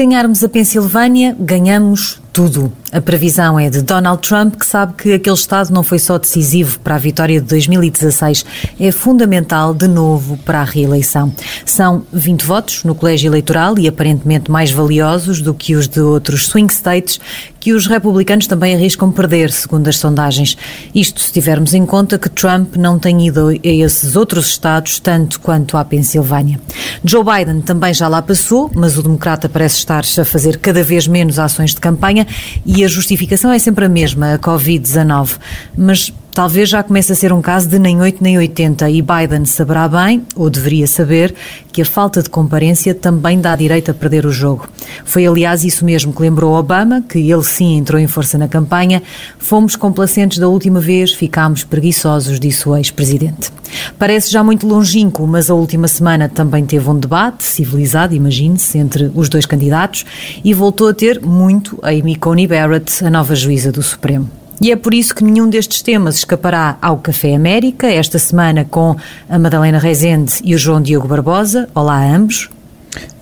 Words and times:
ganharmos 0.00 0.42
a 0.42 0.48
Pensilvânia, 0.48 1.36
ganhamos 1.38 2.22
tudo. 2.32 2.72
A 2.92 3.00
previsão 3.00 3.58
é 3.58 3.70
de 3.70 3.82
Donald 3.82 4.20
Trump, 4.20 4.56
que 4.56 4.66
sabe 4.66 4.94
que 4.94 5.12
aquele 5.12 5.36
Estado 5.36 5.72
não 5.72 5.84
foi 5.84 6.00
só 6.00 6.18
decisivo 6.18 6.80
para 6.80 6.96
a 6.96 6.98
vitória 6.98 7.40
de 7.40 7.46
2016, 7.46 8.44
é 8.80 8.90
fundamental 8.90 9.72
de 9.72 9.86
novo 9.86 10.36
para 10.38 10.60
a 10.60 10.64
reeleição. 10.64 11.32
São 11.64 12.04
20 12.12 12.42
votos 12.42 12.82
no 12.82 12.96
colégio 12.96 13.28
eleitoral 13.28 13.78
e 13.78 13.86
aparentemente 13.86 14.50
mais 14.50 14.72
valiosos 14.72 15.40
do 15.40 15.54
que 15.54 15.76
os 15.76 15.86
de 15.86 16.00
outros 16.00 16.48
swing 16.48 16.72
states, 16.72 17.20
que 17.60 17.72
os 17.72 17.86
republicanos 17.86 18.46
também 18.46 18.74
arriscam 18.74 19.12
perder, 19.12 19.52
segundo 19.52 19.86
as 19.86 19.98
sondagens. 19.98 20.56
Isto 20.92 21.20
se 21.20 21.32
tivermos 21.32 21.74
em 21.74 21.86
conta 21.86 22.18
que 22.18 22.28
Trump 22.28 22.74
não 22.74 22.98
tem 22.98 23.26
ido 23.26 23.50
a 23.50 23.54
esses 23.62 24.16
outros 24.16 24.48
estados 24.48 24.98
tanto 24.98 25.38
quanto 25.38 25.76
à 25.76 25.84
Pensilvânia. 25.84 26.58
Joe 27.04 27.22
Biden 27.22 27.60
também 27.60 27.94
já 27.94 28.08
lá 28.08 28.22
passou, 28.22 28.70
mas 28.74 28.98
o 28.98 29.02
democrata 29.02 29.48
parece 29.48 29.76
estar 29.76 30.02
a 30.18 30.24
fazer 30.24 30.56
cada 30.56 30.82
vez 30.82 31.06
menos 31.06 31.38
ações 31.38 31.74
de 31.74 31.80
campanha 31.80 32.26
e 32.64 32.79
a 32.84 32.88
justificação 32.88 33.52
é 33.52 33.58
sempre 33.58 33.84
a 33.84 33.88
mesma, 33.88 34.34
a 34.34 34.38
Covid-19. 34.38 35.38
Mas 35.76 36.12
talvez 36.32 36.68
já 36.68 36.82
comece 36.82 37.12
a 37.12 37.14
ser 37.14 37.32
um 37.32 37.42
caso 37.42 37.68
de 37.68 37.78
nem 37.78 38.00
8 38.00 38.22
nem 38.22 38.38
80 38.38 38.90
e 38.90 39.02
Biden 39.02 39.44
saberá 39.44 39.88
bem, 39.88 40.24
ou 40.34 40.48
deveria 40.48 40.86
saber, 40.86 41.34
que 41.72 41.82
a 41.82 41.84
falta 41.84 42.22
de 42.22 42.30
comparência 42.30 42.94
também 42.94 43.40
dá 43.40 43.54
direito 43.56 43.90
a 43.90 43.94
perder 43.94 44.26
o 44.26 44.32
jogo. 44.32 44.68
Foi, 45.04 45.26
aliás, 45.26 45.64
isso 45.64 45.84
mesmo 45.84 46.12
que 46.12 46.22
lembrou 46.22 46.54
Obama, 46.54 47.02
que 47.02 47.18
ele 47.18 47.44
sim 47.44 47.76
entrou 47.76 48.00
em 48.00 48.06
força 48.06 48.36
na 48.38 48.48
campanha. 48.48 49.02
Fomos 49.38 49.76
complacentes 49.76 50.38
da 50.38 50.48
última 50.48 50.80
vez, 50.80 51.12
ficámos 51.12 51.64
preguiçosos, 51.64 52.40
disse 52.40 52.68
o 52.68 52.76
ex-presidente. 52.76 53.52
Parece 53.98 54.30
já 54.30 54.42
muito 54.42 54.66
longínquo, 54.66 55.26
mas 55.26 55.50
a 55.50 55.54
última 55.54 55.88
semana 55.88 56.28
também 56.28 56.64
teve 56.64 56.88
um 56.88 56.98
debate 56.98 57.44
civilizado, 57.44 58.14
imagine-se, 58.14 58.78
entre 58.78 59.10
os 59.14 59.28
dois 59.28 59.46
candidatos 59.46 60.04
e 60.44 60.52
voltou 60.52 60.88
a 60.88 60.94
ter 60.94 61.20
muito 61.20 61.78
a 61.82 61.90
Amy 61.90 62.16
Coney 62.16 62.46
Barrett, 62.46 63.04
a 63.04 63.10
nova 63.10 63.34
juíza 63.34 63.70
do 63.70 63.82
Supremo. 63.82 64.39
E 64.60 64.70
é 64.70 64.76
por 64.76 64.92
isso 64.92 65.14
que 65.14 65.24
nenhum 65.24 65.48
destes 65.48 65.80
temas 65.80 66.16
escapará 66.16 66.76
ao 66.82 66.98
Café 66.98 67.34
América, 67.34 67.86
esta 67.86 68.18
semana 68.18 68.62
com 68.62 68.94
a 69.26 69.38
Madalena 69.38 69.78
Rezende 69.78 70.34
e 70.44 70.54
o 70.54 70.58
João 70.58 70.82
Diogo 70.82 71.08
Barbosa. 71.08 71.66
Olá 71.74 71.94
a 71.94 72.14
ambos. 72.14 72.50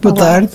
Boa 0.03 0.13
Olá. 0.17 0.25
tarde. 0.25 0.51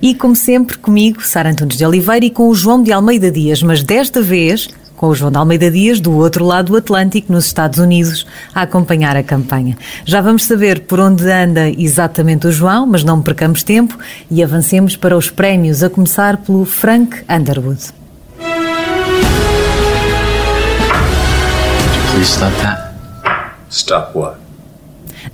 E 0.00 0.14
como 0.14 0.34
sempre, 0.34 0.78
comigo, 0.78 1.22
Sara 1.22 1.50
Antunes 1.50 1.76
de 1.76 1.84
Oliveira 1.84 2.24
e 2.24 2.30
com 2.30 2.48
o 2.48 2.54
João 2.54 2.82
de 2.82 2.90
Almeida 2.90 3.30
Dias, 3.30 3.62
mas 3.62 3.82
desta 3.82 4.22
vez 4.22 4.68
com 4.96 5.08
o 5.08 5.14
João 5.14 5.30
de 5.30 5.36
Almeida 5.36 5.70
Dias, 5.70 6.00
do 6.00 6.12
outro 6.12 6.42
lado 6.42 6.68
do 6.72 6.78
Atlântico, 6.78 7.30
nos 7.30 7.44
Estados 7.44 7.78
Unidos, 7.78 8.26
a 8.54 8.62
acompanhar 8.62 9.14
a 9.14 9.22
campanha. 9.22 9.76
Já 10.06 10.22
vamos 10.22 10.44
saber 10.44 10.80
por 10.82 11.00
onde 11.00 11.30
anda 11.30 11.68
exatamente 11.68 12.46
o 12.46 12.52
João, 12.52 12.86
mas 12.86 13.04
não 13.04 13.20
percamos 13.20 13.62
tempo 13.62 13.98
e 14.30 14.42
avancemos 14.42 14.96
para 14.96 15.18
os 15.18 15.28
prémios, 15.28 15.82
a 15.82 15.90
começar 15.90 16.38
pelo 16.38 16.64
Frank 16.64 17.22
Underwood. 17.28 18.03
Please 22.14 22.30
stop 22.30 22.54
that. 22.62 22.92
Stop 23.70 24.16
what? 24.16 24.36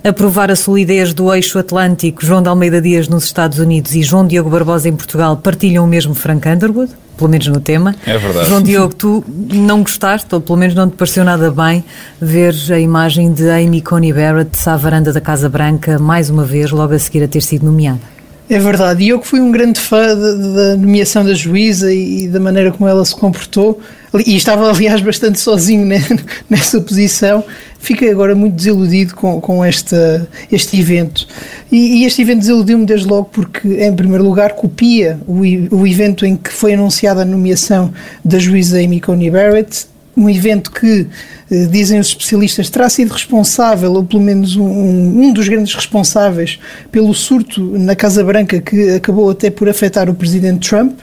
Aprovar 0.03 0.49
a 0.49 0.55
solidez 0.55 1.13
do 1.13 1.31
eixo 1.31 1.59
atlântico, 1.59 2.25
João 2.25 2.41
de 2.41 2.49
Almeida 2.49 2.81
Dias 2.81 3.07
nos 3.07 3.25
Estados 3.25 3.59
Unidos 3.59 3.93
e 3.93 4.01
João 4.01 4.25
Diogo 4.25 4.49
Barbosa 4.49 4.89
em 4.89 4.95
Portugal 4.95 5.37
partilham 5.37 5.83
o 5.83 5.87
mesmo 5.87 6.15
Frank 6.15 6.49
Underwood, 6.49 6.91
pelo 7.15 7.29
menos 7.29 7.45
no 7.45 7.59
tema. 7.59 7.93
É 8.03 8.17
verdade. 8.17 8.49
João 8.49 8.63
Diogo, 8.63 8.95
tu 8.95 9.23
não 9.27 9.83
gostaste, 9.83 10.33
ou 10.33 10.41
pelo 10.41 10.57
menos 10.57 10.73
não 10.73 10.89
te 10.89 10.95
pareceu 10.95 11.23
nada 11.23 11.51
bem, 11.51 11.83
ver 12.19 12.55
a 12.71 12.79
imagem 12.79 13.31
de 13.31 13.47
Amy 13.47 13.83
Coney 13.83 14.11
Barrett 14.11 14.57
à 14.67 14.75
varanda 14.75 15.13
da 15.13 15.21
Casa 15.21 15.47
Branca, 15.47 15.99
mais 15.99 16.31
uma 16.31 16.43
vez, 16.43 16.71
logo 16.71 16.95
a 16.95 16.99
seguir 16.99 17.23
a 17.23 17.27
ter 17.27 17.43
sido 17.43 17.63
nomeada? 17.63 18.20
É 18.51 18.59
verdade, 18.59 19.05
e 19.05 19.07
eu 19.07 19.17
que 19.17 19.25
fui 19.25 19.39
um 19.39 19.49
grande 19.49 19.79
fã 19.79 20.13
da 20.13 20.75
nomeação 20.75 21.23
da 21.23 21.33
juíza 21.33 21.93
e, 21.93 22.27
da 22.27 22.37
maneira 22.37 22.69
como 22.69 22.85
ela 22.85 23.05
se 23.05 23.15
comportou, 23.15 23.79
e 24.25 24.35
estava 24.35 24.69
aliás 24.69 24.99
bastante 24.99 25.39
sozinho 25.39 25.85
né, 25.85 26.05
nessa 26.49 26.81
posição, 26.81 27.45
fiquei 27.79 28.11
agora 28.11 28.35
muito 28.35 28.53
desiludido 28.55 29.15
com, 29.15 29.39
com 29.39 29.63
esta, 29.63 30.27
este 30.51 30.77
evento. 30.77 31.25
E, 31.71 32.01
e 32.01 32.05
este 32.05 32.23
evento 32.23 32.39
desiludiu-me 32.39 32.85
desde 32.85 33.07
logo 33.07 33.29
porque, 33.31 33.69
em 33.69 33.95
primeiro 33.95 34.25
lugar, 34.25 34.51
copia 34.51 35.17
o, 35.25 35.43
o 35.73 35.87
evento 35.87 36.25
em 36.25 36.35
que 36.35 36.51
foi 36.51 36.73
anunciada 36.73 37.21
a 37.21 37.25
nomeação 37.25 37.93
da 38.21 38.37
juíza 38.37 38.79
Amy 38.79 38.99
Coney 38.99 39.31
Barrett, 39.31 39.85
um 40.15 40.29
evento 40.29 40.71
que, 40.71 41.07
eh, 41.49 41.65
dizem 41.65 41.99
os 41.99 42.07
especialistas, 42.07 42.69
terá 42.69 42.89
sido 42.89 43.11
responsável, 43.11 43.93
ou 43.93 44.03
pelo 44.03 44.21
menos 44.21 44.55
um, 44.55 44.63
um, 44.63 45.33
dos 45.33 45.47
grandes 45.47 45.73
responsáveis, 45.73 46.59
pelo 46.91 47.13
surto 47.13 47.61
na 47.77 47.95
Casa 47.95 48.23
Branca 48.23 48.59
que 48.59 48.91
acabou 48.91 49.29
até 49.29 49.49
por 49.49 49.69
afetar 49.69 50.09
o 50.09 50.13
presidente 50.13 50.69
Trump. 50.69 50.99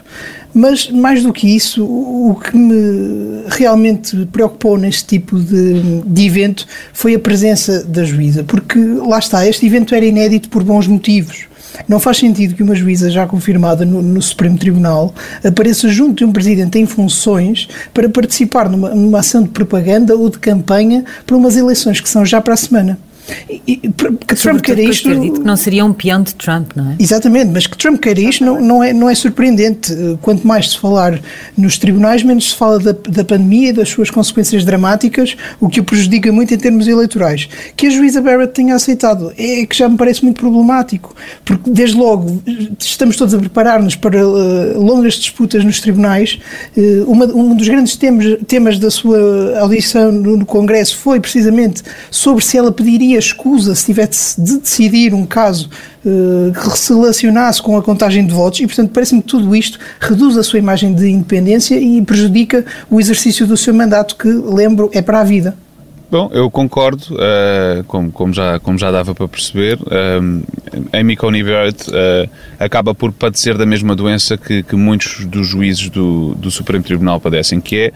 Mas, 0.53 0.89
mais 0.89 1.21
do 1.21 1.31
que 1.31 1.55
isso, 1.55 1.85
o 1.85 2.35
que 2.35 2.57
me 2.57 3.43
realmente 3.49 4.27
preocupou 4.31 4.77
neste 4.77 5.05
tipo 5.05 5.39
de, 5.39 6.01
de 6.03 6.25
evento 6.25 6.65
foi 6.91 7.13
a 7.13 7.19
presença 7.19 7.83
da 7.83 8.03
juíza, 8.03 8.43
porque 8.43 8.79
lá 8.79 9.19
está, 9.19 9.47
este 9.47 9.67
evento 9.67 9.93
era 9.93 10.05
inédito 10.05 10.49
por 10.49 10.63
bons 10.63 10.87
motivos. 10.87 11.48
Não 11.87 11.99
faz 11.99 12.17
sentido 12.17 12.55
que 12.55 12.63
uma 12.63 12.75
juíza 12.75 13.09
já 13.09 13.25
confirmada 13.25 13.85
no, 13.85 14.01
no, 14.01 14.21
Supremo 14.21 14.57
Tribunal 14.57 15.13
apareça 15.43 15.87
junto 15.87 16.17
de 16.17 16.25
um 16.25 16.31
presidente 16.31 16.77
em 16.79 16.85
funções 16.85 17.67
para 17.93 18.09
participar 18.09 18.69
numa, 18.69 18.89
numa 18.89 19.19
ação 19.19 19.43
de 19.43 19.49
propaganda 19.49 20.15
ou 20.15 20.29
de 20.29 20.39
campanha 20.39 21.03
para 21.25 21.35
umas 21.35 21.55
eleições 21.55 21.99
que 21.99 22.09
são 22.09 22.25
já 22.25 22.41
para 22.41 22.53
a 22.53 22.57
semana. 22.57 22.97
E, 23.49 23.77
que 23.77 24.35
Trump 24.35 24.61
queira 24.61 24.81
isto. 24.81 25.09
que 25.09 25.39
não 25.39 25.55
seria 25.55 25.85
um 25.85 25.93
peão 25.93 26.21
de 26.21 26.35
Trump, 26.35 26.71
não 26.75 26.91
é? 26.91 26.95
Exatamente, 26.99 27.51
mas 27.51 27.67
que 27.67 27.77
Trump 27.77 27.99
queira 27.99 28.19
isto 28.19 28.43
não, 28.43 28.61
não, 28.61 28.83
é, 28.83 28.93
não 28.93 29.09
é 29.09 29.15
surpreendente. 29.15 29.93
Quanto 30.21 30.47
mais 30.47 30.71
se 30.71 30.79
falar 30.79 31.19
nos 31.57 31.77
tribunais, 31.77 32.23
menos 32.23 32.49
se 32.51 32.55
fala 32.55 32.79
da, 32.79 32.91
da 32.91 33.23
pandemia 33.23 33.69
e 33.69 33.73
das 33.73 33.89
suas 33.89 34.09
consequências 34.09 34.63
dramáticas, 34.63 35.35
o 35.59 35.69
que 35.69 35.79
o 35.79 35.83
prejudica 35.83 36.31
muito 36.31 36.53
em 36.53 36.57
termos 36.57 36.87
eleitorais. 36.87 37.47
Que 37.75 37.87
a 37.87 37.89
juíza 37.89 38.21
Barrett 38.21 38.53
tenha 38.53 38.75
aceitado 38.75 39.33
é 39.37 39.65
que 39.65 39.75
já 39.75 39.87
me 39.87 39.97
parece 39.97 40.23
muito 40.23 40.39
problemático, 40.39 41.15
porque 41.45 41.69
desde 41.69 41.97
logo 41.97 42.41
estamos 42.79 43.15
todos 43.15 43.33
a 43.33 43.37
preparar-nos 43.37 43.95
para 43.95 44.27
uh, 44.27 44.79
longas 44.81 45.15
disputas 45.15 45.63
nos 45.63 45.79
tribunais. 45.79 46.39
Uh, 46.75 47.09
uma, 47.09 47.25
um 47.25 47.55
dos 47.55 47.67
grandes 47.67 47.95
temas, 47.95 48.37
temas 48.47 48.79
da 48.79 48.89
sua 48.89 49.59
audição 49.59 50.11
no, 50.11 50.37
no 50.37 50.45
Congresso 50.45 50.97
foi 50.97 51.19
precisamente 51.19 51.83
sobre 52.09 52.43
se 52.43 52.57
ela 52.57 52.71
pediria 52.71 53.18
escusa 53.19 53.75
se 53.75 53.85
tivesse 53.85 54.41
de 54.41 54.59
decidir 54.59 55.13
um 55.13 55.25
caso 55.25 55.69
uh, 56.05 56.51
que 56.51 56.77
se 56.77 56.93
relacionasse 56.93 57.61
com 57.61 57.77
a 57.77 57.81
contagem 57.81 58.25
de 58.25 58.33
votos 58.33 58.59
e, 58.59 58.67
portanto, 58.67 58.91
parece-me 58.91 59.21
que 59.21 59.27
tudo 59.27 59.55
isto 59.55 59.79
reduz 59.99 60.37
a 60.37 60.43
sua 60.43 60.59
imagem 60.59 60.93
de 60.93 61.09
independência 61.09 61.79
e 61.79 62.01
prejudica 62.01 62.65
o 62.89 62.99
exercício 62.99 63.45
do 63.45 63.55
seu 63.55 63.73
mandato, 63.73 64.15
que, 64.15 64.27
lembro, 64.27 64.89
é 64.93 65.01
para 65.01 65.21
a 65.21 65.23
vida. 65.23 65.55
Bom, 66.11 66.27
eu 66.33 66.49
concordo, 66.49 67.03
uh, 67.13 67.83
como, 67.83 68.11
como, 68.11 68.33
já, 68.33 68.59
como 68.59 68.79
já 68.79 68.89
dava 68.89 69.13
para 69.13 69.27
perceber. 69.27 69.77
Uh, 69.81 70.43
Amy 70.91 71.15
Coney 71.15 71.43
Barrett 71.43 71.87
uh, 71.87 72.27
acaba 72.59 72.95
por 72.95 73.11
padecer 73.11 73.55
da 73.55 73.65
mesma 73.65 73.95
doença 73.95 74.35
que, 74.35 74.63
que 74.63 74.75
muitos 74.75 75.23
dos 75.25 75.45
juízes 75.45 75.87
do, 75.89 76.33
do 76.33 76.49
Supremo 76.49 76.83
Tribunal 76.83 77.19
padecem, 77.19 77.61
que 77.61 77.77
é 77.77 77.91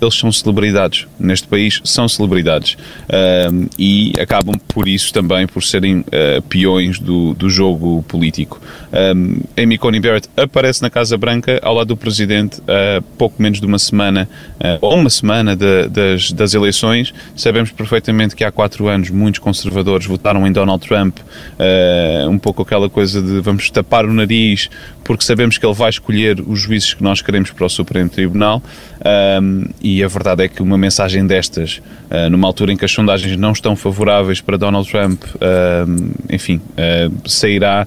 eles 0.00 0.14
são 0.14 0.30
celebridades. 0.30 1.06
Neste 1.18 1.46
país 1.48 1.80
são 1.84 2.08
celebridades. 2.08 2.74
Uh, 2.74 3.68
e 3.78 4.12
acabam 4.20 4.54
por 4.68 4.88
isso 4.88 5.12
também 5.12 5.46
por 5.46 5.62
serem 5.62 6.00
uh, 6.00 6.42
peões 6.48 6.98
do, 6.98 7.34
do 7.34 7.48
jogo 7.48 8.02
político. 8.08 8.60
Amy 9.60 9.76
Coney 9.76 10.00
Barrett 10.00 10.28
aparece 10.36 10.80
na 10.80 10.88
Casa 10.88 11.18
Branca 11.18 11.58
ao 11.62 11.74
lado 11.74 11.88
do 11.88 11.96
presidente 11.96 12.60
há 12.68 13.02
pouco 13.18 13.42
menos 13.42 13.60
de 13.60 13.66
uma 13.66 13.78
semana, 13.78 14.28
uh, 14.56 14.78
ou 14.80 14.94
uma 14.94 15.10
semana 15.10 15.56
de, 15.56 15.88
das, 15.88 16.32
das 16.32 16.54
eleições. 16.54 17.12
Sabemos 17.36 17.70
perfeitamente 17.70 18.34
que 18.34 18.44
há 18.44 18.50
quatro 18.50 18.88
anos 18.88 19.10
muitos 19.10 19.40
conservadores 19.40 20.06
votaram 20.06 20.46
em 20.46 20.52
Donald 20.52 20.86
Trump, 20.86 21.18
uh, 21.18 22.28
um 22.28 22.38
pouco 22.38 22.62
aquela 22.62 22.88
coisa 22.88 23.20
de 23.20 23.40
vamos 23.40 23.70
tapar 23.70 24.04
o 24.04 24.12
nariz 24.12 24.68
porque 25.04 25.22
sabemos 25.22 25.58
que 25.58 25.64
ele 25.64 25.74
vai 25.74 25.90
escolher 25.90 26.40
os 26.40 26.60
juízes 26.60 26.94
que 26.94 27.02
nós 27.02 27.20
queremos 27.20 27.50
para 27.50 27.66
o 27.66 27.68
Supremo 27.68 28.08
Tribunal. 28.08 28.62
Um, 29.40 29.66
e 29.80 30.02
a 30.02 30.08
verdade 30.08 30.44
é 30.44 30.48
que 30.48 30.62
uma 30.62 30.78
mensagem 30.78 31.26
destas, 31.26 31.82
uh, 32.10 32.30
numa 32.30 32.48
altura 32.48 32.72
em 32.72 32.76
que 32.76 32.84
as 32.84 32.90
sondagens 32.90 33.36
não 33.36 33.52
estão 33.52 33.76
favoráveis 33.76 34.40
para 34.40 34.56
Donald 34.56 34.90
Trump, 34.90 35.22
uh, 35.22 36.14
enfim, 36.30 36.56
uh, 36.56 37.28
sairá, 37.28 37.86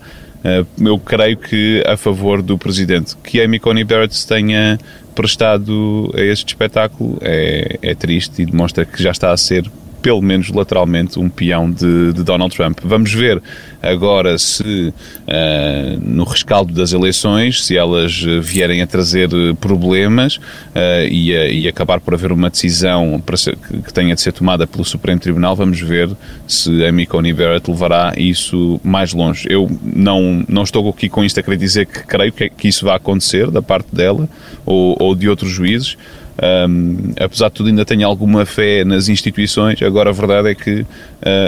eu 0.80 0.98
creio 1.00 1.36
que 1.36 1.84
a 1.86 1.98
favor 1.98 2.42
do 2.42 2.58
presidente. 2.58 3.18
Que 3.22 3.42
Amy 3.42 3.60
Coney 3.60 3.84
Barrett 3.84 4.26
tenha 4.26 4.80
prestado 5.14 6.14
a 6.16 6.22
este 6.22 6.50
espetáculo 6.50 7.18
é, 7.22 7.80
é 7.82 7.96
triste 7.96 8.44
e 8.44 8.46
demonstra 8.46 8.86
que 8.86 9.02
já 9.02 9.12
está 9.12 9.32
a 9.32 9.36
ser 9.36 9.70
pelo 10.02 10.22
menos 10.22 10.50
lateralmente, 10.50 11.20
um 11.20 11.30
peão 11.30 11.70
de, 11.72 12.14
de 12.14 12.24
Donald 12.24 12.56
Trump. 12.56 12.80
Vamos 12.84 13.14
ver 13.14 13.42
agora 13.82 14.38
se 14.38 14.94
uh, 14.94 16.00
no 16.02 16.24
rescaldo 16.24 16.74
das 16.74 16.94
eleições, 16.94 17.66
se 17.66 17.78
elas 17.78 18.24
vierem 18.42 18.82
a 18.82 18.88
trazer 18.88 19.30
problemas 19.60 20.38
uh, 20.38 21.08
e, 21.10 21.36
a, 21.36 21.48
e, 21.48 21.68
acabar 21.68 22.00
por 22.00 22.14
haver 22.14 22.32
uma 22.32 22.50
decisão 22.50 23.22
ser, 23.36 23.58
que, 23.58 23.94
tenha 23.94 24.16
de 24.16 24.22
ser 24.22 24.34
tomada 24.34 24.66
pelo 24.66 24.84
Supremo 24.84 25.20
Tribunal, 25.20 25.56
vamos 25.56 25.80
ver 25.80 26.10
se 26.48 26.86
Amy 26.86 27.06
Coney 27.06 27.34
Barrett 27.34 27.70
levará 27.70 28.14
isso 28.18 28.80
mais 28.84 29.14
longe. 29.14 29.48
Eu 29.50 29.70
não, 29.84 30.44
não 30.48 30.64
estou 30.64 30.90
aqui 30.90 31.10
com 31.10 31.24
isto 31.24 31.40
a 31.40 31.44
querer 31.44 31.58
dizer 31.58 31.86
que 31.86 32.04
creio 32.04 32.32
que, 32.32 32.50
que 32.50 32.68
isso 32.68 32.86
vai 32.86 32.96
acontecer 32.96 33.50
da 33.52 33.62
parte 33.62 33.94
dela 33.94 34.28
ou, 34.66 34.96
ou 35.00 35.16
de 35.16 35.30
outros 35.30 35.52
juízes, 35.52 35.98
um, 36.40 37.14
apesar 37.20 37.50
de 37.50 37.56
tudo, 37.56 37.70
ainda 37.70 37.84
tenho 37.84 38.06
alguma 38.06 38.46
fé 38.46 38.84
nas 38.84 39.10
instituições. 39.10 39.82
Agora, 39.82 40.12
a 40.12 40.14
verdade 40.14 40.50
é 40.50 40.56
que 40.56 40.82
uh, 40.82 40.86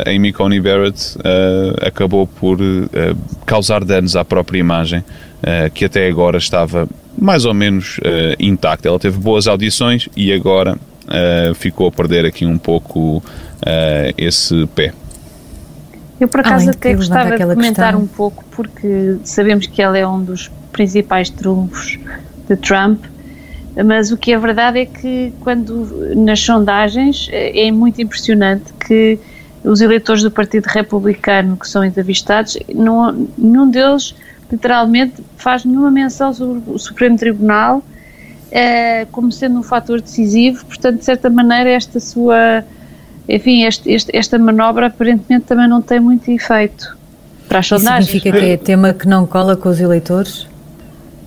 Amy 0.07 0.33
Coney 0.33 0.59
Barrett 0.59 1.17
uh, 1.17 1.85
acabou 1.85 2.25
por 2.25 2.59
uh, 2.59 2.87
causar 3.45 3.83
danos 3.83 4.15
à 4.15 4.25
própria 4.25 4.59
imagem, 4.59 5.03
que 5.73 5.85
até 5.85 6.09
agora 6.09 6.37
estava 6.37 6.85
mais 7.17 7.45
ou 7.45 7.53
menos 7.53 7.97
intacta. 8.37 8.89
Ela 8.89 8.99
teve 8.99 9.17
boas 9.17 9.47
audições 9.47 10.09
e 10.13 10.33
agora 10.33 10.77
ficou 11.55 11.87
a 11.87 11.91
perder 11.93 12.25
aqui 12.25 12.45
um 12.45 12.57
pouco 12.57 13.23
esse 14.17 14.67
pé. 14.75 14.91
Eu, 16.19 16.27
por 16.27 16.41
acaso, 16.41 16.71
até 16.71 16.93
gostava 16.93 17.37
de 17.37 17.45
comentar 17.45 17.93
questão. 17.93 18.01
um 18.01 18.05
pouco, 18.05 18.43
porque 18.51 19.15
sabemos 19.23 19.65
que 19.65 19.81
ela 19.81 19.97
é 19.97 20.05
um 20.05 20.21
dos 20.21 20.51
principais 20.73 21.29
trunfos 21.29 21.97
de 22.49 22.57
Trump 22.57 23.01
mas 23.83 24.11
o 24.11 24.17
que 24.17 24.31
é 24.31 24.37
verdade 24.37 24.79
é 24.79 24.85
que 24.85 25.33
quando 25.41 26.15
nas 26.15 26.39
sondagens 26.39 27.27
eh, 27.31 27.67
é 27.67 27.71
muito 27.71 28.01
impressionante 28.01 28.73
que 28.73 29.19
os 29.63 29.81
eleitores 29.81 30.23
do 30.23 30.31
Partido 30.31 30.65
Republicano 30.65 31.57
que 31.57 31.67
são 31.67 31.83
entrevistados, 31.83 32.57
não, 32.73 33.27
nenhum 33.37 33.69
deles 33.69 34.15
literalmente 34.51 35.23
faz 35.37 35.65
nenhuma 35.65 35.91
menção 35.91 36.33
sobre 36.33 36.61
o 36.67 36.79
Supremo 36.79 37.17
Tribunal 37.17 37.83
eh, 38.51 39.05
como 39.11 39.31
sendo 39.31 39.59
um 39.59 39.63
fator 39.63 40.01
decisivo, 40.01 40.65
portanto 40.65 40.99
de 40.99 41.05
certa 41.05 41.29
maneira 41.29 41.69
esta 41.69 41.99
sua 41.99 42.63
enfim, 43.27 43.63
este, 43.63 43.91
este, 43.91 44.15
esta 44.17 44.39
manobra 44.39 44.87
aparentemente 44.87 45.45
também 45.45 45.67
não 45.67 45.81
tem 45.81 45.99
muito 45.99 46.29
efeito 46.31 46.97
para 47.47 47.59
as 47.59 47.67
sondagens. 47.67 48.05
significa 48.07 48.39
que 48.39 48.45
é 48.45 48.57
tema 48.57 48.93
que 48.93 49.07
não 49.07 49.27
cola 49.27 49.55
com 49.55 49.69
os 49.69 49.79
eleitores? 49.79 50.47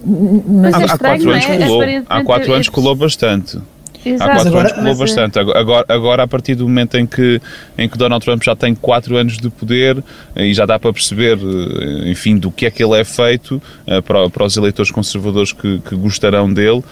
Mas 0.04 0.74
há, 0.74 0.82
é 0.82 0.84
estranho, 0.84 0.94
há 0.94 0.98
quatro 0.98 1.30
anos 1.30 1.44
é? 1.44 1.66
colou, 1.66 1.82
há 2.08 2.24
quatro 2.24 2.52
anos 2.52 2.68
colou 2.68 2.94
bastante. 2.94 3.58
Exato. 4.04 4.30
Há 4.30 4.34
quatro 4.34 4.48
agora, 4.48 4.68
anos 4.68 4.72
colou 4.72 4.96
bastante. 4.96 5.38
Agora, 5.38 5.84
agora, 5.88 6.22
a 6.24 6.28
partir 6.28 6.54
do 6.54 6.64
momento 6.64 6.96
em 6.96 7.06
que, 7.06 7.40
em 7.78 7.88
que 7.88 7.96
Donald 7.96 8.24
Trump 8.24 8.42
já 8.42 8.56
tem 8.56 8.74
quatro 8.74 9.16
anos 9.16 9.38
de 9.38 9.48
poder 9.48 10.02
e 10.36 10.52
já 10.52 10.66
dá 10.66 10.78
para 10.78 10.92
perceber, 10.92 11.38
eh, 11.38 12.10
enfim, 12.10 12.36
do 12.36 12.50
que 12.50 12.66
é 12.66 12.70
que 12.70 12.82
ele 12.82 12.98
é 12.98 13.04
feito 13.04 13.62
uh, 13.86 14.02
para, 14.02 14.28
para, 14.28 14.44
os 14.44 14.56
eleitores 14.56 14.90
conservadores 14.90 15.52
que, 15.52 15.78
que 15.80 15.94
gostarão 15.94 16.52
dele, 16.52 16.82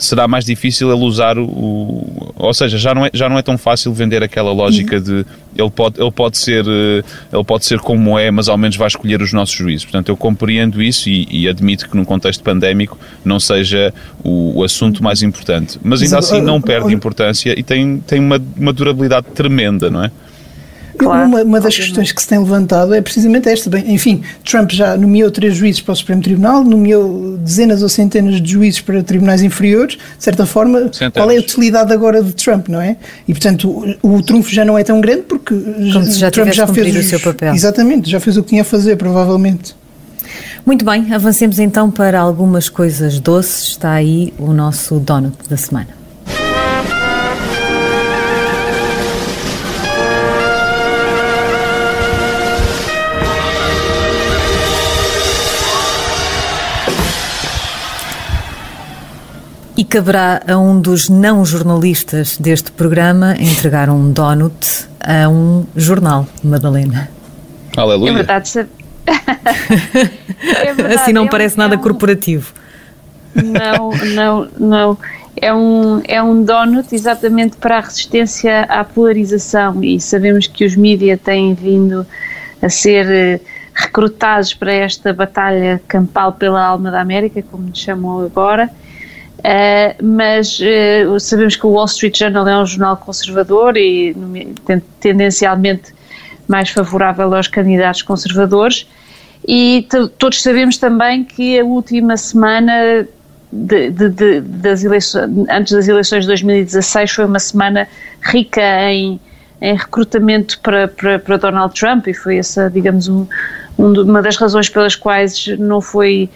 será 0.00 0.28
mais 0.28 0.44
difícil 0.44 0.92
ele 0.92 1.04
usar 1.04 1.38
o. 1.38 2.32
Ou 2.36 2.54
seja, 2.54 2.78
já 2.78 2.94
não 2.94 3.06
é, 3.06 3.10
já 3.12 3.28
não 3.28 3.38
é 3.38 3.42
tão 3.42 3.58
fácil 3.58 3.92
vender 3.92 4.22
aquela 4.22 4.52
lógica 4.52 4.96
uhum. 4.96 5.02
de 5.02 5.26
ele 5.56 5.70
pode, 5.70 6.00
ele, 6.00 6.10
pode 6.10 6.38
ser, 6.38 6.64
ele 6.66 7.44
pode 7.46 7.64
ser 7.66 7.78
como 7.78 8.18
é, 8.18 8.30
mas 8.30 8.48
ao 8.48 8.56
menos 8.56 8.76
vai 8.76 8.88
escolher 8.88 9.20
os 9.20 9.32
nossos 9.32 9.54
juízos. 9.54 9.84
Portanto, 9.84 10.08
eu 10.08 10.16
compreendo 10.16 10.82
isso 10.82 11.08
e, 11.08 11.26
e 11.30 11.48
admito 11.48 11.88
que 11.88 11.96
num 11.96 12.04
contexto 12.04 12.42
pandémico 12.42 12.98
não 13.24 13.38
seja 13.38 13.92
o, 14.24 14.60
o 14.60 14.64
assunto 14.64 15.02
mais 15.02 15.22
importante. 15.22 15.78
Mas 15.82 16.02
ainda 16.02 16.18
assim 16.18 16.40
não 16.40 16.51
perde 16.60 16.92
importância 16.92 17.54
e 17.58 17.62
tem, 17.62 17.98
tem 18.06 18.20
uma, 18.20 18.40
uma 18.56 18.72
durabilidade 18.72 19.26
tremenda, 19.34 19.90
não 19.90 20.04
é? 20.04 20.10
Claro, 20.98 21.26
uma, 21.26 21.42
uma, 21.42 21.60
das 21.60 21.74
questões 21.74 22.12
que 22.12 22.20
se 22.20 22.28
tem 22.28 22.38
levantado 22.38 22.94
é 22.94 23.00
precisamente 23.00 23.48
esta. 23.48 23.70
Bem, 23.70 23.92
enfim, 23.92 24.22
Trump 24.44 24.70
já 24.70 24.96
nomeou 24.96 25.30
três 25.30 25.56
juízes 25.56 25.80
para 25.80 25.92
o 25.92 25.96
Supremo 25.96 26.22
Tribunal, 26.22 26.62
nomeou 26.62 27.36
dezenas 27.38 27.82
ou 27.82 27.88
centenas 27.88 28.40
de 28.40 28.52
juízes 28.52 28.80
para 28.80 29.02
tribunais 29.02 29.42
inferiores. 29.42 29.96
De 29.96 30.24
certa 30.24 30.46
forma, 30.46 30.92
centenas. 30.92 31.12
qual 31.14 31.30
é 31.30 31.36
a 31.36 31.40
utilidade 31.40 31.92
agora 31.92 32.22
de 32.22 32.32
Trump, 32.32 32.68
não 32.68 32.80
é? 32.80 32.96
E, 33.26 33.32
portanto, 33.32 33.96
o, 34.02 34.16
o 34.16 34.22
trunfo 34.22 34.52
já 34.52 34.64
não 34.64 34.78
é 34.78 34.84
tão 34.84 35.00
grande 35.00 35.22
porque 35.22 35.54
já 36.10 36.30
Trump 36.30 36.52
já 36.52 36.66
fez 36.66 36.94
o 36.94 37.02
seu 37.02 37.20
papel. 37.20 37.54
Exatamente, 37.54 38.10
já 38.10 38.20
fez 38.20 38.36
o 38.36 38.42
que 38.42 38.50
tinha 38.50 38.62
a 38.62 38.64
fazer, 38.64 38.96
provavelmente. 38.96 39.74
Muito 40.64 40.84
bem, 40.84 41.12
avancemos 41.12 41.58
então 41.58 41.90
para 41.90 42.20
algumas 42.20 42.68
coisas 42.68 43.18
doces. 43.18 43.68
Está 43.70 43.92
aí 43.92 44.32
o 44.38 44.52
nosso 44.52 45.00
donut 45.00 45.36
da 45.48 45.56
semana. 45.56 46.01
Caberá 59.92 60.40
a 60.48 60.56
um 60.56 60.80
dos 60.80 61.10
não 61.10 61.44
jornalistas 61.44 62.38
deste 62.38 62.72
programa 62.72 63.36
entregar 63.38 63.90
um 63.90 64.10
donut 64.10 64.88
a 64.98 65.28
um 65.28 65.66
jornal, 65.76 66.26
Madalena. 66.42 67.10
Aleluia. 67.76 68.10
É 68.10 68.14
verdade. 68.14 68.50
é 69.06 70.72
verdade 70.72 70.94
assim 70.94 71.12
não 71.12 71.26
é 71.26 71.28
parece 71.28 71.56
um, 71.56 71.58
nada 71.58 71.74
é 71.74 71.78
um... 71.78 71.82
corporativo. 71.82 72.54
Não, 73.34 73.90
não, 74.14 74.48
não. 74.58 74.98
É 75.36 75.52
um, 75.52 76.00
é 76.08 76.22
um 76.22 76.42
donut 76.42 76.94
exatamente 76.94 77.58
para 77.58 77.76
a 77.76 77.80
resistência 77.80 78.62
à 78.62 78.82
polarização 78.84 79.84
e 79.84 80.00
sabemos 80.00 80.46
que 80.46 80.64
os 80.64 80.74
mídias 80.74 81.20
têm 81.22 81.52
vindo 81.52 82.06
a 82.62 82.68
ser 82.70 83.06
eh, 83.10 83.40
recrutados 83.74 84.54
para 84.54 84.72
esta 84.72 85.12
batalha 85.12 85.82
campal 85.86 86.32
pela 86.32 86.64
alma 86.64 86.90
da 86.90 87.02
América, 87.02 87.42
como 87.50 87.64
nos 87.64 87.78
chamam 87.78 88.20
agora, 88.20 88.70
Uh, 89.42 90.04
mas 90.04 90.60
uh, 90.60 91.18
sabemos 91.18 91.56
que 91.56 91.66
o 91.66 91.70
Wall 91.70 91.86
Street 91.86 92.16
Journal 92.16 92.46
é 92.46 92.58
um 92.58 92.64
jornal 92.64 92.96
conservador 92.96 93.76
e 93.76 94.14
tendencialmente 95.00 95.92
mais 96.46 96.70
favorável 96.70 97.34
aos 97.34 97.48
candidatos 97.48 98.02
conservadores. 98.02 98.86
E 99.46 99.88
todos 100.18 100.40
sabemos 100.40 100.78
também 100.78 101.24
que 101.24 101.58
a 101.58 101.64
última 101.64 102.16
semana 102.16 103.04
de, 103.52 103.90
de, 103.90 104.08
de, 104.08 104.40
das 104.40 104.84
eleições, 104.84 105.28
antes 105.50 105.72
das 105.72 105.88
eleições 105.88 106.20
de 106.20 106.28
2016 106.28 107.10
foi 107.10 107.24
uma 107.24 107.40
semana 107.40 107.88
rica 108.22 108.62
em, 108.62 109.20
em 109.60 109.76
recrutamento 109.76 110.60
para, 110.60 110.86
para, 110.86 111.18
para 111.18 111.36
Donald 111.36 111.74
Trump 111.74 112.06
e 112.06 112.14
foi 112.14 112.38
essa, 112.38 112.70
digamos, 112.70 113.08
um, 113.08 113.26
um, 113.76 113.92
uma 114.02 114.22
das 114.22 114.36
razões 114.36 114.68
pelas 114.68 114.94
quais 114.94 115.48
não 115.58 115.80
foi 115.80 116.30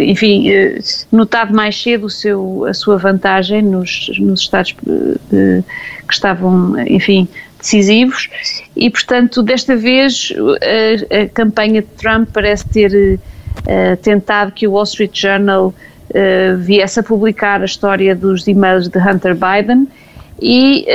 enfim, 0.00 0.50
eh, 0.50 0.78
notado 1.10 1.54
mais 1.54 1.80
cedo 1.80 2.08
seu, 2.08 2.64
a 2.64 2.72
sua 2.72 2.96
vantagem 2.96 3.62
nos, 3.62 4.10
nos 4.18 4.40
estados 4.40 4.74
eh, 5.32 5.62
que 6.06 6.14
estavam, 6.14 6.78
enfim, 6.86 7.28
decisivos. 7.58 8.28
E, 8.74 8.88
portanto, 8.90 9.42
desta 9.42 9.76
vez 9.76 10.32
a, 11.10 11.22
a 11.22 11.28
campanha 11.28 11.82
de 11.82 11.88
Trump 11.88 12.30
parece 12.32 12.68
ter 12.68 13.20
tentado 14.00 14.50
que 14.50 14.66
o 14.66 14.72
Wall 14.72 14.84
Street 14.84 15.12
Journal 15.14 15.68
uh, 15.68 16.56
viesse 16.56 16.98
a 16.98 17.02
publicar 17.02 17.60
a 17.60 17.64
história 17.66 18.16
dos 18.16 18.48
e-mails 18.48 18.88
de 18.88 18.98
Hunter 18.98 19.36
Biden 19.36 19.86
e 20.40 20.86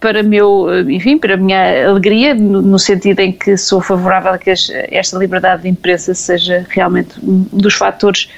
para 0.00 0.22
meu, 0.22 0.66
enfim, 0.88 1.18
para 1.18 1.36
minha 1.36 1.88
alegria, 1.88 2.34
no, 2.34 2.62
no, 2.62 2.78
sentido 2.78 3.20
em 3.20 3.30
que 3.30 3.56
sou 3.56 3.80
favorável 3.80 4.32
a 4.32 4.38
que 4.38 4.50
esta 4.50 5.18
liberdade 5.18 5.62
de 5.62 5.68
imprensa 5.68 6.14
seja 6.14 6.66
realmente 6.70 7.14
um 7.22 7.46
dos 7.52 7.74
fatores 7.74 8.30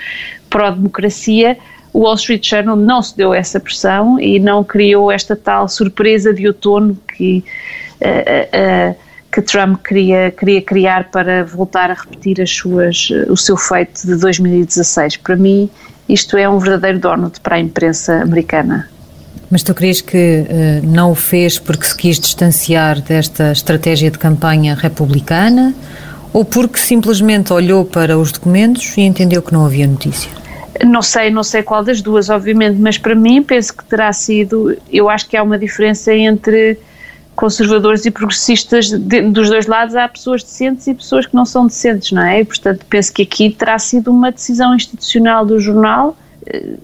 pró-democracia, 0.51 1.57
o 1.93 2.01
Wall 2.01 2.15
Street 2.15 2.49
Journal 2.49 2.77
não 2.77 3.03
se 3.03 3.17
deu 3.17 3.35
essa 3.35 3.61
pressão 3.61 4.19
e 4.19 4.39
não 4.39 4.65
criou 4.65 5.13
esta 5.13 5.37
tal 5.37 5.69
surpresa 5.69 6.33
de 6.33 6.47
outono 6.47 6.97
que, 7.15 7.45
uh, 8.01 8.93
uh, 8.93 8.97
que 9.31 9.43
Trump 9.43 9.83
queria, 9.83 10.31
queria 10.31 10.63
criar 10.63 11.11
para 11.11 11.45
voltar 11.45 11.91
a 11.91 11.95
repetir 11.95 12.41
as 12.41 12.51
suas, 12.51 13.09
o 13.29 13.37
seu 13.37 13.57
feito 13.57 14.07
de 14.07 14.17
2016. 14.17 15.19
Para 15.19 15.37
mim, 15.37 15.71
isto 16.09 16.37
é 16.37 16.49
um 16.49 16.59
verdadeiro 16.59 16.99
donut 16.99 17.41
para 17.41 17.57
a 17.57 17.61
imprensa 17.61 18.23
americana. 18.23 18.89
Mas 19.51 19.63
tu 19.63 19.75
querias 19.75 20.01
que 20.01 20.17
uh, 20.17 20.87
não 20.87 21.13
o 21.13 21.15
fez 21.15 21.59
porque 21.59 21.85
se 21.85 21.97
quis 21.97 22.19
distanciar 22.19 23.01
desta 23.01 23.53
estratégia 23.53 24.11
de 24.11 24.19
campanha 24.19 24.75
republicana 24.75 25.75
ou 26.33 26.45
porque 26.45 26.79
simplesmente 26.79 27.53
olhou 27.53 27.85
para 27.85 28.19
os 28.19 28.33
documentos 28.33 28.97
e 28.97 29.03
entendeu 29.03 29.43
que 29.43 29.53
não 29.53 29.67
havia 29.67 29.87
notícia? 29.87 30.31
Não 30.85 31.03
sei, 31.03 31.31
não 31.31 31.43
sei 31.43 31.63
qual 31.63 31.85
das 31.85 32.01
duas, 32.01 32.31
obviamente, 32.31 32.81
mas 32.81 32.97
para 32.97 33.15
mim 33.15 33.43
penso 33.43 33.77
que 33.77 33.85
terá 33.85 34.13
sido. 34.13 34.75
Eu 34.91 35.11
acho 35.11 35.29
que 35.29 35.37
há 35.37 35.43
uma 35.43 35.59
diferença 35.59 36.15
entre 36.15 36.79
conservadores 37.37 38.05
e 38.07 38.11
progressistas 38.11 38.91
de, 38.91 39.23
dos 39.23 39.51
dois 39.51 39.67
lados. 39.67 39.95
Há 39.95 40.09
pessoas 40.09 40.43
decentes 40.43 40.87
e 40.87 40.95
pessoas 40.95 41.27
que 41.27 41.35
não 41.35 41.45
são 41.45 41.67
decentes, 41.67 42.11
não 42.13 42.23
é? 42.23 42.41
E, 42.41 42.45
portanto, 42.45 42.87
penso 42.89 43.13
que 43.13 43.23
aqui 43.23 43.51
terá 43.51 43.79
sido 43.79 44.11
uma 44.11 44.33
decisão 44.33 44.75
institucional 44.75 45.45
do 45.45 45.59
jornal 45.61 46.17
eh, 46.47 46.77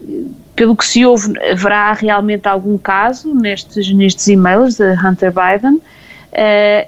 pelo 0.58 0.74
que 0.74 0.84
se 0.84 1.06
ouve, 1.06 1.32
haverá 1.52 1.92
realmente 1.92 2.48
algum 2.48 2.76
caso 2.76 3.32
nestes, 3.32 3.94
nestes 3.94 4.26
e-mails 4.26 4.76
de 4.76 4.90
Hunter 4.92 5.32
Biden, 5.32 5.76
uh, 5.76 5.80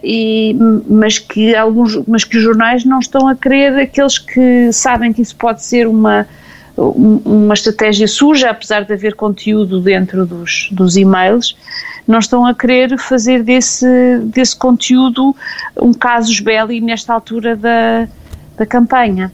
e, 0.03 0.57
mas, 0.89 1.21
que 1.21 1.55
alguns, 1.55 1.97
mas 2.09 2.25
que 2.25 2.37
os 2.37 2.43
jornais 2.43 2.85
não 2.85 2.99
estão 2.99 3.29
a 3.29 3.37
querer, 3.37 3.79
aqueles 3.79 4.19
que 4.19 4.73
sabem 4.73 5.13
que 5.13 5.23
isso 5.23 5.37
pode 5.37 5.63
ser 5.63 5.87
uma, 5.87 6.27
uma 6.77 7.55
estratégia 7.55 8.09
suja, 8.09 8.51
apesar 8.51 8.85
de 8.85 8.93
haver 8.93 9.15
conteúdo 9.15 9.81
dentro 9.81 10.27
dos, 10.27 10.69
dos 10.73 10.97
e-mails, 10.97 11.57
não 12.09 12.19
estão 12.19 12.45
a 12.45 12.53
querer 12.53 12.99
fazer 12.99 13.45
desse, 13.45 14.19
desse 14.25 14.57
conteúdo 14.57 15.37
um 15.81 15.93
casus 15.93 16.41
belli 16.41 16.81
nesta 16.81 17.15
altura 17.15 17.55
da, 17.55 18.09
da 18.59 18.67
campanha. 18.67 19.31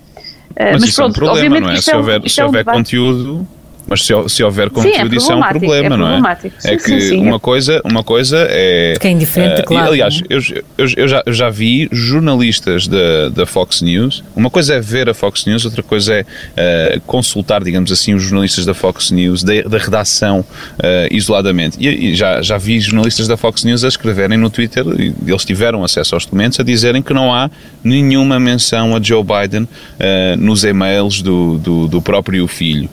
Mas, 0.54 0.72
mas 0.72 0.82
isso 0.90 0.96
pronto, 0.96 1.06
é 1.06 1.24
um 1.24 1.26
problema, 1.26 1.60
não 1.60 1.70
é? 1.70 1.80
Se 1.80 1.96
houver, 1.96 2.20
é 2.20 2.22
um, 2.22 2.28
se 2.28 2.42
houver 2.42 2.66
é 2.66 2.70
um 2.70 2.74
conteúdo 2.74 3.48
mas 3.88 4.04
se, 4.04 4.12
se 4.28 4.42
houver 4.42 4.68
conteúdo, 4.70 4.94
sim, 4.94 5.14
é 5.14 5.16
isso 5.16 5.32
é 5.32 5.36
um 5.36 5.42
problema, 5.42 5.94
é 5.94 5.98
não 5.98 6.28
é? 6.28 6.36
Sim, 6.36 6.50
é 6.64 6.76
que 6.76 7.00
sim, 7.00 7.20
uma, 7.20 7.38
Coisa, 7.38 7.80
uma 7.84 8.02
coisa 8.02 8.46
é. 8.50 8.94
Que 9.00 9.06
é 9.06 9.10
indiferente, 9.10 9.60
uh, 9.60 9.64
claro. 9.64 9.88
aliás, 9.88 10.20
eu, 10.28 10.40
eu, 10.76 10.86
eu, 10.96 11.08
já, 11.08 11.22
eu 11.24 11.32
já 11.32 11.48
vi 11.48 11.88
jornalistas 11.92 12.88
da, 12.88 13.28
da 13.28 13.46
Fox 13.46 13.82
News. 13.82 14.24
Uma 14.34 14.50
coisa 14.50 14.74
é 14.74 14.80
ver 14.80 15.08
a 15.08 15.14
Fox 15.14 15.46
News, 15.46 15.64
outra 15.64 15.82
coisa 15.82 16.14
é 16.14 16.96
uh, 16.96 17.00
consultar, 17.02 17.62
digamos 17.62 17.92
assim, 17.92 18.14
os 18.14 18.22
jornalistas 18.24 18.66
da 18.66 18.74
Fox 18.74 19.12
News, 19.12 19.44
da, 19.44 19.62
da 19.62 19.78
redação, 19.78 20.40
uh, 20.40 20.44
isoladamente. 21.10 21.76
E, 21.78 22.10
e, 22.10 22.14
já, 22.16 22.42
já 22.42 22.58
vi 22.58 22.80
jornalistas 22.80 23.28
da 23.28 23.36
Fox 23.36 23.62
News 23.62 23.84
a 23.84 23.88
escreverem 23.88 24.36
no 24.36 24.50
Twitter, 24.50 24.84
eles 25.24 25.44
tiveram 25.44 25.84
acesso 25.84 26.16
aos 26.16 26.24
documentos, 26.24 26.58
a 26.58 26.64
dizerem 26.64 27.02
que 27.02 27.14
não 27.14 27.32
há 27.32 27.48
nenhuma 27.84 28.40
menção 28.40 28.96
a 28.96 29.00
Joe 29.00 29.22
Biden 29.22 29.68
nos 30.38 30.64
e-mails 30.64 31.22
do, 31.22 31.58
do, 31.58 31.86
do 31.86 32.02
próprio 32.02 32.46
filho 32.48 32.88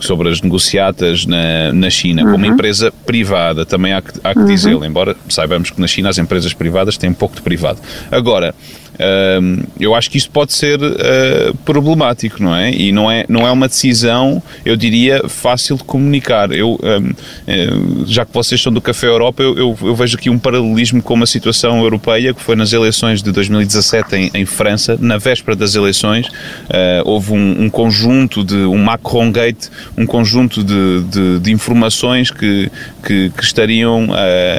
sobre 0.00 0.28
as 0.28 0.40
negociatas 0.40 1.26
na, 1.26 1.72
na 1.72 1.90
China, 1.90 2.24
uhum. 2.24 2.32
como 2.32 2.46
empresa 2.46 2.92
privada, 3.04 3.64
também 3.64 3.92
há 3.92 4.02
que, 4.02 4.12
há 4.22 4.32
que 4.32 4.40
uhum. 4.40 4.46
dizê-lo, 4.46 4.84
embora 4.84 5.16
saibamos 5.28 5.70
que 5.70 5.80
na 5.80 5.86
China 5.86 6.08
as 6.08 6.18
empresas 6.18 6.52
privadas 6.52 6.96
têm 6.96 7.10
um 7.10 7.14
pouco 7.14 7.36
de 7.36 7.42
privado. 7.42 7.80
Agora, 8.10 8.54
Uh, 8.98 9.64
eu 9.78 9.94
acho 9.94 10.10
que 10.10 10.18
isto 10.18 10.30
pode 10.30 10.52
ser 10.52 10.78
uh, 10.80 11.54
problemático, 11.64 12.42
não 12.42 12.54
é? 12.54 12.72
E 12.72 12.90
não 12.90 13.10
é, 13.10 13.24
não 13.28 13.46
é 13.46 13.50
uma 13.50 13.68
decisão, 13.68 14.42
eu 14.64 14.76
diria, 14.76 15.22
fácil 15.28 15.76
de 15.76 15.84
comunicar. 15.84 16.50
Eu, 16.50 16.72
uh, 16.74 18.04
já 18.06 18.24
que 18.24 18.34
vocês 18.34 18.60
são 18.60 18.72
do 18.72 18.80
Café 18.80 19.06
Europa, 19.06 19.42
eu, 19.42 19.56
eu, 19.56 19.78
eu, 19.82 19.94
vejo 19.94 20.16
aqui 20.16 20.28
um 20.28 20.38
paralelismo 20.38 21.00
com 21.00 21.14
uma 21.14 21.26
situação 21.26 21.80
europeia 21.80 22.34
que 22.34 22.40
foi 22.40 22.56
nas 22.56 22.72
eleições 22.72 23.22
de 23.22 23.30
2017 23.30 24.16
em, 24.16 24.30
em 24.34 24.44
França, 24.44 24.98
na 25.00 25.16
véspera 25.16 25.56
das 25.56 25.74
eleições, 25.74 26.28
ah, 26.68 27.02
houve 27.04 27.32
um, 27.32 27.64
um, 27.64 27.70
conjunto 27.70 28.44
de, 28.44 28.56
um 28.56 28.78
Macron 28.78 29.30
Gate, 29.30 29.68
um 29.96 30.06
conjunto 30.06 30.64
de, 30.64 31.02
de, 31.04 31.38
de 31.40 31.52
informações 31.52 32.30
que, 32.30 32.70
que, 33.04 33.30
que 33.30 33.44
estariam 33.44 34.08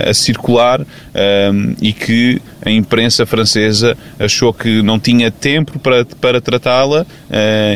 a 0.08 0.14
circular 0.14 0.82
e 1.82 1.94
que 1.94 2.42
a 2.64 2.70
imprensa 2.70 3.26
francesa 3.26 3.98
achou 4.18 4.54
que 4.54 4.82
não 4.82 5.00
tinha 5.00 5.32
tempo 5.32 5.80
para, 5.80 6.06
para 6.06 6.42
tratá-la 6.42 7.02
uh, 7.02 7.06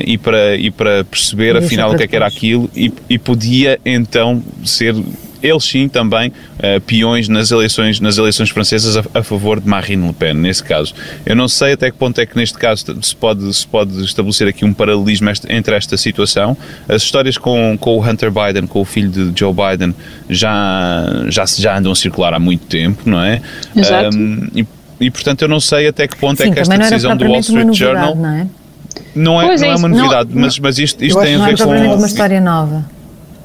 e, 0.06 0.18
para, 0.18 0.56
e 0.56 0.70
para 0.72 1.04
perceber 1.04 1.56
afinal 1.56 1.92
o 1.92 1.98
que, 1.98 2.04
é 2.04 2.08
que 2.08 2.16
era 2.16 2.28
aquilo 2.28 2.70
e, 2.76 2.92
e 3.10 3.18
podia 3.18 3.80
então 3.86 4.44
ser 4.66 4.96
eles 5.44 5.66
sim 5.66 5.90
também 5.90 6.30
uh, 6.30 6.80
peões 6.82 7.28
nas 7.28 7.52
eleições, 7.52 8.00
nas 8.00 8.18
eleições 8.18 8.50
francesas 8.50 8.96
a, 8.96 9.20
a, 9.20 9.22
favor 9.22 9.60
de 9.60 9.68
Marine 9.68 10.08
Le 10.08 10.14
Pen, 10.14 10.34
nesse 10.36 10.64
caso. 10.64 10.96
Eu 11.26 11.36
não 11.36 11.50
sei 11.50 11.74
até 11.74 11.92
que 11.92 11.98
ponto 11.98 12.20
é 12.20 12.26
que 12.26 12.36
neste 12.38 12.58
caso 12.58 12.86
se 13.02 13.16
pode, 13.16 13.54
se 13.54 13.68
pode 13.68 14.04
estabelecer 14.06 14.48
aqui 14.48 14.64
um 14.64 14.74
paralelismo 14.74 15.30
entre 15.50 15.76
esta 15.76 15.98
situação. 15.98 16.56
As 16.88 17.04
histórias 17.04 17.38
com, 17.38 17.78
com 17.78 17.98
o 17.98 18.08
Hunter 18.10 18.32
Biden, 18.32 18.66
com 18.66 18.80
o 18.80 18.86
filho 18.86 19.10
de 19.10 19.38
Joe 19.38 19.54
Biden, 19.54 19.94
já, 20.30 21.26
já, 21.28 21.46
já 21.46 21.78
andam 21.78 21.92
a 21.92 21.96
circular 21.96 22.34
há 22.34 22.40
muito 22.40 22.66
tempo, 22.66 23.02
não 23.06 23.22
é? 23.22 23.42
Exato. 23.76 24.18
Um, 24.18 24.48
e, 24.56 24.66
e, 25.02 25.12
portanto 25.12 25.42
eu 25.42 25.50
não 25.50 25.60
sei 25.60 25.88
até 25.88 26.08
que 26.08 26.16
ponto 26.16 26.42
é 26.42 26.46
Sim, 26.46 26.52
é 26.52 26.54
que 26.54 26.60
esta 26.62 26.78
decisão 26.78 27.18
do 27.18 27.26
Wall 27.26 27.40
Street 27.42 27.74
Journal 27.74 28.16
não 28.16 28.30
é? 28.30 28.48
Não 29.16 29.42
é, 29.42 29.58
não 29.58 29.66
é, 29.66 29.68
é 29.68 29.76
uma 29.76 29.88
novidade, 29.88 30.30
não, 30.34 30.42
mas, 30.42 30.58
mas 30.60 30.78
isto, 30.80 31.04
isto 31.04 31.20
tem 31.20 31.36
a 31.36 31.46
ver 31.46 31.58
com. 31.58 31.66
Não 31.66 31.76
é 31.76 31.96
uma 31.96 32.08
história 32.08 32.40
nova. 32.40 32.86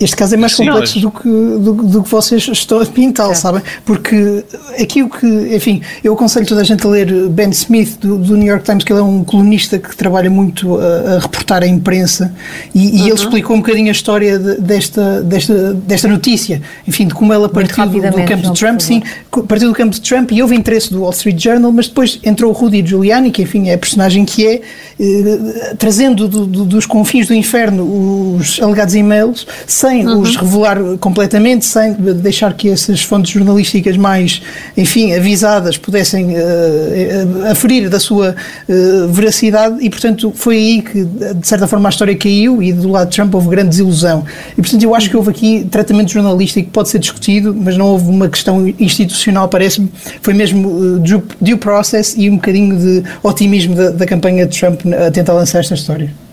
Este 0.01 0.15
caso 0.15 0.35
é 0.35 0.37
mais 0.37 0.55
Sim, 0.55 0.67
complexo 0.67 0.95
mas... 0.95 1.03
do, 1.03 1.11
que, 1.11 1.29
do, 1.29 1.75
do, 1.75 2.03
que 2.03 2.09
vocês 2.09 2.47
estão 2.47 2.81
a 2.81 2.87
pintá-lo, 2.87 3.33
é. 3.33 3.35
sabem? 3.35 3.63
Porque 3.85 4.45
aqui 4.81 5.03
o 5.03 5.09
que, 5.09 5.27
enfim, 5.55 5.83
eu 6.05 6.15
aconselho 6.15 6.47
toda 6.47 6.61
a 6.61 6.65
gente 6.65 6.87
a 6.87 6.91
ler 6.91 7.29
Ben 7.29 7.51
Smith 7.51 7.99
do, 8.01 8.17
do 8.17 8.37
New 8.37 8.47
York 8.47 8.65
Times, 8.65 8.85
que 8.85 8.93
ele 8.93 9.01
é 9.01 9.03
um 9.03 9.25
colunista 9.25 9.79
que 9.79 9.97
trabalha 9.97 10.31
muito 10.31 10.79
a, 10.79 11.17
a 11.17 11.19
reportar 11.19 11.65
a 11.65 11.67
imprensa 11.67 12.33
e, 12.75 12.79
uhum. 12.79 12.85
e, 12.85 13.01
ele 13.01 13.11
uhum. 13.11 13.15
explicou 13.15 13.57
um 13.57 13.61
bocadinho 13.61 13.89
a 13.89 13.93
história 13.93 14.39
de, 14.39 14.61
desta, 14.61 15.21
desta, 15.23 15.75
desta 15.75 16.09
notícia, 16.09 16.63
enfim, 16.87 17.09
de 17.09 17.15
como 17.15 17.33
ela 17.33 17.49
partiu 17.49 17.87
do, 17.87 18.01
do 18.01 18.25
campo 18.25 18.53
de 18.53 18.55
Trump, 18.55 18.81
sim, 18.81 19.03
partiu 19.49 19.69
do 19.69 19.75
campo 19.75 19.95
de 19.95 20.01
Trump 20.01 20.31
e 20.31 20.41
houve 20.41 20.55
interesse 20.55 20.93
do 20.93 21.01
Wall 21.01 21.11
Street 21.11 21.43
Journal, 21.43 21.73
mas 21.73 21.89
depois 21.89 22.21
entrou 22.23 22.53
o 22.53 22.55
Rudy 22.55 22.87
Giuliani, 22.87 23.33
que 23.33 23.43
enfim 23.43 23.69
é 23.69 23.75
a 23.75 23.79
personagem 23.79 24.25
que 24.25 24.47
é, 24.47 24.61
eh, 25.01 25.75
trazendo 25.77 26.29
do, 26.29 26.47
dos 26.47 26.87
confins 26.87 27.27
do 27.27 27.35
inferno 27.35 28.37
os 28.37 28.61
alegados 28.63 28.95
e-mails, 28.95 29.47
sem 29.67 29.88
uhum. 29.97 30.21
os 30.21 30.37
revelar 30.37 30.79
completamente, 30.99 31.65
sem 31.65 31.93
deixar 31.93 32.53
que 32.55 32.69
essas 32.69 33.03
fontes 33.03 33.33
jornalísticas 33.33 33.97
mais, 33.97 34.43
enfim, 34.77 35.13
avisadas 35.15 35.77
pudessem 35.77 36.35
uh, 36.35 37.51
aferir 37.51 37.89
da 37.89 37.99
sua 37.99 38.35
uh, 38.69 39.09
veracidade 39.09 39.77
e, 39.81 39.91
portanto, 39.91 40.33
foi 40.35 40.57
aí 40.57 40.83
que, 40.83 41.05
de 41.05 41.47
certa 41.47 41.67
forma, 41.67 41.89
a 41.89 41.91
história 41.91 42.17
caiu 42.17 42.63
e 42.63 42.73
do 42.73 42.91
lado 42.91 43.09
de 43.09 43.17
Trump 43.17 43.35
houve 43.35 43.49
grande 43.49 43.71
desilusão. 43.71 44.25
E, 44.53 44.61
portanto, 44.61 44.83
eu 44.83 44.95
acho 44.95 45.11
que 45.11 45.17
houve 45.17 45.31
aqui 45.31 45.67
tratamento 45.71 46.13
jornalístico 46.13 46.67
que 46.67 46.73
pode 46.73 46.89
ser 46.89 46.99
discutido, 46.99 47.55
mas 47.55 47.77
não 47.77 47.87
houve 47.87 48.09
uma 48.09 48.29
questão 48.29 48.73
institucional, 48.79 49.49
parece-me. 49.49 49.91
Foi 50.23 50.35
mesmo 50.35 50.69
uh, 50.69 51.23
due 51.41 51.57
process 51.57 52.15
e 52.17 52.29
um 52.31 52.37
bocadinho 52.37 52.77
de 52.77 53.03
otimismo 53.23 53.75
da, 53.75 53.91
da 53.91 54.07
campanha 54.07 54.47
de 54.47 54.59
Trump 54.59 54.81
a 55.07 55.11
tentar 55.11 55.33
lançar 55.33 55.61
esta 55.61 55.75
história 55.75 56.28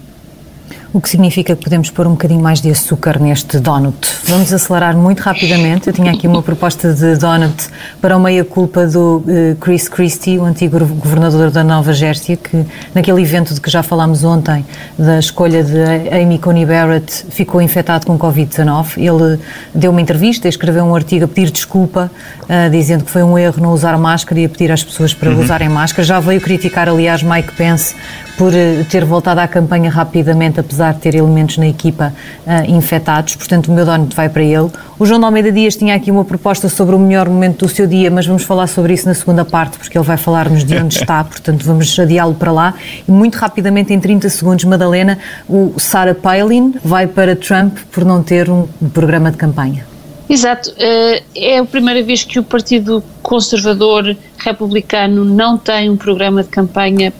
o 0.95 1.01
que 1.01 1.09
significa 1.09 1.53
que 1.57 1.61
podemos 1.61 1.89
pôr 1.89 2.07
um 2.07 2.11
bocadinho 2.11 2.39
mais 2.39 2.61
de 2.61 2.71
açúcar 2.71 3.19
neste 3.19 3.59
donut. 3.59 3.97
Vamos 4.23 4.53
acelerar 4.53 4.95
muito 4.95 5.19
rapidamente. 5.19 5.87
Eu 5.87 5.93
tinha 5.93 6.09
aqui 6.09 6.25
uma 6.25 6.41
proposta 6.41 6.93
de 6.93 7.17
donut 7.17 7.67
para 7.99 8.15
o 8.15 8.19
meia-culpa 8.19 8.87
do 8.87 9.17
uh, 9.17 9.55
Chris 9.59 9.89
Christie, 9.89 10.39
o 10.39 10.45
antigo 10.45 10.79
governador 10.79 11.51
da 11.51 11.65
Nova 11.65 11.91
Jersey, 11.91 12.37
que 12.37 12.65
naquele 12.93 13.21
evento 13.21 13.53
de 13.53 13.59
que 13.59 13.69
já 13.69 13.83
falámos 13.83 14.23
ontem, 14.23 14.65
da 14.97 15.19
escolha 15.19 15.65
de 15.65 15.83
Amy 16.13 16.39
Coney 16.39 16.65
Barrett, 16.65 17.25
ficou 17.29 17.61
infectado 17.61 18.05
com 18.05 18.17
Covid-19. 18.17 18.97
Ele 18.97 19.37
deu 19.73 19.91
uma 19.91 19.99
entrevista, 19.99 20.47
escreveu 20.47 20.85
um 20.85 20.95
artigo 20.95 21.25
a 21.25 21.27
pedir 21.27 21.51
desculpa, 21.51 22.09
uh, 22.43 22.69
dizendo 22.69 23.03
que 23.03 23.11
foi 23.11 23.21
um 23.21 23.37
erro 23.37 23.61
não 23.61 23.73
usar 23.73 23.97
máscara 23.97 24.39
e 24.39 24.45
a 24.45 24.49
pedir 24.49 24.71
às 24.71 24.81
pessoas 24.81 25.13
para 25.13 25.29
uhum. 25.29 25.41
usarem 25.41 25.67
máscara. 25.67 26.05
Já 26.05 26.21
veio 26.21 26.39
criticar, 26.39 26.87
aliás, 26.87 27.21
Mike 27.21 27.51
Pence 27.51 27.93
por 28.37 28.53
uh, 28.53 28.85
ter 28.89 29.03
voltado 29.03 29.41
à 29.41 29.47
campanha 29.47 29.89
rapidamente, 29.89 30.59
apesar 30.59 30.84
apesar 30.85 30.93
de 30.93 30.99
ter 30.99 31.15
elementos 31.15 31.57
na 31.57 31.67
equipa 31.67 32.13
uh, 32.45 32.71
infectados, 32.71 33.35
portanto 33.35 33.67
o 33.67 33.71
meu 33.71 33.85
donut 33.85 34.15
vai 34.15 34.29
para 34.29 34.43
ele. 34.43 34.69
O 34.99 35.05
João 35.05 35.19
de 35.19 35.25
Almeida 35.25 35.51
Dias 35.51 35.75
tinha 35.75 35.95
aqui 35.95 36.11
uma 36.11 36.23
proposta 36.23 36.69
sobre 36.69 36.95
o 36.95 36.99
melhor 36.99 37.27
momento 37.27 37.65
do 37.65 37.69
seu 37.69 37.87
dia, 37.87 38.11
mas 38.11 38.25
vamos 38.25 38.43
falar 38.43 38.67
sobre 38.67 38.93
isso 38.93 39.07
na 39.07 39.13
segunda 39.13 39.43
parte, 39.43 39.77
porque 39.77 39.97
ele 39.97 40.05
vai 40.05 40.17
falar-nos 40.17 40.63
de 40.63 40.77
onde 40.77 40.97
está, 40.97 41.23
portanto 41.25 41.63
vamos 41.63 41.97
adiá-lo 41.99 42.35
para 42.35 42.51
lá. 42.51 42.73
E 43.07 43.11
muito 43.11 43.35
rapidamente, 43.35 43.93
em 43.93 43.99
30 43.99 44.29
segundos, 44.29 44.65
Madalena, 44.65 45.17
o 45.47 45.73
Sarah 45.77 46.15
Palin 46.15 46.75
vai 46.83 47.07
para 47.07 47.35
Trump 47.35 47.77
por 47.91 48.05
não 48.05 48.21
ter 48.21 48.49
um 48.49 48.67
programa 48.93 49.31
de 49.31 49.37
campanha. 49.37 49.85
Exato. 50.27 50.73
Eh, 50.77 51.23
é 51.35 51.59
a 51.59 51.65
primeira 51.65 52.01
vez 52.01 52.23
que 52.23 52.39
o 52.39 52.43
Partido 52.43 53.03
Conservador 53.21 54.15
Republicano 54.39 55.23
não 55.23 55.55
tem 55.55 55.87
um 55.87 55.95
programa 55.95 56.41
de 56.41 56.49
campanha 56.49 57.13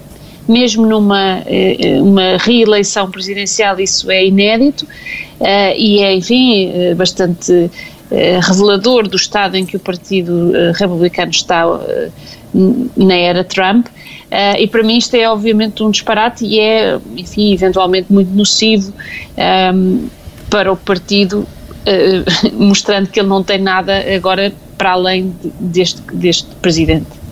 mesmo 0.48 0.86
numa 0.86 1.40
eh, 1.46 1.78
eh, 1.80 2.02
uma 2.02 2.38
reeleição 2.38 3.10
presidencial 3.10 3.80
isso 3.80 4.10
é 4.12 4.26
inédito 4.26 4.88
eh, 5.40 5.78
e 5.78 6.00
é, 6.00 6.14
enfim, 6.14 6.72
bastante 6.96 7.70
revelador 8.48 9.08
do 9.08 9.16
estado 9.16 9.56
em 9.56 9.66
que 9.66 9.76
o 9.76 9.80
Partido 9.80 10.52
Republicano 10.76 11.32
está 11.32 11.66
na 12.96 13.16
era 13.16 13.44
Trump 13.44 13.88
e 14.60 14.68
para 14.68 14.84
mim 14.84 14.98
isto 14.98 15.16
é 15.16 15.28
obviamente 15.28 15.82
um 15.84 15.90
disparate 15.90 16.46
e 16.46 16.60
é, 16.60 17.00
enfim, 17.18 17.54
eventualmente 17.54 18.14
muito 18.14 18.30
nocivo 18.30 18.94
ehm, 19.36 20.08
para 20.52 20.72
o 20.72 20.78
partido 20.78 21.48
mostrando 22.54 23.10
que 23.10 23.20
ele 23.20 23.28
não 23.28 23.44
tem 23.44 23.58
nada 23.58 24.06
agora 24.16 24.54
para 24.78 24.92
além 24.92 25.36
deste, 25.60 26.02
deste 26.14 26.48
presidente. 26.62 27.25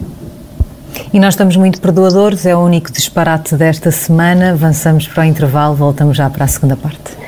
E 1.13 1.19
nós 1.19 1.33
estamos 1.33 1.55
muito 1.55 1.79
perdoadores, 1.79 2.45
é 2.45 2.55
o 2.55 2.59
único 2.59 2.91
disparate 2.91 3.55
desta 3.55 3.91
semana. 3.91 4.51
Avançamos 4.51 5.07
para 5.07 5.21
o 5.21 5.25
intervalo, 5.25 5.75
voltamos 5.75 6.17
já 6.17 6.29
para 6.29 6.45
a 6.45 6.47
segunda 6.47 6.75
parte. 6.75 7.23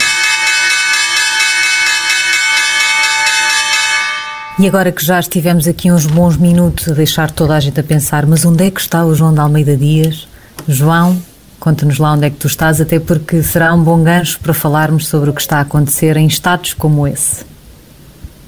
E 4.57 4.67
agora 4.67 4.89
que 4.89 5.05
já 5.05 5.19
estivemos 5.19 5.67
aqui 5.67 5.91
uns 5.91 6.05
bons 6.05 6.37
minutos 6.37 6.87
a 6.87 6.93
deixar 6.93 7.29
toda 7.29 7.55
a 7.55 7.59
gente 7.59 7.77
a 7.77 7.83
pensar, 7.83 8.25
mas 8.25 8.45
onde 8.45 8.63
é 8.63 8.71
que 8.71 8.79
está 8.79 9.05
o 9.05 9.13
João 9.13 9.33
de 9.33 9.39
Almeida 9.41 9.75
Dias? 9.75 10.29
João, 10.65 11.21
conta-nos 11.59 11.97
lá 11.97 12.13
onde 12.13 12.27
é 12.27 12.29
que 12.29 12.37
tu 12.37 12.47
estás, 12.47 12.79
até 12.79 12.97
porque 12.97 13.43
será 13.43 13.73
um 13.73 13.83
bom 13.83 14.01
gancho 14.01 14.39
para 14.39 14.53
falarmos 14.53 15.07
sobre 15.07 15.29
o 15.29 15.33
que 15.33 15.41
está 15.41 15.57
a 15.57 15.61
acontecer 15.61 16.15
em 16.15 16.25
estados 16.25 16.73
como 16.73 17.05
esse. 17.05 17.43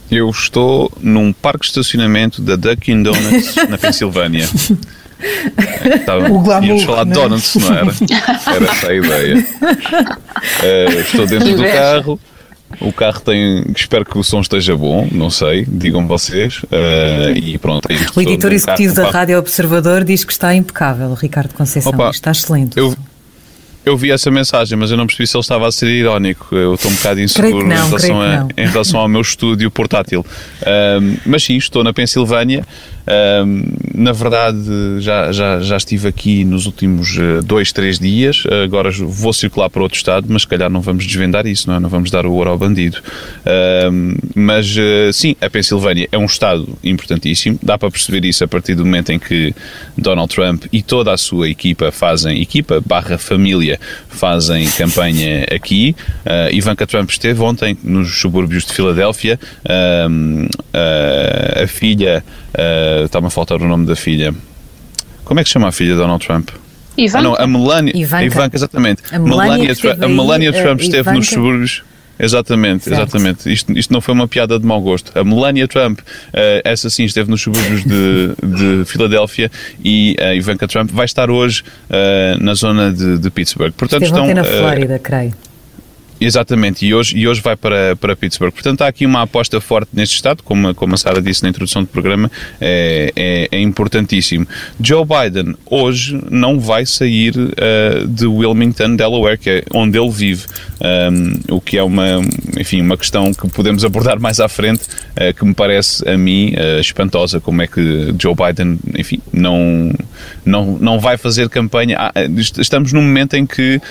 Eu 0.10 0.30
estou 0.30 0.90
num 1.02 1.34
parque 1.34 1.64
de 1.64 1.68
estacionamento 1.68 2.42
da 2.42 2.56
Dunkin' 2.56 3.04
Donuts 3.04 3.56
na 3.70 3.76
Pensilvânia. 3.78 4.48
Estava, 5.20 6.32
o 6.32 6.40
glamour, 6.42 6.64
íamos 6.64 6.84
falar 6.84 7.04
de 7.04 7.10
né? 7.10 7.16
donuts, 7.16 7.56
não 7.56 7.74
era? 7.76 7.86
Era 8.56 8.72
essa 8.72 8.88
a 8.88 8.96
ideia. 8.96 9.36
Uh, 9.38 11.00
estou 11.00 11.26
dentro 11.26 11.56
do 11.56 11.64
carro. 11.64 12.20
O 12.82 12.92
carro 12.92 13.22
tem. 13.22 13.64
Espero 13.76 14.06
que 14.06 14.18
o 14.18 14.24
som 14.24 14.42
esteja 14.42 14.76
bom, 14.76 15.08
não 15.12 15.30
sei, 15.30 15.66
digam 15.68 16.06
vocês. 16.06 16.62
Uh, 16.64 17.36
e 17.36 17.58
pronto. 17.58 17.90
É 17.90 17.96
o 18.16 18.22
editor 18.22 18.52
executivo 18.52 18.94
da 18.94 19.10
Rádio 19.10 19.40
Observador 19.40 20.04
diz 20.04 20.24
que 20.24 20.32
está 20.32 20.54
impecável, 20.54 21.14
Ricardo 21.14 21.54
Conceição. 21.54 21.92
Opa, 21.94 22.10
está 22.10 22.32
excelente. 22.32 22.78
Eu, 22.78 22.94
eu 23.86 23.96
vi 23.96 24.12
essa 24.12 24.30
mensagem, 24.30 24.78
mas 24.78 24.92
eu 24.92 24.98
não 24.98 25.08
percebi 25.08 25.26
se 25.26 25.38
ele 25.38 25.42
estava 25.42 25.68
a 25.68 25.72
ser 25.72 25.88
irónico. 25.88 26.54
Eu 26.54 26.76
estou 26.76 26.92
um 26.92 26.96
bocado 26.96 27.22
inseguro 27.22 27.66
não, 27.66 27.76
em, 27.76 27.88
relação 27.88 28.22
a, 28.22 28.48
em, 28.58 28.68
relação 28.68 29.00
ao 29.00 29.08
meu 29.08 29.22
estúdio 29.22 29.72
portátil. 29.72 30.26
mas 31.26 31.44
sim, 31.44 31.56
estou 31.56 31.84
na 31.86 31.94
Pensilvânia 31.94 32.66
na 33.98 34.12
verdade, 34.12 34.60
já, 35.00 35.32
já, 35.32 35.60
já 35.60 35.75
estive 35.75 36.08
aqui 36.08 36.46
nos 36.46 36.68
últimos 36.68 37.18
uh, 37.18 37.42
dois, 37.44 37.72
três 37.72 37.98
dias. 37.98 38.46
Uh, 38.46 38.63
agora 38.63 38.92
vou 38.92 39.34
circular 39.34 39.72
para 39.72 39.82
outro 39.82 39.98
estado, 39.98 40.27
mas 40.30 40.44
se 40.44 40.48
calhar 40.48 40.70
não 40.70 40.82
vamos 40.82 41.04
desvendar 41.04 41.48
isso, 41.48 41.68
não, 41.68 41.77
é? 41.77 41.80
não 41.80 41.89
vamos 41.89 42.12
dar 42.12 42.24
o 42.24 42.32
ouro 42.32 42.51
ao 42.51 42.58
bandido. 42.60 43.00
mas 44.36 44.77
uh, 44.77 45.12
sim, 45.12 45.36
a 45.42 45.50
Pensilvânia 45.50 46.08
é 46.12 46.18
um 46.18 46.25
estado 46.25 46.77
importantíssimo. 46.84 47.60
Dá 47.62 47.75
para 47.75 47.89
perceber 47.89 48.24
isso 48.24 48.44
a 48.44 48.48
partir 48.48 48.75
do 48.75 48.86
momento 48.86 49.12
em 49.12 49.18
que 49.18 49.51
Donald 49.98 50.34
Trump 50.34 50.66
e 50.72 50.84
toda 50.84 51.12
a 51.12 51.18
sua 51.18 51.50
equipa 51.50 51.92
fazem, 51.92 52.39
equipa 52.39 52.80
barra 52.86 53.18
família, 53.18 53.80
fazem 54.10 54.70
campanha 54.77 55.48
aqui. 55.51 55.96
Uh, 56.24 56.54
Ivanka 56.54 56.86
Trump 56.86 57.10
esteve 57.10 57.42
ontem 57.42 57.75
nos 57.84 58.20
subúrbios 58.20 58.63
de 58.63 58.74
Filadélfia. 58.74 59.39
a 61.63 61.68
filha 61.68 62.24
Uh, 62.58 63.06
Está-me 63.06 63.28
a 63.28 63.30
faltar 63.30 63.62
o 63.62 63.68
nome 63.68 63.86
da 63.86 63.96
filha. 63.96 64.34
Como 65.24 65.40
é 65.40 65.44
que 65.44 65.50
se 65.50 65.54
chama 65.54 65.68
a 65.68 65.72
filha 65.72 65.92
de 65.94 66.00
Donald 66.00 66.26
Trump? 66.26 66.50
Ivanka. 66.98 67.20
Ah, 67.20 67.22
não, 67.22 67.36
a 67.36 67.46
Melania. 67.46 67.94
Ivanka, 67.96 68.26
Ivanka 68.26 68.58
exatamente. 68.58 69.04
A 69.12 69.20
Melania, 69.20 69.74
Melania, 69.76 70.06
a 70.06 70.08
Melania 70.08 70.54
Trump 70.54 70.82
esteve 70.82 71.12
nos 71.12 71.28
subúrbios. 71.28 71.84
Exatamente, 72.20 72.86
certo. 72.86 73.02
exatamente. 73.02 73.52
Isto, 73.52 73.78
isto 73.78 73.94
não 73.94 74.02
foi 74.02 74.14
uma 74.14 74.28
piada 74.28 74.60
de 74.60 74.66
mau 74.66 74.82
gosto. 74.82 75.18
A 75.18 75.24
Melania 75.24 75.68
Trump, 75.68 76.00
uh, 76.00 76.04
essa 76.64 76.90
sim, 76.90 77.04
esteve 77.04 77.30
nos 77.30 77.42
subúrbios 77.42 77.84
de, 77.84 78.30
de 78.42 78.86
Filadélfia 78.86 79.52
e 79.84 80.16
a 80.20 80.34
Ivanka 80.34 80.68
Trump 80.68 80.90
vai 80.92 81.06
estar 81.06 81.30
hoje 81.30 81.64
uh, 81.90 82.44
na 82.44 82.56
zona 82.56 82.92
de, 82.92 83.20
de 83.20 83.30
Pittsburgh. 83.30 83.72
Portanto, 83.74 84.04
esteve 84.04 84.20
estão, 84.20 84.34
na 84.34 84.44
Flórida, 84.44 84.98
creio. 84.98 85.34
Exatamente, 86.20 86.86
e 86.86 86.94
hoje, 86.94 87.16
e 87.16 87.28
hoje 87.28 87.42
vai 87.42 87.56
para, 87.56 87.96
para 87.96 88.16
Pittsburgh. 88.16 88.52
Portanto, 88.52 88.82
há 88.82 88.88
aqui 88.88 89.06
uma 89.06 89.22
aposta 89.22 89.62
forte 89.62 89.90
neste 89.94 90.16
estado, 90.16 90.42
como, 90.42 90.74
como 90.74 90.96
a 90.96 90.98
Sara 90.98 91.22
disse 91.22 91.44
na 91.44 91.50
introdução 91.50 91.84
do 91.84 91.88
programa, 91.88 92.32
é, 92.60 93.14
é, 93.16 93.48
é 93.52 93.62
importantíssimo. 93.62 94.48
Joe 94.82 95.06
Biden 95.06 95.56
hoje 95.66 96.20
não 96.30 96.60
vai 96.60 96.86
sair 96.86 97.36
uh, 97.38 98.08
de 98.08 98.26
Wilmington, 98.26 98.96
Delaware, 98.96 99.38
que 99.38 99.50
é 99.50 99.64
onde 99.74 100.00
ele 100.00 100.10
vive, 100.10 100.46
um, 100.82 101.56
o 101.56 101.62
que 101.62 101.78
é 101.78 101.84
uma, 101.84 102.22
enfim, 102.60 102.82
uma 102.82 102.98
questão 102.98 103.32
que 103.32 103.48
podemos 103.50 103.86
abordar 103.86 104.20
mais 104.20 104.40
à 104.40 104.48
frente, 104.48 104.84
uh, 104.84 105.34
que 105.36 105.46
me 105.46 105.54
parece 105.54 106.08
a 106.10 106.18
mim 106.18 106.54
uh, 106.56 106.80
espantosa, 106.80 107.40
como 107.40 107.62
é 107.62 107.68
que 107.68 108.16
Joe 108.20 108.34
Biden, 108.34 108.80
enfim, 108.98 109.22
não, 109.32 109.94
não, 110.46 110.78
não 110.80 111.00
vai 111.00 111.18
fazer 111.18 111.50
campanha. 111.50 111.98
Ah, 112.00 112.12
estamos 112.58 112.94
num 112.94 113.02
momento 113.02 113.36
em 113.36 113.46
que 113.46 113.82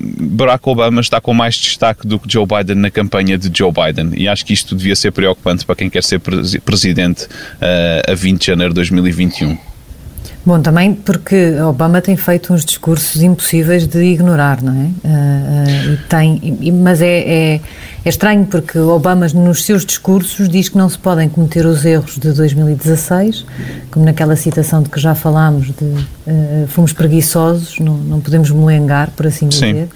Barack 0.00 0.68
Obama 0.68 1.00
está 1.00 1.20
com 1.20 1.32
mais 1.32 1.54
destaque 1.56 2.06
do 2.06 2.18
que 2.18 2.30
Joe 2.32 2.46
Biden 2.46 2.76
na 2.76 2.90
campanha 2.90 3.38
de 3.38 3.50
Joe 3.56 3.72
Biden. 3.72 4.12
E 4.16 4.28
acho 4.28 4.44
que 4.44 4.52
isto 4.52 4.74
devia 4.74 4.96
ser 4.96 5.10
preocupante 5.12 5.64
para 5.64 5.74
quem 5.74 5.90
quer 5.90 6.02
ser 6.02 6.20
presidente 6.64 7.24
uh, 7.24 8.12
a 8.12 8.14
20 8.14 8.40
de 8.40 8.46
janeiro 8.46 8.72
de 8.72 8.76
2021. 8.76 9.56
Bom, 10.46 10.60
também 10.60 10.92
porque 10.92 11.58
Obama 11.60 12.02
tem 12.02 12.16
feito 12.16 12.52
uns 12.52 12.66
discursos 12.66 13.22
impossíveis 13.22 13.86
de 13.86 14.02
ignorar, 14.04 14.62
não 14.62 14.74
é? 14.74 15.08
Uh, 15.08 15.94
uh, 15.94 15.98
tem, 16.06 16.72
mas 16.82 17.00
é, 17.00 17.54
é, 17.54 17.60
é, 18.04 18.08
estranho 18.08 18.44
porque 18.46 18.78
Obama, 18.78 19.26
nos 19.28 19.64
seus 19.64 19.84
discursos, 19.84 20.48
diz 20.48 20.68
que 20.68 20.76
não 20.76 20.88
se 20.88 20.98
podem 20.98 21.28
cometer 21.28 21.64
os 21.64 21.84
erros 21.84 22.18
de 22.18 22.32
2016, 22.32 23.46
como 23.90 24.04
naquela 24.04 24.36
citação 24.36 24.82
de 24.82 24.90
que 24.90 25.00
já 25.00 25.14
falámos, 25.14 25.66
de 25.68 25.84
uh, 25.84 26.66
fomos 26.68 26.92
preguiçosos, 26.92 27.78
não, 27.78 27.96
não 27.96 28.20
podemos 28.20 28.50
molengar, 28.50 29.10
por 29.16 29.26
assim 29.26 29.48
dizer. 29.48 29.88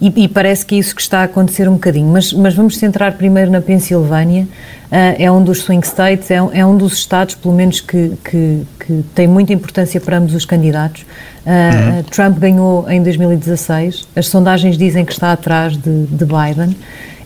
E, 0.00 0.24
e, 0.24 0.28
parece 0.28 0.66
que 0.66 0.74
é 0.74 0.78
isso 0.78 0.94
que 0.94 1.00
está 1.00 1.20
a 1.20 1.24
acontecer 1.24 1.68
um 1.68 1.74
bocadinho. 1.74 2.08
Mas, 2.08 2.32
mas 2.32 2.54
vamos 2.54 2.76
centrar 2.76 3.12
primeiro 3.12 3.50
na 3.50 3.60
Pensilvânia. 3.60 4.42
Uh, 4.90 5.16
é 5.18 5.30
um 5.30 5.42
dos 5.42 5.60
swing 5.60 5.86
states, 5.86 6.30
é, 6.30 6.34
é, 6.34 6.66
um 6.66 6.76
dos 6.76 6.94
estados, 6.94 7.36
pelo 7.36 7.54
menos, 7.54 7.80
que, 7.80 8.12
que, 8.24 8.62
que 8.78 9.04
tem 9.14 9.28
muita 9.28 9.52
importância 9.52 10.00
para 10.00 10.18
ambos 10.18 10.34
os 10.34 10.44
candidatos. 10.44 11.02
Uh, 11.46 11.96
uhum. 11.96 12.02
Trump 12.04 12.38
ganhou 12.38 12.90
em 12.90 13.02
2016, 13.02 14.06
as 14.14 14.28
sondagens 14.28 14.76
dizem 14.76 15.04
que 15.04 15.12
está 15.12 15.32
atrás 15.32 15.76
de, 15.76 16.06
de 16.06 16.24
Biden. 16.24 16.76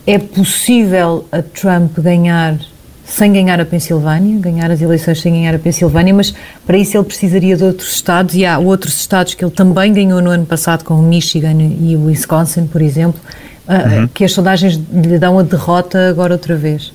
É 0.06 0.18
possível 0.18 1.26
a 1.32 1.42
Trump 1.42 1.98
ganhar 1.98 2.58
sem 3.06 3.32
ganhar 3.32 3.60
a 3.60 3.64
Pensilvânia, 3.64 4.38
ganhar 4.40 4.70
as 4.70 4.82
eleições 4.82 5.20
sem 5.20 5.32
ganhar 5.32 5.54
a 5.54 5.58
Pensilvânia, 5.58 6.12
mas 6.12 6.34
para 6.66 6.76
isso 6.76 6.96
ele 6.96 7.04
precisaria 7.04 7.56
de 7.56 7.62
outros 7.62 7.92
estados 7.92 8.34
e 8.34 8.44
há 8.44 8.58
outros 8.58 8.98
estados 8.98 9.32
que 9.34 9.44
ele 9.44 9.52
também 9.52 9.92
ganhou 9.92 10.20
no 10.20 10.30
ano 10.30 10.44
passado, 10.44 10.84
como 10.84 11.02
Michigan 11.02 11.56
e 11.80 11.94
o 11.94 12.06
Wisconsin, 12.06 12.66
por 12.66 12.82
exemplo, 12.82 13.20
ah, 13.68 14.00
uhum. 14.00 14.08
que 14.08 14.24
as 14.24 14.32
sondagens 14.32 14.74
lhe 14.92 15.18
dão 15.18 15.38
a 15.38 15.42
derrota 15.42 16.08
agora 16.08 16.32
outra 16.32 16.56
vez. 16.56 16.92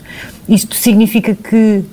Isto 0.50 0.76
significa 0.76 1.34
que 1.34 1.84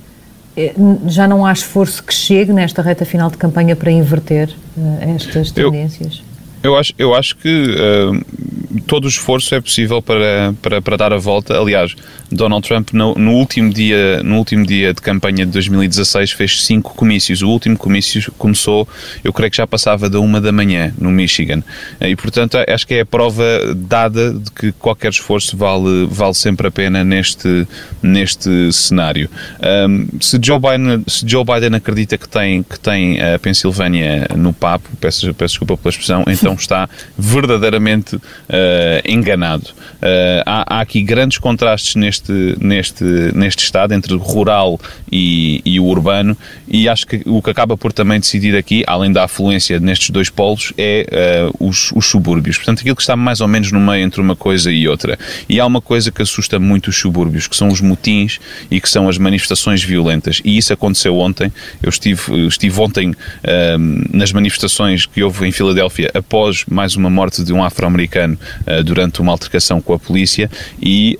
eh, 0.56 0.74
já 1.06 1.28
não 1.28 1.46
há 1.46 1.52
esforço 1.52 2.02
que 2.02 2.12
chegue 2.12 2.52
nesta 2.52 2.82
reta 2.82 3.04
final 3.04 3.30
de 3.30 3.36
campanha 3.36 3.76
para 3.76 3.92
inverter 3.92 4.50
uh, 4.76 5.14
estas 5.14 5.52
tendências? 5.52 6.22
Eu, 6.62 6.72
eu, 6.72 6.76
acho, 6.76 6.92
eu 6.98 7.14
acho 7.14 7.36
que 7.36 7.48
uh, 7.48 8.20
todo 8.86 9.04
o 9.04 9.08
esforço 9.08 9.54
é 9.54 9.60
possível 9.60 10.02
para, 10.02 10.54
para, 10.60 10.82
para 10.82 10.96
dar 10.96 11.12
a 11.12 11.18
volta. 11.18 11.58
Aliás, 11.58 11.94
Donald 12.30 12.66
Trump 12.66 12.92
no, 12.92 13.14
no, 13.14 13.32
último 13.32 13.72
dia, 13.72 14.22
no 14.22 14.36
último 14.36 14.66
dia 14.66 14.92
de 14.92 15.00
campanha 15.00 15.46
de 15.46 15.52
2016 15.52 16.32
fez 16.32 16.62
cinco 16.64 16.94
comícios. 16.94 17.42
O 17.42 17.48
último 17.48 17.76
comício 17.76 18.30
começou, 18.32 18.86
eu 19.24 19.32
creio 19.32 19.50
que 19.50 19.56
já 19.56 19.66
passava 19.66 20.10
da 20.10 20.20
uma 20.20 20.40
da 20.40 20.52
manhã 20.52 20.92
no 20.98 21.10
Michigan. 21.10 21.62
E 22.00 22.14
portanto 22.14 22.58
acho 22.68 22.86
que 22.86 22.94
é 22.94 23.00
a 23.00 23.06
prova 23.06 23.44
dada 23.74 24.34
de 24.34 24.50
que 24.50 24.72
qualquer 24.72 25.10
esforço 25.10 25.56
vale, 25.56 26.06
vale 26.10 26.34
sempre 26.34 26.66
a 26.68 26.70
pena 26.70 27.02
neste, 27.02 27.66
neste 28.02 28.72
cenário. 28.72 29.30
Um, 29.88 30.08
se, 30.20 30.38
Joe 30.42 30.58
Biden, 30.58 31.04
se 31.06 31.26
Joe 31.26 31.44
Biden 31.44 31.74
acredita 31.76 32.18
que 32.18 32.28
tem, 32.28 32.62
que 32.62 32.78
tem 32.78 33.20
a 33.20 33.38
Pensilvânia 33.38 34.28
no 34.36 34.52
papo, 34.52 34.88
peço, 35.00 35.32
peço 35.34 35.54
desculpa 35.54 35.76
pela 35.76 35.90
expressão, 35.90 36.24
então 36.26 36.54
está 36.54 36.88
verdadeiramente 37.16 38.18
enganado. 39.04 39.66
Uh, 39.98 40.42
há, 40.46 40.76
há 40.76 40.80
aqui 40.80 41.02
grandes 41.02 41.38
contrastes 41.38 41.96
neste 41.96 42.56
neste, 42.60 43.04
neste, 43.34 43.64
estado, 43.64 43.94
entre 43.94 44.14
o 44.14 44.18
rural 44.18 44.80
e, 45.10 45.60
e, 45.64 45.80
o 45.80 45.84
urbano, 45.84 46.36
e 46.66 46.88
acho 46.88 47.06
que 47.06 47.22
o 47.26 47.42
que 47.42 47.50
acaba 47.50 47.76
por 47.76 47.92
também 47.92 48.20
decidir 48.20 48.56
aqui, 48.56 48.84
além 48.86 49.12
da 49.12 49.24
afluência 49.24 49.80
nestes 49.80 50.10
dois 50.10 50.30
polos, 50.30 50.72
é 50.76 51.50
uh, 51.50 51.66
os, 51.66 51.90
os 51.92 52.06
subúrbios. 52.06 52.56
Portanto, 52.56 52.80
aquilo 52.80 52.96
que 52.96 53.02
está 53.02 53.16
mais 53.16 53.40
ou 53.40 53.48
menos 53.48 53.72
no 53.72 53.80
meio 53.80 54.04
entre 54.04 54.20
uma 54.20 54.36
coisa 54.36 54.70
e 54.70 54.86
outra. 54.86 55.18
E 55.48 55.58
há 55.58 55.66
uma 55.66 55.80
coisa 55.80 56.10
que 56.10 56.22
assusta 56.22 56.58
muito 56.58 56.88
os 56.88 56.96
subúrbios, 56.96 57.46
que 57.46 57.56
são 57.56 57.68
os 57.68 57.80
motins 57.80 58.38
e 58.70 58.80
que 58.80 58.88
são 58.88 59.08
as 59.08 59.18
manifestações 59.18 59.82
violentas. 59.82 60.40
E 60.44 60.56
isso 60.56 60.72
aconteceu 60.72 61.18
ontem. 61.18 61.52
Eu 61.82 61.88
estive, 61.88 62.46
estive 62.46 62.80
ontem 62.80 63.10
uh, 63.10 64.16
nas 64.16 64.32
manifestações 64.32 65.06
que 65.06 65.22
houve 65.22 65.46
em 65.46 65.52
Filadélfia 65.52 66.10
após 66.14 66.64
mais 66.70 66.94
uma 66.96 67.10
morte 67.10 67.42
de 67.42 67.52
um 67.52 67.62
afro-americano 67.62 68.38
durante 68.84 69.20
uma 69.20 69.32
altercação 69.32 69.80
com 69.80 69.92
a 69.92 69.98
polícia 69.98 70.50
e 70.80 71.16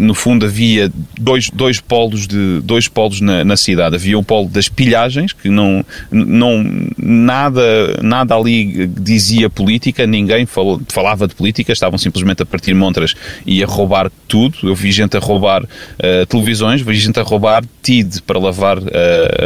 no 0.00 0.14
fundo 0.14 0.46
havia 0.46 0.90
dois, 1.18 1.50
dois 1.50 1.80
polos, 1.80 2.26
de, 2.26 2.60
dois 2.60 2.88
polos 2.88 3.20
na, 3.20 3.44
na, 3.44 3.56
cidade. 3.56 3.96
Havia 3.96 4.18
o 4.18 4.22
polo 4.22 4.48
das 4.48 4.68
pilhagens, 4.68 5.32
que 5.32 5.48
não, 5.48 5.84
não 6.10 6.64
nada, 6.98 7.98
nada 8.02 8.34
ali 8.34 8.86
dizia 8.86 9.50
política, 9.50 10.06
ninguém 10.06 10.46
falou, 10.46 10.80
falava 10.88 11.26
de 11.26 11.34
política, 11.34 11.72
estavam 11.72 11.98
simplesmente 11.98 12.42
a 12.42 12.46
partir 12.46 12.74
montras 12.74 13.14
e 13.46 13.62
a 13.62 13.66
roubar 13.66 14.10
tudo. 14.28 14.58
Eu 14.62 14.74
vi 14.74 14.90
gente 14.92 15.16
a 15.16 15.20
roubar 15.20 15.62
uh, 15.62 16.26
televisões, 16.28 16.80
vi 16.80 16.94
gente 16.94 17.18
a 17.18 17.22
roubar 17.22 17.64
TID 17.82 18.22
para 18.22 18.38
lavar 18.38 18.78
uh, 18.78 18.82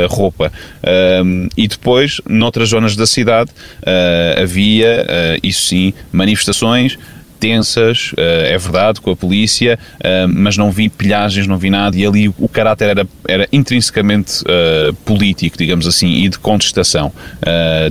a 0.05 0.07
roupa. 0.09 0.53
Um, 1.25 1.49
e 1.57 1.69
depois, 1.69 2.21
noutras 2.29 2.69
zonas 2.69 2.97
da 2.97 3.07
cidade, 3.07 3.51
havia, 4.41 5.07
isso 5.43 5.67
sim, 5.67 5.93
manifestações 6.13 6.66
tensas, 7.39 8.13
é 8.17 8.57
verdade, 8.57 9.01
com 9.01 9.11
a 9.11 9.17
polícia, 9.17 9.79
mas 10.29 10.57
não 10.57 10.71
vi 10.71 10.89
pilhagens, 10.89 11.47
não 11.47 11.59
vi 11.59 11.69
nada, 11.69 11.95
e 11.97 12.07
ali 12.07 12.29
o 12.29 12.49
caráter 12.49 12.89
era, 12.89 13.07
era 13.29 13.47
intrinsecamente 13.53 14.43
político, 15.05 15.59
digamos 15.59 15.87
assim, 15.87 16.25
e 16.25 16.29
de 16.31 16.39
contestação. 16.39 17.13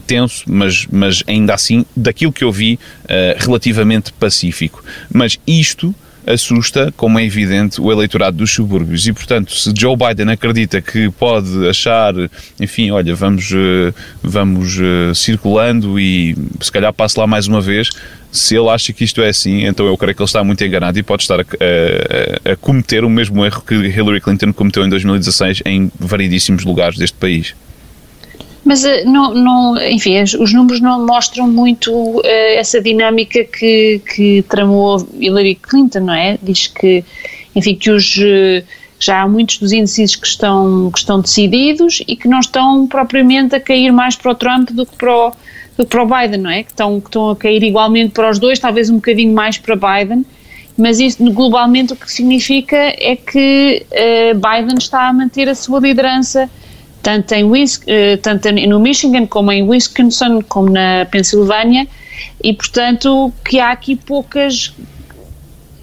tenso, 0.08 0.44
mas, 0.48 0.88
mas 0.92 1.24
ainda 1.28 1.54
assim, 1.54 1.86
daquilo 1.96 2.34
que 2.34 2.44
eu 2.44 2.52
vi, 2.52 2.80
relativamente 3.38 4.12
pacífico. 4.14 4.84
Mas 5.14 5.40
isto 5.46 5.94
assusta, 6.26 6.94
como 6.98 7.20
é 7.20 7.26
evidente, 7.26 7.80
o 7.80 7.92
eleitorado 7.92 8.38
dos 8.38 8.52
subúrbios. 8.52 9.08
E, 9.08 9.14
portanto, 9.14 9.56
se 9.56 9.74
Joe 9.78 9.96
Biden 9.96 10.32
acredita 10.32 10.82
que 10.82 11.10
pode 11.12 11.68
achar, 11.68 12.14
enfim, 12.60 12.92
olha, 12.92 13.16
vamos, 13.16 13.52
eh, 13.52 13.94
vamos 14.24 14.78
eh, 14.80 15.14
circulando 15.14 16.00
e 16.00 16.36
se 16.60 16.72
calhar 16.72 16.92
passo 16.94 17.20
lá 17.20 17.28
mais 17.28 17.48
uma 17.48 17.62
vez, 17.62 17.90
se 18.32 18.56
ele 18.56 18.70
acha 18.70 18.92
que 18.92 19.04
isto 19.04 19.22
é 19.22 19.30
assim, 19.30 19.66
então 19.66 19.86
eu 19.86 19.98
creio 19.98 20.16
que 20.16 20.22
ele 20.22 20.28
está 20.28 20.44
muito 20.44 20.64
enganado 20.64 20.98
e 21.00 21.04
pode 21.04 21.24
estar 21.24 21.40
a, 21.40 21.44
a, 21.44 22.52
a 22.52 22.56
cometer 22.58 23.04
o 23.04 23.10
mesmo 23.10 23.46
erro 23.46 23.62
que 23.62 23.76
Hillary 23.76 24.20
Clinton 24.20 24.52
cometeu 24.52 24.86
em 24.86 24.90
2016 24.90 25.62
em 25.66 25.92
variedíssimos 26.00 26.64
lugares 26.64 26.98
deste 26.98 27.18
país. 27.18 27.56
Mas 28.66 28.84
eh, 28.84 29.04
não, 29.06 29.32
não, 29.34 29.78
enfim, 29.78 30.20
os 30.24 30.52
números 30.52 30.82
não 30.82 31.06
mostram 31.06 31.48
muito 31.48 31.92
uh, 31.94 32.22
essa 32.26 32.82
dinâmica 32.82 33.44
que, 33.44 34.02
que 34.14 34.44
tramou 34.50 35.08
Hillary 35.20 35.54
Clinton, 35.54 36.00
não 36.00 36.14
é? 36.16 36.40
Diz 36.42 36.66
que, 36.66 37.06
enfim, 37.56 37.76
que 37.76 37.92
os, 37.92 38.18
eh, 38.20 38.64
já 39.00 39.22
há 39.22 39.28
muitos 39.28 39.60
dos 39.60 39.72
índices 39.72 40.16
que 40.16 40.26
estão, 40.26 40.90
que 40.92 40.98
estão 40.98 41.22
decididos 41.22 42.02
e 42.08 42.16
que 42.16 42.28
não 42.28 42.40
estão 42.40 42.88
propriamente 42.88 43.56
a 43.56 43.60
cair 43.60 43.92
mais 43.92 44.16
para 44.16 44.32
o 44.32 44.36
Trump 44.36 44.72
do 44.72 44.84
que 44.84 44.96
para 44.96 45.16
o, 45.16 45.32
do 45.78 45.84
que 45.84 45.92
para 45.92 46.04
o 46.04 46.06
Biden, 46.08 46.42
não 46.42 46.50
é? 46.50 46.64
Que 46.64 46.72
estão, 46.72 47.00
que 47.00 47.08
estão 47.08 47.30
a 47.30 47.36
cair 47.36 47.62
igualmente 47.62 48.14
para 48.14 48.32
os 48.32 48.40
dois, 48.40 48.58
talvez 48.58 48.90
um 48.90 48.96
bocadinho 48.96 49.32
mais 49.32 49.60
para 49.60 49.76
Biden, 49.76 50.26
mas 50.76 51.00
isso 51.00 51.24
globalmente 51.32 51.94
o 51.94 51.96
que 51.96 52.12
significa 52.12 52.76
é 52.76 53.16
que 53.16 53.86
uh, 53.92 54.34
Biden 54.36 54.76
está 54.80 55.08
a 55.08 55.14
manter 55.14 55.48
a 55.48 55.54
sua 55.54 55.80
liderança 55.80 56.50
tanto, 57.06 57.34
em, 57.34 57.46
eh, 57.86 58.18
tanto 58.18 58.52
no 58.52 58.80
Michigan 58.80 59.28
como 59.28 59.52
em 59.52 59.62
Wisconsin, 59.62 60.42
como 60.50 60.72
na 60.72 61.06
Pensilvânia, 61.06 61.88
e 62.44 62.52
portanto 62.52 63.32
que 63.48 63.60
há 63.60 63.72
aqui 63.72 63.96
poucas 63.96 64.74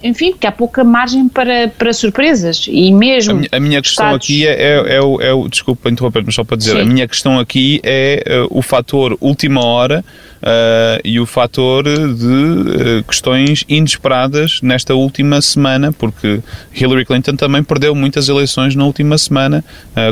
enfim, 0.03 0.33
que 0.37 0.45
há 0.45 0.51
pouca 0.51 0.83
margem 0.83 1.29
para, 1.29 1.69
para 1.69 1.93
surpresas 1.93 2.65
e 2.69 2.91
mesmo... 2.91 3.31
A 3.31 3.35
minha, 3.35 3.49
a 3.53 3.59
minha 3.59 3.81
questão 3.81 4.07
estados... 4.07 4.25
aqui 4.25 4.45
é, 4.45 4.51
é, 4.51 4.95
é, 4.95 5.01
o, 5.01 5.21
é 5.21 5.33
o... 5.33 5.47
Desculpa 5.47 5.89
interromper, 5.89 6.23
mas 6.25 6.35
só 6.35 6.43
para 6.43 6.57
dizer, 6.57 6.75
Sim. 6.75 6.81
a 6.81 6.85
minha 6.85 7.07
questão 7.07 7.39
aqui 7.39 7.79
é 7.83 8.45
uh, 8.51 8.57
o 8.57 8.61
fator 8.61 9.17
última 9.21 9.63
hora 9.63 10.03
uh, 10.41 11.01
e 11.05 11.19
o 11.21 11.25
fator 11.25 11.83
de 11.85 12.25
uh, 12.25 13.03
questões 13.07 13.63
inesperadas 13.69 14.59
nesta 14.61 14.93
última 14.93 15.41
semana, 15.41 15.93
porque 15.93 16.41
Hillary 16.75 17.05
Clinton 17.05 17.37
também 17.37 17.63
perdeu 17.63 17.95
muitas 17.95 18.27
eleições 18.27 18.75
na 18.75 18.85
última 18.85 19.17
semana 19.17 19.63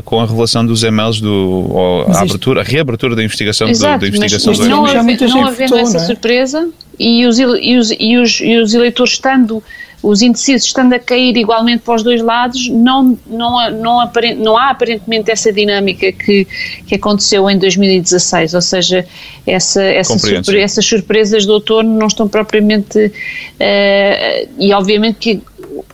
com 0.06 0.20
a 0.20 0.26
revelação 0.26 0.66
dos 0.66 0.84
e-mails, 0.84 1.20
do, 1.20 2.06
a, 2.08 2.22
abertura, 2.22 2.62
a 2.62 2.64
reabertura 2.64 3.16
da 3.16 3.24
investigação, 3.24 3.68
Exato, 3.68 3.98
do, 3.98 4.02
da 4.02 4.08
investigação 4.08 4.54
mas, 4.54 4.60
mas 4.60 4.70
não, 4.70 4.86
havendo, 4.86 5.28
não 5.28 5.46
havendo 5.46 5.78
essa 5.78 5.98
é? 5.98 6.00
surpresa 6.00 6.70
e 7.02 7.26
os, 7.26 7.40
e, 7.40 7.46
os, 7.46 7.92
e, 7.92 8.18
os, 8.18 8.40
e 8.40 8.58
os 8.58 8.74
eleitores 8.74 9.14
estando 9.14 9.64
os 10.04 10.22
indecisos 10.22 10.66
estando 10.66 10.94
a 10.94 11.00
cair 11.00 11.38
igualmente 11.38 11.84
para 11.84 11.96
os 11.96 12.04
dois 12.04 12.22
lados, 12.22 12.68
não, 12.70 13.18
não, 13.28 13.72
não, 13.72 14.12
não 14.38 14.58
há 14.58 14.72
aparentemente 14.72 15.30
essa 15.30 15.54
dinâmica 15.54 16.12
que, 16.12 16.48
que 16.88 16.96
aconteceu 16.96 17.48
em 17.50 17.58
2016, 17.58 18.56
ou 18.56 18.62
seja, 18.62 19.06
essa, 19.46 19.84
essa 19.84 20.18
surpre, 20.18 20.60
essas 20.60 20.86
surpresas 20.86 21.46
do 21.46 21.54
outono 21.54 21.98
não 21.98 22.08
estão 22.08 22.28
propriamente. 22.28 22.98
Uh, 23.00 24.50
e 24.58 24.74
obviamente 24.74 25.18
que 25.20 25.42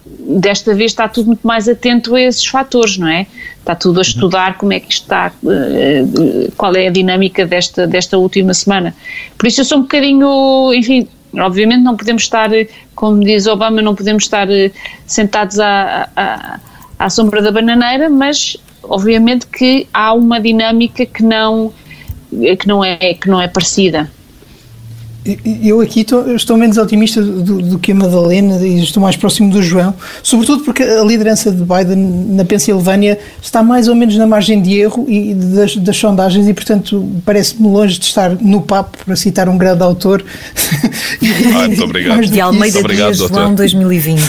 desta 0.05 0.73
vez 0.73 0.91
está 0.91 1.07
tudo 1.07 1.27
muito 1.27 1.45
mais 1.45 1.67
atento 1.67 2.15
a 2.15 2.21
esses 2.21 2.45
fatores, 2.45 2.97
não 2.97 3.07
é? 3.07 3.27
Está 3.59 3.75
tudo 3.75 3.99
a 3.99 4.01
estudar 4.01 4.57
como 4.57 4.73
é 4.73 4.79
que 4.79 4.91
está, 4.91 5.31
uh, 5.43 6.51
qual 6.55 6.75
é 6.75 6.87
a 6.87 6.91
dinâmica 6.91 7.45
desta, 7.45 7.85
desta 7.85 8.17
última 8.17 8.53
semana. 8.53 8.95
Por 9.37 9.47
isso 9.47 9.61
eu 9.61 9.65
sou 9.65 9.79
um 9.79 9.81
bocadinho, 9.81 10.73
enfim, 10.73 11.07
Obviamente 11.33 11.83
não 11.83 11.95
podemos 11.95 12.23
estar, 12.23 12.49
como 12.95 13.23
diz 13.23 13.47
Obama, 13.47 13.81
não 13.81 13.93
podemos 13.93 14.23
estar 14.23 14.49
eh, 14.49 14.71
sentados 15.05 15.59
à, 15.59 16.09
à, 16.15 16.59
à 16.97 17.09
sombra 17.09 17.41
da 17.41 17.51
bananeira, 17.51 18.09
mas 18.09 18.57
obviamente 18.81 19.45
que 19.47 19.87
há 19.93 20.13
uma 20.13 20.39
dinâmica 20.39 21.05
que 21.05 21.21
não, 21.21 21.73
que 22.31 22.67
não, 22.67 22.83
é, 22.83 23.13
que 23.13 23.29
não 23.29 23.41
é 23.41 23.47
parecida. 23.47 24.09
Eu 25.63 25.81
aqui 25.81 26.01
estou, 26.01 26.35
estou 26.35 26.57
menos 26.57 26.77
otimista 26.77 27.21
do, 27.21 27.61
do, 27.61 27.79
que 27.79 27.91
a 27.91 27.95
Madalena 27.95 28.65
e 28.65 28.81
estou 28.81 29.01
mais 29.01 29.15
próximo 29.15 29.51
do 29.51 29.61
João, 29.61 29.93
sobretudo 30.23 30.63
porque 30.63 30.83
a 30.83 31.03
liderança 31.03 31.51
de 31.51 31.63
Biden 31.63 31.97
na 32.29 32.45
Pensilvânia 32.45 33.19
está 33.41 33.61
mais 33.61 33.87
ou 33.87 33.95
menos 33.95 34.15
na 34.15 34.25
margem 34.25 34.61
de 34.61 34.77
erro 34.77 35.05
e 35.07 35.33
das, 35.33 35.75
das 35.75 35.97
sondagens 35.97 36.47
e, 36.47 36.53
portanto, 36.53 37.07
parece-me 37.25 37.67
longe 37.67 37.99
de 37.99 38.05
estar 38.05 38.29
no 38.39 38.61
papo, 38.61 38.97
para 39.05 39.15
citar 39.15 39.49
um 39.49 39.57
grande 39.57 39.83
autor. 39.83 40.23
Ah, 41.55 41.67
muito 41.67 41.83
obrigado. 41.83 42.25
De 42.25 42.41
Almeida 42.41 42.79
obrigado, 42.79 43.13
Dias, 43.13 43.29
João 43.29 43.55
2020. 43.55 44.19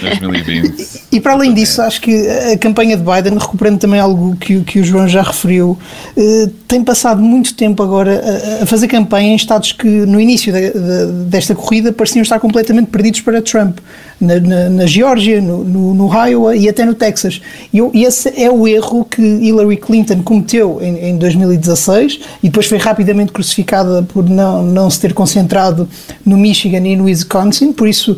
2020. 0.00 1.06
E 1.16 1.20
para 1.20 1.32
além 1.32 1.54
disso, 1.54 1.80
acho 1.80 2.00
que 2.00 2.28
a 2.28 2.58
campanha 2.58 2.94
de 2.94 3.02
Biden, 3.02 3.38
recuperando 3.38 3.78
também 3.78 3.98
algo 3.98 4.36
que, 4.36 4.60
que 4.60 4.80
o 4.80 4.84
João 4.84 5.08
já 5.08 5.22
referiu, 5.22 5.78
eh, 6.14 6.50
tem 6.68 6.84
passado 6.84 7.22
muito 7.22 7.54
tempo 7.54 7.82
agora 7.82 8.22
a, 8.60 8.64
a 8.64 8.66
fazer 8.66 8.86
campanha 8.86 9.28
em 9.30 9.36
estados 9.36 9.72
que 9.72 9.88
no 10.16 10.20
início 10.20 10.50
de, 10.50 10.70
de, 10.70 11.06
desta 11.26 11.54
corrida 11.54 11.92
pareciam 11.92 12.22
estar 12.22 12.40
completamente 12.40 12.88
perdidos 12.88 13.20
para 13.20 13.42
Trump, 13.42 13.78
na, 14.18 14.40
na, 14.40 14.70
na 14.70 14.86
Geórgia, 14.86 15.42
no, 15.42 15.62
no, 15.62 15.94
no, 15.94 16.26
Iowa 16.26 16.56
e 16.56 16.68
até 16.68 16.86
no 16.86 16.94
Texas. 16.94 17.42
E, 17.72 17.78
e, 17.92 18.04
esse 18.04 18.32
é 18.34 18.50
o 18.50 18.66
erro 18.66 19.04
que 19.04 19.20
Hillary 19.20 19.76
Clinton 19.76 20.22
cometeu 20.22 20.78
em, 20.80 21.10
em 21.10 21.18
2016 21.18 22.20
e 22.42 22.48
depois 22.48 22.66
foi 22.66 22.78
rapidamente 22.78 23.30
crucificada 23.30 24.02
por 24.02 24.28
não, 24.28 24.62
não 24.62 24.88
se 24.88 25.00
ter 25.00 25.12
concentrado 25.12 25.86
no 26.24 26.38
Michigan 26.38 26.86
e 26.88 26.96
no 26.96 27.04
Wisconsin, 27.04 27.72
por 27.72 27.86
isso... 27.86 28.16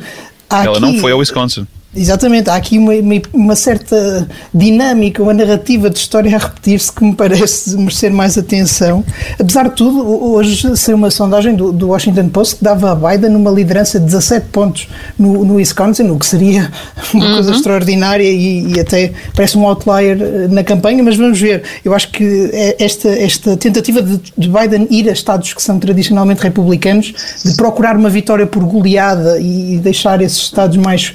Ela 0.48 0.70
aqui, 0.70 0.80
não 0.80 0.94
foi 0.98 1.12
ao 1.12 1.18
Wisconsin. 1.18 1.66
Exatamente, 1.98 2.48
há 2.48 2.54
aqui 2.54 2.78
uma, 2.78 2.92
uma, 3.32 3.56
certa 3.56 4.28
dinâmica, 4.54 5.20
uma 5.20 5.34
narrativa 5.34 5.90
de 5.90 5.98
história 5.98 6.34
a 6.34 6.38
repetir-se 6.38 6.92
que 6.92 7.02
me 7.04 7.14
parece 7.14 7.76
merecer 7.76 8.12
mais 8.12 8.38
atenção. 8.38 9.04
Apesar 9.38 9.68
de 9.68 9.74
tudo, 9.74 10.32
hoje 10.32 10.76
saiu 10.76 10.96
uma 10.96 11.10
sondagem 11.10 11.56
do, 11.56 11.72
do, 11.72 11.88
Washington 11.88 12.28
Post 12.28 12.56
que 12.56 12.64
dava 12.64 12.92
a 12.92 12.94
Biden 12.94 13.34
uma 13.34 13.50
liderança 13.50 13.98
de 13.98 14.06
17 14.06 14.46
pontos 14.52 14.88
no, 15.18 15.44
no 15.44 15.54
Wisconsin, 15.56 16.08
o 16.10 16.18
que 16.18 16.26
seria 16.26 16.70
uma 17.12 17.26
uhum. 17.26 17.34
coisa 17.34 17.50
extraordinária 17.50 18.22
e, 18.22 18.74
e, 18.74 18.80
até 18.80 19.12
parece 19.34 19.58
um 19.58 19.66
outlier 19.66 20.20
eh, 20.20 20.48
na 20.48 20.62
campanha, 20.62 21.02
mas 21.02 21.16
vamos 21.16 21.40
ver. 21.40 21.64
Eu 21.84 21.94
acho 21.94 22.12
que 22.12 22.50
é 22.52 22.76
esta, 22.78 23.08
esta 23.08 23.56
tentativa 23.56 24.00
de, 24.00 24.20
de 24.36 24.48
Biden 24.48 24.86
ir 24.88 25.08
a 25.08 25.12
estados 25.12 25.52
que 25.52 25.62
são 25.62 25.80
tradicionalmente 25.80 26.42
republicanos, 26.42 27.12
de 27.44 27.56
procurar 27.56 27.96
uma 27.96 28.08
vitória 28.08 28.46
por 28.46 28.64
goleada 28.64 29.40
e 29.40 29.78
deixar 29.78 30.20
esses 30.22 30.38
estados 30.38 30.76
mais 30.76 31.12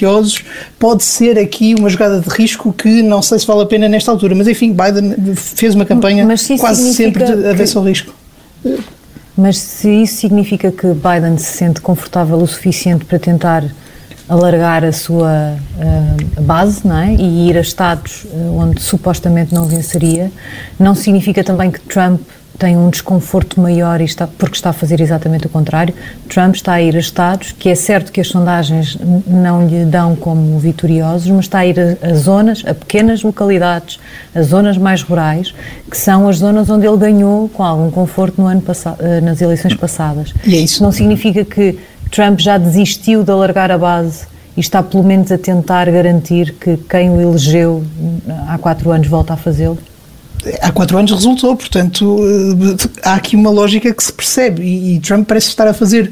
contencionados 0.00 0.44
pode 0.78 1.04
ser 1.04 1.38
aqui 1.38 1.74
uma 1.78 1.88
jogada 1.88 2.20
de 2.20 2.28
risco 2.28 2.72
que 2.72 3.02
não 3.02 3.22
sei 3.22 3.38
se 3.38 3.46
vale 3.46 3.62
a 3.62 3.66
pena 3.66 3.88
nesta 3.88 4.10
altura. 4.10 4.34
Mas 4.34 4.48
enfim, 4.48 4.72
Biden 4.72 5.34
fez 5.34 5.74
uma 5.74 5.84
campanha 5.84 6.26
quase 6.58 6.94
sempre 6.94 7.24
de 7.24 7.48
avesso 7.48 7.78
ao 7.78 7.84
risco. 7.84 8.12
Mas 9.36 9.58
se 9.58 10.02
isso 10.02 10.16
significa 10.16 10.70
que 10.70 10.88
Biden 10.88 11.38
se 11.38 11.56
sente 11.56 11.80
confortável 11.80 12.38
o 12.38 12.46
suficiente 12.46 13.04
para 13.04 13.18
tentar 13.18 13.64
alargar 14.28 14.84
a 14.84 14.92
sua 14.92 15.56
uh, 15.76 16.40
base 16.42 16.86
não 16.86 16.96
é? 16.96 17.14
e 17.14 17.48
ir 17.48 17.56
a 17.56 17.60
estados 17.60 18.24
uh, 18.24 18.58
onde 18.58 18.80
supostamente 18.80 19.52
não 19.52 19.64
venceria, 19.64 20.30
não 20.78 20.94
significa 20.94 21.42
também 21.42 21.70
que 21.70 21.80
Trump 21.80 22.20
tem 22.60 22.76
um 22.76 22.90
desconforto 22.90 23.58
maior 23.58 24.02
está, 24.02 24.26
porque 24.26 24.54
está 24.54 24.68
a 24.68 24.72
fazer 24.74 25.00
exatamente 25.00 25.46
o 25.46 25.48
contrário. 25.48 25.94
Trump 26.28 26.54
está 26.54 26.74
a 26.74 26.82
ir 26.82 26.94
a 26.94 26.98
estados 26.98 27.52
que 27.52 27.70
é 27.70 27.74
certo 27.74 28.12
que 28.12 28.20
as 28.20 28.28
sondagens 28.28 28.98
não 29.26 29.66
lhe 29.66 29.86
dão 29.86 30.14
como 30.14 30.58
vitoriosos, 30.58 31.26
mas 31.30 31.46
está 31.46 31.60
a 31.60 31.66
ir 31.66 31.80
a, 31.80 32.06
a 32.06 32.14
zonas, 32.14 32.62
a 32.66 32.74
pequenas 32.74 33.22
localidades, 33.22 33.98
a 34.34 34.42
zonas 34.42 34.76
mais 34.76 35.00
rurais, 35.02 35.54
que 35.90 35.96
são 35.96 36.28
as 36.28 36.36
zonas 36.36 36.68
onde 36.68 36.86
ele 36.86 36.98
ganhou 36.98 37.48
com 37.48 37.64
algum 37.64 37.90
conforto 37.90 38.42
no 38.42 38.46
ano 38.46 38.60
passado, 38.60 38.98
eh, 39.00 39.22
nas 39.22 39.40
eleições 39.40 39.74
passadas. 39.74 40.34
E 40.46 40.54
é 40.54 40.58
isso. 40.58 40.82
Não 40.82 40.92
significa 40.92 41.42
que 41.46 41.78
Trump 42.10 42.40
já 42.40 42.58
desistiu 42.58 43.24
de 43.24 43.30
alargar 43.30 43.70
a 43.70 43.78
base 43.78 44.26
e 44.54 44.60
está 44.60 44.82
pelo 44.82 45.02
menos 45.02 45.32
a 45.32 45.38
tentar 45.38 45.90
garantir 45.90 46.52
que 46.60 46.76
quem 46.76 47.08
o 47.08 47.22
elegeu 47.22 47.82
há 48.46 48.58
quatro 48.58 48.90
anos 48.90 49.08
volta 49.08 49.32
a 49.32 49.36
fazê-lo? 49.36 49.78
Há 50.60 50.72
quatro 50.72 50.98
anos 50.98 51.12
resultou, 51.12 51.56
portanto 51.56 52.18
eh, 52.22 52.88
há 53.02 53.14
aqui 53.14 53.36
uma 53.36 53.50
lógica 53.50 53.92
que 53.92 54.02
se 54.02 54.12
percebe 54.12 54.62
e, 54.62 55.00
Trump 55.00 55.26
parece 55.26 55.48
estar 55.48 55.66
a 55.66 55.74
fazer 55.74 56.10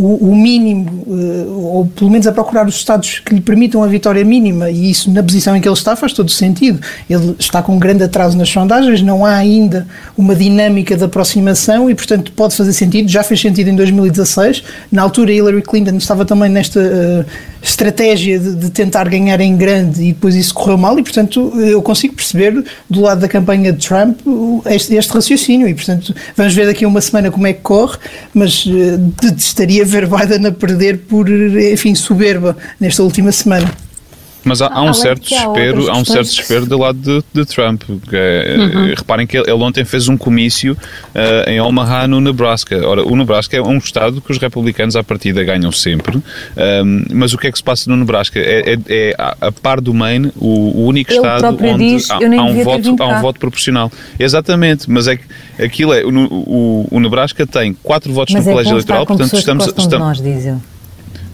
o, 0.00 0.34
mínimo, 0.36 1.02
uh, 1.08 1.76
ou 1.76 1.86
pelo 1.86 2.08
menos 2.08 2.24
a 2.28 2.32
procurar 2.32 2.68
os 2.68 2.76
estados 2.76 3.18
que 3.18 3.34
lhe 3.34 3.40
permitam 3.40 3.82
a 3.82 3.86
vitória 3.88 4.24
mínima, 4.24 4.70
e 4.70 4.90
isso 4.92 5.10
na 5.10 5.20
posição 5.24 5.56
em 5.56 5.60
que 5.60 5.66
ele 5.66 5.74
está 5.74 5.96
faz 5.96 6.12
todo 6.12 6.30
sentido. 6.30 6.80
Ele 7.10 7.34
está 7.36 7.60
com 7.62 7.74
um 7.74 7.80
grande 7.80 8.04
atraso 8.04 8.38
nas 8.38 8.48
sondagens, 8.48 9.02
não 9.02 9.26
há 9.26 9.34
ainda 9.34 9.88
uma 10.16 10.36
dinâmica 10.36 10.96
de 10.96 11.02
aproximação 11.02 11.90
e, 11.90 11.96
portanto, 11.96 12.30
pode 12.30 12.54
fazer 12.54 12.72
sentido. 12.74 13.08
Já 13.08 13.24
fez 13.24 13.40
sentido 13.40 13.70
em 13.70 13.74
2016. 13.74 14.62
Na 14.92 15.02
altura, 15.02 15.32
Hillary 15.32 15.62
Clinton 15.62 15.96
estava 15.96 16.24
também 16.24 16.48
nesta 16.48 16.78
uh, 16.78 17.24
estratégia 17.60 18.38
de, 18.38 18.54
de, 18.54 18.70
tentar 18.70 19.08
ganhar 19.08 19.40
em 19.40 19.56
grande 19.56 20.00
e 20.04 20.12
depois 20.12 20.36
isso 20.36 20.54
correu 20.54 20.78
mal, 20.78 20.96
e, 20.96 21.02
portanto, 21.02 21.52
eu 21.58 21.82
consigo 21.82 22.14
perceber 22.14 22.64
do 22.88 23.00
lado 23.00 23.20
da 23.20 23.28
campanha 23.28 23.72
de 23.72 23.84
Trump 23.84 24.20
este, 24.66 24.94
este 24.94 25.12
raciocínio. 25.12 25.66
E, 25.66 25.74
portanto, 25.74 26.14
vamos 26.36 26.54
ver 26.54 26.66
daqui 26.66 26.84
a 26.84 26.88
uma 26.88 27.00
semana 27.00 27.32
como 27.32 27.48
é 27.48 27.52
que 27.52 27.62
corre, 27.62 27.98
mas 28.32 28.64
uh, 28.64 28.96
detestaria 29.20 29.87
ver 29.88 30.06
Biden 30.06 30.46
a 30.46 30.52
perder 30.52 30.98
por, 30.98 31.28
enfim, 31.28 31.94
soberba 31.94 32.56
nesta 32.80 33.02
última 33.02 33.32
semana. 33.32 33.87
Mas 34.44 34.62
há, 34.62 34.68
há 34.68 34.82
um 34.82 34.94
certo 34.94 35.22
desespero, 35.22 35.88
há, 35.88 35.92
há 35.92 35.96
um 35.96 36.04
certo 36.04 36.28
desespero 36.28 36.66
do 36.66 36.78
lado 36.78 36.98
de, 36.98 37.22
de 37.32 37.44
Trump. 37.44 37.82
É, 38.12 38.56
uhum. 38.58 38.94
Reparem 38.94 39.26
que 39.26 39.36
ele, 39.36 39.50
ele, 39.50 39.62
ontem 39.62 39.84
fez 39.84 40.08
um 40.08 40.16
comício 40.16 40.72
uh, 40.74 41.50
em 41.50 41.60
Omaha, 41.60 42.06
no 42.06 42.20
Nebraska. 42.20 42.86
Ora, 42.86 43.06
o 43.06 43.16
Nebraska 43.16 43.56
é 43.56 43.62
um 43.62 43.78
estado 43.78 44.20
que 44.20 44.30
os 44.30 44.38
republicanos 44.38 44.96
à 44.96 45.02
partida 45.02 45.42
ganham 45.44 45.72
sempre, 45.72 46.16
um, 46.16 46.22
ehm, 46.56 47.04
mas 47.12 47.32
o 47.32 47.38
que 47.38 47.46
é 47.46 47.52
que 47.52 47.58
se 47.58 47.64
passa 47.64 47.90
no 47.90 47.96
Nebraska? 47.96 48.38
É, 48.38 48.74
é, 48.74 48.78
é 48.88 49.14
a 49.18 49.52
par 49.52 49.80
do 49.80 49.92
Maine 49.92 50.32
o, 50.36 50.82
o 50.82 50.86
único 50.86 51.10
ele 51.10 51.18
estado 51.18 51.58
onde 51.60 51.94
diz, 51.94 52.10
há, 52.10 52.16
há, 52.16 52.44
um 52.44 52.62
voto, 52.62 52.96
há 53.02 53.06
um 53.06 53.20
voto 53.20 53.40
proporcional. 53.40 53.90
Exatamente, 54.18 54.90
mas 54.90 55.06
é 55.08 55.16
que 55.16 55.24
aquilo 55.62 55.92
é, 55.92 56.04
o, 56.04 56.10
o, 56.10 56.88
o 56.90 57.00
Nebraska 57.00 57.46
tem 57.46 57.74
quatro 57.82 58.12
votos 58.12 58.34
mas 58.34 58.44
no 58.44 58.50
é 58.50 58.52
colégio 58.52 58.72
eleitoral, 58.72 59.06
portanto 59.06 59.36
estamos... 59.36 59.66
estamos 59.66 59.98
nós, 59.98 60.20
dizem. 60.20 60.60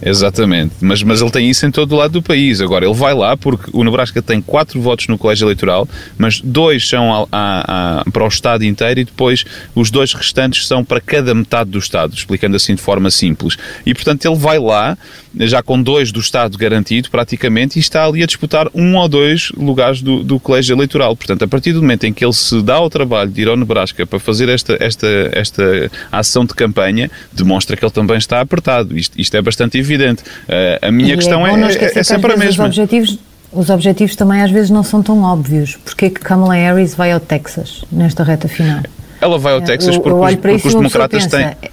Exatamente, 0.04 0.74
mas, 0.82 1.02
mas 1.02 1.22
ele 1.22 1.30
tem 1.30 1.48
isso 1.48 1.64
em 1.64 1.70
todo 1.70 1.92
o 1.92 1.96
lado 1.96 2.12
do 2.12 2.22
país. 2.22 2.60
Agora, 2.60 2.84
ele 2.84 2.94
vai 2.94 3.14
lá 3.14 3.38
porque 3.38 3.70
o 3.72 3.82
Nebraska 3.82 4.20
tem 4.20 4.38
quatro 4.38 4.78
votos 4.78 5.08
no 5.08 5.16
colégio 5.16 5.46
eleitoral, 5.46 5.88
mas 6.18 6.42
dois 6.42 6.86
são 6.86 7.10
a, 7.10 7.26
a, 7.32 8.00
a, 8.02 8.10
para 8.10 8.22
o 8.22 8.28
Estado 8.28 8.64
inteiro 8.64 9.00
e 9.00 9.04
depois 9.04 9.46
os 9.74 9.90
dois 9.90 10.12
restantes 10.12 10.66
são 10.66 10.84
para 10.84 11.00
cada 11.00 11.34
metade 11.34 11.70
do 11.70 11.78
Estado, 11.78 12.12
explicando 12.12 12.54
assim 12.54 12.74
de 12.74 12.82
forma 12.82 13.10
simples. 13.10 13.56
E, 13.86 13.94
portanto, 13.94 14.26
ele 14.26 14.36
vai 14.36 14.58
lá, 14.58 14.98
já 15.40 15.62
com 15.62 15.82
dois 15.82 16.12
do 16.12 16.20
Estado 16.20 16.58
garantido, 16.58 17.08
praticamente, 17.08 17.78
e 17.78 17.80
está 17.80 18.04
ali 18.04 18.22
a 18.22 18.26
disputar 18.26 18.68
um 18.74 18.96
ou 18.96 19.08
dois 19.08 19.50
lugares 19.56 20.02
do, 20.02 20.22
do 20.22 20.38
colégio 20.38 20.76
eleitoral. 20.76 21.16
Portanto, 21.16 21.44
a 21.44 21.48
partir 21.48 21.72
do 21.72 21.80
momento 21.80 22.04
em 22.04 22.12
que 22.12 22.22
ele 22.22 22.34
se 22.34 22.60
dá 22.60 22.74
ao 22.74 22.90
trabalho 22.90 23.30
de 23.30 23.40
ir 23.40 23.48
ao 23.48 23.56
Nebraska 23.56 24.04
para 24.04 24.18
fazer 24.18 24.50
esta, 24.50 24.76
esta, 24.78 25.06
esta 25.32 25.90
ação 26.12 26.44
de 26.44 26.52
campanha, 26.52 27.10
demonstra 27.32 27.74
que 27.74 27.82
ele 27.82 27.92
também 27.92 28.18
está 28.18 28.42
apertado. 28.42 28.98
Isto, 28.98 29.18
isto 29.18 29.34
é 29.34 29.40
bastante 29.40 29.78
evidente. 29.78 29.93
Uh, 30.02 30.86
a 30.86 30.90
minha 30.90 31.14
e 31.14 31.16
questão 31.16 31.46
é, 31.46 31.52
é, 31.52 31.98
é, 31.98 32.02
sempre 32.02 32.32
a 32.32 32.36
mesma. 32.36 32.64
Os 32.64 32.68
objetivos, 32.68 33.18
os 33.52 33.70
objetivos 33.70 34.16
também 34.16 34.42
às 34.42 34.50
vezes 34.50 34.70
não 34.70 34.82
são 34.82 35.02
tão 35.02 35.22
óbvios. 35.22 35.76
Porquê 35.76 36.10
que 36.10 36.20
Kamala 36.20 36.54
Harris 36.54 36.94
vai 36.94 37.12
ao 37.12 37.20
Texas 37.20 37.84
nesta 37.90 38.22
reta 38.24 38.48
final? 38.48 38.82
Ela 39.20 39.38
vai 39.38 39.54
ao 39.54 39.60
eh, 39.60 39.64
Texas 39.64 39.96
porque, 39.96 40.10
os, 40.10 40.34
porque 40.36 40.68
os 40.68 40.74
democratas 40.74 41.24
pensa, 41.24 41.36
têm 41.36 41.70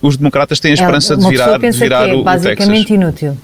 os 0.00 0.16
democratas 0.18 0.60
têm 0.60 0.72
a 0.72 0.74
esperança 0.74 1.16
de 1.16 1.26
virar, 1.26 1.58
de 1.58 1.70
virar 1.70 2.08
é 2.08 2.14
o, 2.14 2.22
basicamente 2.22 2.62
o 2.62 2.66
Texas. 2.66 2.90
inútil. 2.90 3.36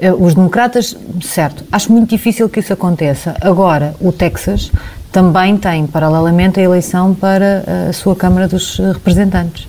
Eh, 0.00 0.12
os 0.12 0.34
democratas, 0.34 0.96
certo, 1.22 1.64
acho 1.70 1.92
muito 1.92 2.10
difícil 2.10 2.48
que 2.48 2.58
isso 2.58 2.72
aconteça. 2.72 3.36
Agora, 3.40 3.94
o 4.00 4.10
Texas 4.10 4.72
também 5.12 5.56
tem, 5.56 5.86
paralelamente, 5.86 6.58
a 6.58 6.62
eleição 6.62 7.14
para 7.14 7.88
a 7.88 7.92
sua 7.92 8.16
Câmara 8.16 8.48
dos 8.48 8.78
Representantes. 8.78 9.68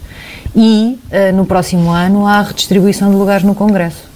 E 0.55 0.99
uh, 1.11 1.35
no 1.35 1.45
próximo 1.45 1.89
ano 1.89 2.27
há 2.27 2.39
a 2.39 2.41
redistribuição 2.43 3.09
de 3.09 3.15
lugares 3.15 3.43
no 3.43 3.55
Congresso. 3.55 4.11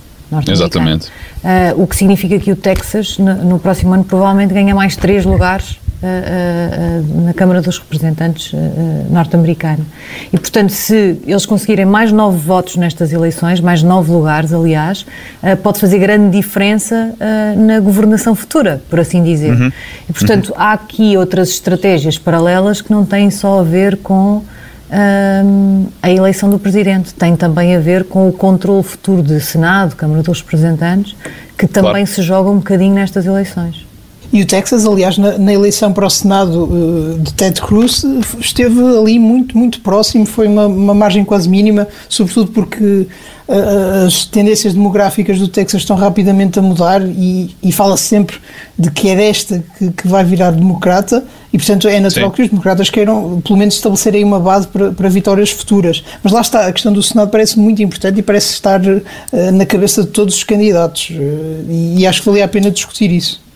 Exatamente. 0.45 1.07
Uh, 1.07 1.81
o 1.81 1.87
que 1.87 1.95
significa 1.95 2.37
que 2.37 2.51
o 2.51 2.55
Texas, 2.55 3.17
no, 3.17 3.33
no, 3.35 3.59
próximo 3.59 3.93
ano, 3.93 4.03
provavelmente 4.03 4.53
ganha 4.53 4.75
mais 4.75 4.97
três 4.97 5.23
lugares 5.23 5.79
uh, 6.03 7.23
na 7.23 7.33
Câmara 7.33 7.61
dos 7.61 7.79
Representantes 7.79 8.51
norte-americana. 9.09 9.79
E, 10.31 10.37
portanto, 10.37 10.71
se 10.71 11.17
eles 11.25 11.45
conseguirem 11.45 11.85
mais 11.85 12.11
nove 12.11 12.37
votos 12.37 12.75
nestas 12.75 13.13
eleições, 13.13 13.61
mais 13.61 13.81
nove 13.81 14.11
lugares, 14.11 14.51
aliás, 14.51 15.05
pode 15.63 15.79
fazer 15.79 15.97
grande 15.97 16.37
diferença 16.37 17.15
na 17.55 17.79
governação 17.79 18.35
futura, 18.35 18.81
por 18.89 18.99
assim 18.99 19.23
dizer. 19.23 19.53
Uhum. 19.53 19.71
E, 20.09 20.13
portanto, 20.13 20.49
uhum. 20.49 20.55
há 20.57 20.73
aqui 20.73 21.15
outras 21.15 21.49
estratégias 21.49 22.17
paralelas 22.17 22.81
que 22.81 22.91
não 22.91 23.05
têm 23.05 23.31
só 23.31 23.61
a 23.61 23.63
ver 23.63 23.95
com 23.97 24.43
a 26.01 26.09
eleição 26.09 26.49
do 26.49 26.59
Presidente. 26.59 27.13
Tem 27.13 27.35
também 27.35 27.75
a 27.75 27.79
ver 27.79 28.05
com 28.05 28.27
o 28.27 28.33
controle 28.33 28.83
futuro 28.83 29.21
de 29.23 29.39
Senado, 29.39 29.95
Câmara 29.95 30.21
dos 30.21 30.41
Representantes, 30.41 31.15
que 31.57 31.67
também 31.67 31.91
claro. 31.91 32.07
se 32.07 32.21
joga 32.21 32.49
um 32.49 32.57
bocadinho 32.57 32.93
nestas 32.93 33.25
eleições. 33.25 33.86
E 34.31 34.41
o 34.41 34.45
Texas, 34.45 34.85
aliás, 34.85 35.17
na, 35.17 35.37
na, 35.37 35.53
eleição 35.53 35.93
para 35.93 36.05
o 36.05 36.09
Senado 36.09 36.65
uh, 36.65 37.19
de 37.19 37.33
Ted 37.33 37.61
Cruz, 37.61 38.03
esteve 38.39 38.79
ali 38.79 39.17
muito, 39.17 39.57
muito 39.57 39.79
próximo, 39.79 40.25
foi 40.25 40.47
uma, 40.47 40.67
uma 40.67 40.93
margem 40.93 41.23
quase 41.23 41.47
mínima, 41.47 41.87
sobretudo 42.09 42.51
porque 42.51 43.07
uh, 43.47 44.05
as 44.05 44.25
tendências 44.25 44.73
demográficas 44.73 45.39
do 45.39 45.47
Texas 45.47 45.81
estão 45.81 45.95
rapidamente 45.95 46.59
a 46.59 46.61
mudar 46.61 47.01
e, 47.07 47.55
e 47.63 47.71
fala-se 47.71 48.03
sempre 48.03 48.37
de 48.77 48.91
que 48.91 49.09
é 49.09 49.15
desta 49.15 49.63
que, 49.77 49.91
que, 49.91 50.07
vai 50.07 50.25
virar 50.25 50.51
democrata 50.51 51.23
e, 51.53 51.57
portanto, 51.57 51.87
é 51.87 51.97
natural 51.97 52.29
Sim. 52.29 52.35
que 52.35 52.41
os 52.43 52.49
democratas 52.49 52.89
queiram, 52.89 53.41
pelo 53.41 53.57
menos, 53.57 53.75
estabelecerem 53.75 54.25
uma 54.25 54.41
base 54.41 54.67
para, 54.67 54.91
para 54.91 55.07
vitórias 55.07 55.51
futuras. 55.51 56.03
Mas 56.21 56.33
lá 56.33 56.41
está, 56.41 56.67
a 56.67 56.73
questão 56.73 56.91
do 56.91 57.01
Senado 57.01 57.29
parece 57.29 57.57
muito 57.57 57.81
importante 57.81 58.19
e 58.19 58.21
parece 58.21 58.51
estar 58.51 58.81
uh, 58.81 59.01
na 59.53 59.65
cabeça 59.65 60.01
de 60.01 60.09
todos 60.09 60.35
os 60.35 60.43
candidatos 60.43 61.11
e, 61.11 61.99
e 61.99 62.05
acho 62.05 62.19
que 62.21 62.27
valia 62.27 62.43
a 62.43 62.47
pena 62.47 62.69
discutir 62.69 63.09
isso. 63.09 63.46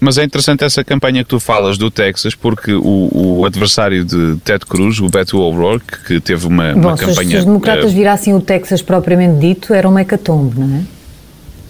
Mas 0.00 0.16
é 0.16 0.24
interessante 0.24 0.64
essa 0.64 0.82
campanha 0.82 1.22
que 1.22 1.28
tu 1.28 1.38
falas 1.38 1.76
do 1.76 1.90
Texas, 1.90 2.34
porque 2.34 2.72
o, 2.72 3.10
o 3.12 3.44
adversário 3.44 4.04
de 4.04 4.36
Ted 4.38 4.64
Cruz, 4.64 4.98
o 4.98 5.08
Beto 5.08 5.38
O'Rourke, 5.38 6.04
que 6.06 6.20
teve 6.20 6.46
uma, 6.46 6.72
Bom, 6.72 6.80
uma 6.80 6.96
campanha... 6.96 7.30
se 7.30 7.36
os 7.36 7.44
democratas 7.44 7.92
virassem 7.92 8.34
o 8.34 8.40
Texas 8.40 8.80
propriamente 8.80 9.38
dito, 9.38 9.74
era 9.74 9.86
uma 9.86 10.00
hecatombe, 10.00 10.58
não 10.58 10.76
é? 10.78 10.99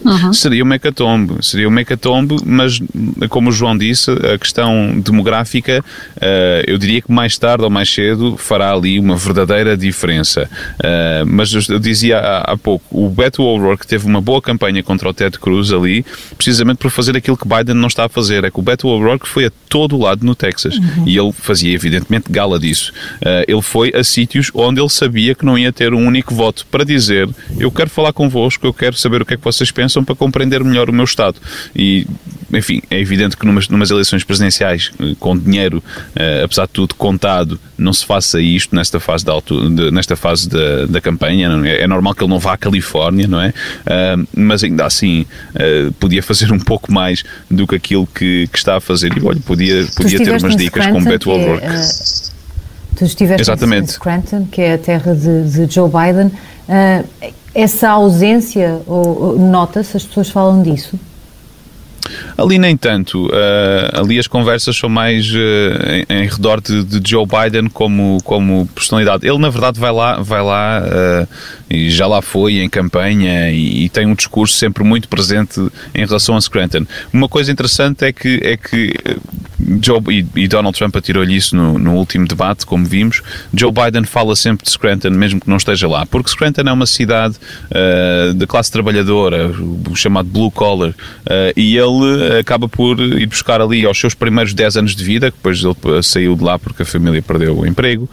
Uhum. 0.04 0.32
Seria 0.32 0.62
uma 0.64 0.74
hecatombe, 0.74 1.44
seria 1.44 1.68
uma 1.68 1.80
hecatombe, 1.80 2.36
mas 2.44 2.80
como 3.28 3.50
o 3.50 3.52
João 3.52 3.76
disse, 3.76 4.10
a 4.10 4.38
questão 4.38 4.98
demográfica, 5.00 5.84
uh, 6.16 6.64
eu 6.66 6.78
diria 6.78 7.02
que 7.02 7.12
mais 7.12 7.36
tarde 7.36 7.64
ou 7.64 7.70
mais 7.70 7.92
cedo 7.92 8.36
fará 8.36 8.72
ali 8.72 8.98
uma 8.98 9.16
verdadeira 9.16 9.76
diferença. 9.76 10.48
Uh, 10.78 11.26
mas 11.26 11.52
eu 11.68 11.78
dizia 11.78 12.18
há, 12.18 12.56
pouco, 12.56 12.84
o 12.90 13.08
Beto 13.08 13.42
O'Rourke 13.42 13.86
teve 13.86 14.06
uma 14.06 14.20
boa 14.20 14.40
campanha 14.40 14.82
contra 14.82 15.08
o 15.08 15.12
Ted 15.12 15.38
Cruz 15.38 15.72
ali, 15.72 16.04
precisamente 16.36 16.78
por 16.78 16.90
fazer 16.90 17.16
aquilo 17.16 17.36
que 17.36 17.46
Biden 17.46 17.74
não 17.74 17.88
está 17.88 18.06
a 18.06 18.08
fazer, 18.08 18.44
é 18.44 18.50
que 18.50 18.58
o 18.58 18.62
Beto 18.62 18.88
O'Rourke 18.88 19.28
foi 19.28 19.46
a 19.46 19.52
todo 19.68 19.96
o 19.96 20.00
lado 20.00 20.24
no 20.24 20.34
Texas 20.34 20.76
uhum. 20.76 21.06
e 21.06 21.16
ele 21.16 21.32
fazia 21.32 21.72
evidentemente 21.72 22.30
gala 22.30 22.58
disso. 22.58 22.92
Uh, 23.16 23.44
ele 23.46 23.62
foi 23.62 23.92
a 23.94 24.02
sítios 24.02 24.50
onde 24.54 24.80
ele 24.80 24.88
sabia 24.88 25.34
que 25.34 25.44
não 25.44 25.58
ia 25.58 25.72
ter 25.72 25.92
um 25.92 26.06
único 26.06 26.34
voto 26.34 26.66
para 26.70 26.84
dizer 26.84 27.28
eu 27.58 27.70
quero 27.70 27.90
falar 27.90 28.12
convosco, 28.12 28.66
eu 28.66 28.72
quero 28.72 28.96
saber 28.96 29.22
o 29.22 29.26
que 29.26 29.34
é 29.34 29.36
que 29.36 29.44
vocês 29.44 29.70
pensam 29.70 29.89
pensam 29.90 30.04
para 30.04 30.14
compreender 30.14 30.62
melhor 30.62 30.88
o 30.88 30.92
meu 30.92 31.04
Estado. 31.04 31.36
E, 31.74 32.06
enfim, 32.52 32.80
é 32.88 33.00
evidente 33.00 33.36
que 33.36 33.44
numas, 33.44 33.68
numas 33.68 33.90
eleições 33.90 34.22
presidenciais, 34.22 34.92
eh, 35.00 35.14
com 35.18 35.36
dinheiro, 35.36 35.78
uh, 35.78 36.44
apesar 36.44 36.66
de 36.66 36.72
tudo, 36.72 36.94
contado, 36.94 37.58
não 37.76 37.92
se 37.92 38.06
faça 38.06 38.40
isto 38.40 38.74
nesta 38.74 39.00
fase, 39.00 39.24
da, 39.24 39.32
alto, 39.32 39.68
de, 39.68 39.90
nesta 39.90 40.14
fase 40.14 40.48
da, 40.48 40.86
da 40.86 41.00
campanha. 41.00 41.50
É? 41.64 41.82
é? 41.82 41.86
normal 41.86 42.14
que 42.14 42.22
ele 42.22 42.30
não 42.30 42.38
vá 42.38 42.54
à 42.54 42.56
Califórnia, 42.56 43.26
não 43.26 43.40
é? 43.40 43.48
Uh, 43.48 44.26
mas 44.36 44.62
ainda 44.62 44.86
assim, 44.86 45.26
uh, 45.54 45.92
podia 45.94 46.22
fazer 46.22 46.52
um 46.52 46.58
pouco 46.58 46.92
mais 46.92 47.24
do 47.50 47.66
que 47.66 47.74
aquilo 47.74 48.06
que, 48.06 48.46
que 48.48 48.58
está 48.58 48.76
a 48.76 48.80
fazer. 48.80 49.16
E 49.16 49.24
olha, 49.24 49.40
podia, 49.40 49.86
podia 49.96 50.18
ter 50.18 50.36
umas 50.38 50.56
dicas 50.56 50.86
com 50.86 51.02
Beto 51.02 51.30
O'Rourke. 51.30 51.66
É, 51.66 51.88
tu 52.96 53.04
estiveste 53.04 53.42
Exatamente. 53.42 53.90
em 53.90 53.92
Scranton, 53.92 54.46
que 54.46 54.60
é 54.60 54.74
a 54.74 54.78
terra 54.78 55.14
de, 55.14 55.50
de 55.50 55.72
Joe 55.72 55.90
Biden. 55.90 56.30
Uh, 56.68 57.32
essa 57.54 57.90
ausência, 57.90 58.80
nota-se, 59.38 59.96
as 59.96 60.04
pessoas 60.04 60.30
falam 60.30 60.62
disso? 60.62 60.98
Ali 62.36 62.58
nem 62.58 62.76
tanto. 62.76 63.26
Uh, 63.26 64.00
ali 64.00 64.18
as 64.18 64.26
conversas 64.26 64.76
são 64.76 64.88
mais 64.88 65.30
uh, 65.30 66.06
em, 66.08 66.22
em, 66.22 66.26
redor 66.26 66.60
de, 66.60 66.82
de, 66.82 67.10
Joe 67.10 67.26
Biden 67.26 67.68
como, 67.68 68.18
como 68.24 68.66
personalidade. 68.74 69.26
Ele, 69.26 69.38
na 69.38 69.50
verdade, 69.50 69.78
vai 69.78 69.92
lá, 69.92 70.20
vai 70.20 70.42
lá 70.42 70.82
uh, 70.82 71.28
e 71.68 71.90
já 71.90 72.06
lá 72.06 72.22
foi 72.22 72.60
em 72.60 72.68
campanha 72.68 73.50
e, 73.50 73.84
e, 73.84 73.88
tem 73.88 74.06
um 74.06 74.14
discurso 74.14 74.56
sempre 74.56 74.82
muito 74.82 75.08
presente 75.08 75.60
em 75.94 76.04
relação 76.04 76.36
a 76.36 76.40
Scranton. 76.40 76.86
Uma 77.12 77.28
coisa 77.28 77.52
interessante 77.52 78.04
é 78.04 78.12
que, 78.12 78.40
é 78.42 78.56
que 78.56 78.94
Joe, 79.82 80.00
e, 80.08 80.26
e, 80.34 80.48
Donald 80.48 80.76
Trump 80.76 80.96
atirou-lhe 80.96 81.36
isso 81.36 81.54
no, 81.54 81.78
no, 81.78 81.94
último 81.94 82.26
debate, 82.26 82.66
como 82.66 82.84
vimos. 82.84 83.22
Joe 83.54 83.70
Biden 83.70 84.04
fala 84.04 84.34
sempre 84.34 84.64
de 84.64 84.72
Scranton, 84.72 85.10
mesmo 85.10 85.40
que 85.40 85.48
não 85.48 85.56
esteja 85.56 85.86
lá, 85.86 86.04
porque 86.06 86.30
Scranton 86.30 86.62
é 86.66 86.72
uma 86.72 86.86
cidade 86.86 87.36
uh, 87.70 88.34
de 88.34 88.46
classe 88.46 88.72
trabalhadora, 88.72 89.50
o 89.88 89.94
chamado 89.94 90.28
blue 90.28 90.50
collar, 90.50 90.90
uh, 90.90 90.94
e 91.56 91.76
ele 91.76 92.38
acaba 92.38 92.68
por 92.68 92.98
ir 92.98 93.26
buscar 93.26 93.60
ali 93.60 93.84
aos 93.84 93.98
seus 93.98 94.14
primeiros 94.14 94.52
10 94.52 94.78
anos 94.78 94.96
de 94.96 95.04
vida, 95.04 95.30
depois 95.30 95.62
ele 95.62 96.02
saiu 96.02 96.34
de 96.34 96.42
lá 96.42 96.58
porque 96.58 96.82
a 96.82 96.86
família 96.86 97.22
perdeu 97.22 97.58
o 97.58 97.66
emprego, 97.66 98.08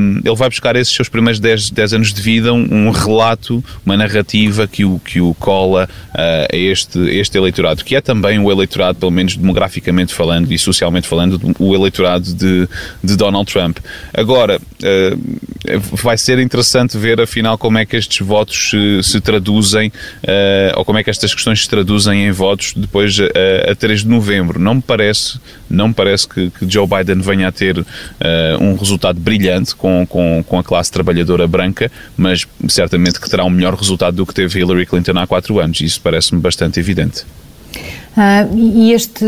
um, 0.00 0.20
ele 0.24 0.36
vai 0.36 0.48
buscar 0.48 0.74
esses 0.76 0.94
seus 0.94 1.08
primeiros 1.08 1.38
10, 1.38 1.70
10 1.70 1.94
anos 1.94 2.14
de 2.14 2.22
vida, 2.22 2.52
um, 2.52 2.86
um 2.88 2.90
relato, 2.90 3.62
uma 3.84 3.96
narrativa 3.96 4.66
que 4.66 4.84
o, 4.84 4.98
que 4.98 5.20
o 5.20 5.34
cola 5.34 5.88
uh, 6.14 6.18
a 6.52 6.56
este, 6.56 6.98
este 7.10 7.36
eleitorado, 7.36 7.84
que 7.84 7.94
é 7.94 8.00
também 8.00 8.38
o 8.38 8.50
eleitorado, 8.50 8.98
pelo 8.98 9.12
menos 9.12 9.36
demograficamente 9.36 10.14
falando 10.14 10.50
e 10.50 10.58
socialmente 10.58 10.77
falando, 11.06 11.40
o 11.58 11.74
eleitorado 11.74 12.32
de, 12.32 12.68
de 13.02 13.16
Donald 13.16 13.50
Trump. 13.50 13.78
Agora, 14.14 14.58
uh, 14.58 15.80
vai 15.92 16.16
ser 16.16 16.38
interessante 16.38 16.96
ver 16.96 17.20
afinal 17.20 17.56
como 17.58 17.78
é 17.78 17.86
que 17.86 17.96
estes 17.96 18.26
votos 18.26 18.70
se, 18.70 19.02
se 19.02 19.20
traduzem, 19.20 19.88
uh, 19.88 20.78
ou 20.78 20.84
como 20.84 20.98
é 20.98 21.04
que 21.04 21.10
estas 21.10 21.34
questões 21.34 21.62
se 21.62 21.68
traduzem 21.68 22.26
em 22.26 22.30
votos 22.30 22.72
depois 22.74 23.18
a, 23.20 23.72
a 23.72 23.74
3 23.74 24.02
de 24.02 24.08
novembro. 24.08 24.58
Não 24.58 24.76
me 24.76 24.82
parece, 24.82 25.38
não 25.68 25.88
me 25.88 25.94
parece 25.94 26.28
que, 26.28 26.50
que 26.50 26.70
Joe 26.70 26.86
Biden 26.86 27.20
venha 27.20 27.48
a 27.48 27.52
ter 27.52 27.84
um 28.60 28.74
resultado 28.74 29.18
brilhante 29.18 29.74
com, 29.74 30.06
com, 30.06 30.44
com 30.46 30.58
a 30.58 30.64
classe 30.64 30.90
trabalhadora 30.90 31.46
branca, 31.46 31.90
mas 32.16 32.46
certamente 32.68 33.20
que 33.20 33.28
terá 33.28 33.44
um 33.44 33.50
melhor 33.50 33.74
resultado 33.74 34.16
do 34.16 34.26
que 34.26 34.34
teve 34.34 34.60
Hillary 34.60 34.86
Clinton 34.86 35.18
há 35.18 35.26
quatro 35.26 35.58
anos. 35.58 35.80
Isso 35.80 36.00
parece-me 36.00 36.40
bastante 36.40 36.80
evidente. 36.80 37.24
Ah, 38.16 38.46
e 38.52 38.92
este 38.92 39.24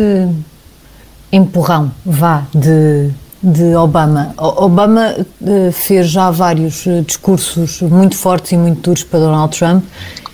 empurrão, 1.33 1.91
vá, 2.05 2.45
de, 2.55 3.11
de 3.43 3.75
Obama. 3.75 4.35
Obama 4.37 5.15
uh, 5.19 5.73
fez 5.73 6.09
já 6.09 6.31
vários 6.31 6.87
uh, 6.87 7.03
discursos 7.03 7.81
muito 7.83 8.17
fortes 8.17 8.53
e 8.53 8.57
muito 8.57 8.81
duros 8.81 9.05
para 9.05 9.21
Donald 9.21 9.57
Trump 9.57 9.85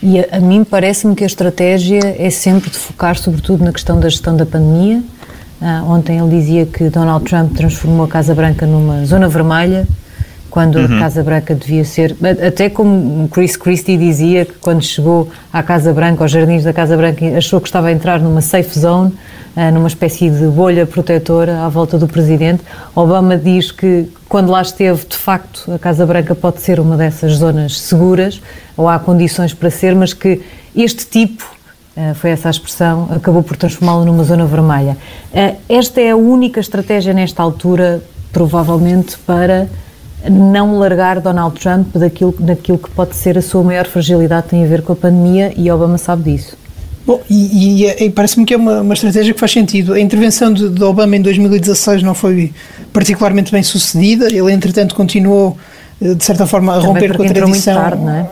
e 0.03 0.21
a, 0.21 0.27
a 0.33 0.41
mim 0.41 0.65
parece-me 0.65 1.15
que 1.15 1.25
a 1.25 1.27
estratégia 1.27 2.17
é 2.19 2.31
sempre 2.31 2.71
de 2.71 2.77
focar 2.77 3.17
sobretudo 3.17 3.65
na 3.65 3.73
questão 3.73 4.01
da 4.01 4.09
gestão 4.09 4.37
da 4.37 4.47
pandemia. 4.47 5.03
Uh, 5.61 5.91
ontem 5.91 6.19
ele 6.19 6.29
dizia 6.29 6.67
que 6.67 6.91
Donald 6.91 7.25
Trump 7.25 7.57
transformou 7.57 8.05
a 8.05 8.09
Casa 8.09 8.35
Branca 8.35 8.67
numa 8.67 9.05
zona 9.07 9.29
vermelha 9.29 9.87
quando 10.57 10.77
uhum. 10.77 10.87
a 10.87 11.01
Casa 11.01 11.23
Branca 11.23 11.55
devia 11.55 11.85
ser, 11.85 12.17
até 12.49 12.71
como 12.71 13.29
Chris 13.29 13.59
Christie 13.59 13.99
dizia 13.99 14.47
que 14.47 14.55
quando 14.55 14.83
chegou 14.83 15.29
à 15.53 15.63
Casa 15.63 15.93
Branca, 15.93 16.25
aos 16.25 16.31
jardins 16.31 16.65
da 16.65 16.73
Casa 16.73 16.97
Branca, 16.97 17.27
achou 17.37 17.61
que 17.61 17.69
estava 17.69 17.89
a 17.89 17.93
entrar 17.93 18.19
numa 18.21 18.41
safe 18.41 18.79
zone, 18.79 19.13
eh, 19.55 19.71
numa 19.71 19.87
espécie 19.87 20.31
de 20.31 20.47
bolha 20.47 20.87
protetora 20.87 21.61
à 21.61 21.69
volta 21.69 21.99
do 21.99 22.09
presidente. 22.09 22.63
Obama 22.95 23.37
diz 23.37 23.71
que 23.71 24.09
quando 24.31 24.51
lá 24.51 24.63
esteve, 24.63 25.05
de 25.07 25.19
facto, 25.19 25.71
a 25.71 25.79
Casa 25.79 26.07
Branca 26.07 26.35
pode 26.35 26.63
ser 26.63 26.81
uma 26.81 26.97
dessas 26.97 27.35
zonas 27.35 27.79
seguras, 27.79 28.41
ou 28.79 28.89
há 28.89 28.99
condições 28.99 29.53
para 29.53 29.69
ser, 29.69 29.95
mas 29.95 30.15
que 30.15 30.41
este 30.75 31.05
tipo 31.05 31.45
eh, 31.95 32.15
foi 32.15 32.31
essa 32.31 32.49
a 32.49 32.51
expressão, 32.51 33.11
acabou 33.15 33.43
por 33.43 33.59
transformá-lo 33.59 34.07
numa 34.07 34.25
zona 34.25 34.47
vermelha. 34.47 34.97
Eh, 35.35 35.57
esta 35.69 36.01
é 36.01 36.13
a 36.13 36.17
única 36.17 36.61
estratégia 36.61 37.13
nesta 37.13 37.43
altura, 37.43 38.03
provavelmente, 38.33 39.19
para 39.19 39.69
não 40.31 40.79
largar 40.79 41.21
Donald 41.21 41.59
Trump 41.59 41.95
daquilo, 41.95 42.35
daquilo 42.39 42.79
que 42.79 42.91
pode 42.91 43.15
ser 43.17 43.39
a 43.39 43.43
sua 43.43 43.63
maior 43.63 43.87
fragilidade 43.87 44.49
tem 44.49 44.65
a 44.65 44.67
ver 44.67 44.83
com 44.83 44.93
a 44.93 44.97
pandemia 44.97 45.53
e 45.57 45.71
Obama 45.71 45.99
sabe 45.99 46.31
disso. 46.33 46.57
Bom, 47.07 47.23
e, 47.31 47.85
e, 47.85 48.05
e 48.05 48.11
parece-me 48.11 48.45
que 48.45 48.53
é 48.53 48.57
uma, 48.57 48.81
uma, 48.81 48.95
estratégia 48.95 49.33
que 49.33 49.39
faz 49.39 49.53
sentido. 49.53 49.93
A 49.93 50.01
intervenção 50.01 50.53
de, 50.53 50.69
de, 50.69 50.83
Obama 50.83 51.15
em 51.15 51.23
2016 51.23 52.03
não 52.03 52.15
foi 52.15 52.53
particularmente 52.93 53.53
bem 53.53 53.63
sucedida, 53.63 54.27
ele 54.27 54.53
entretanto 54.53 54.95
continuou 54.95 55.57
eh, 56.03 56.15
de 56.15 56.25
certa 56.25 56.47
forma 56.47 56.73
a 56.73 56.81
também 56.81 56.89
romper 56.89 57.17
com 57.17 57.23
a 57.23 57.27
tradição. 57.27 57.49
Muito 57.49 57.65
tarde, 57.65 58.03
não 58.03 58.13
é? 58.13 58.29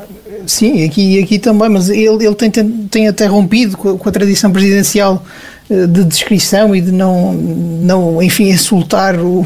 Sim, 0.47 0.85
aqui, 0.85 1.23
aqui 1.23 1.39
também, 1.39 1.69
mas 1.69 1.89
ele, 1.89 2.27
ele 2.27 2.35
tem, 2.35 2.51
tem 2.51 3.09
até 3.09 3.27
rompido 3.27 3.77
com 3.77 3.91
a, 3.91 3.99
com 3.99 4.09
a 4.09 4.13
tradição 4.13 4.51
presidencial 4.51 5.23
de 5.69 6.05
descrição 6.05 6.77
e 6.77 6.81
de 6.81 6.93
não, 6.93 7.33
não 7.33 8.23
enfim, 8.23 8.51
insultar 8.51 9.19
o, 9.19 9.45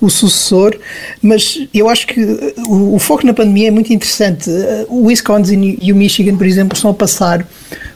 o 0.00 0.08
sucessor, 0.08 0.76
mas 1.20 1.66
eu 1.74 1.88
acho 1.88 2.06
que 2.06 2.20
o, 2.68 2.94
o, 2.94 2.98
foco 2.98 3.26
na 3.26 3.34
pandemia 3.34 3.68
é 3.68 3.70
muito 3.70 3.92
interessante. 3.92 4.48
Eh, 4.48 4.86
o 4.88 5.06
Wisconsin 5.06 5.78
e 5.80 5.92
o 5.92 5.96
Michigan, 5.96 6.36
por 6.36 6.46
exemplo, 6.46 6.76
estão 6.76 6.90
a 6.90 6.94
passar 6.94 7.46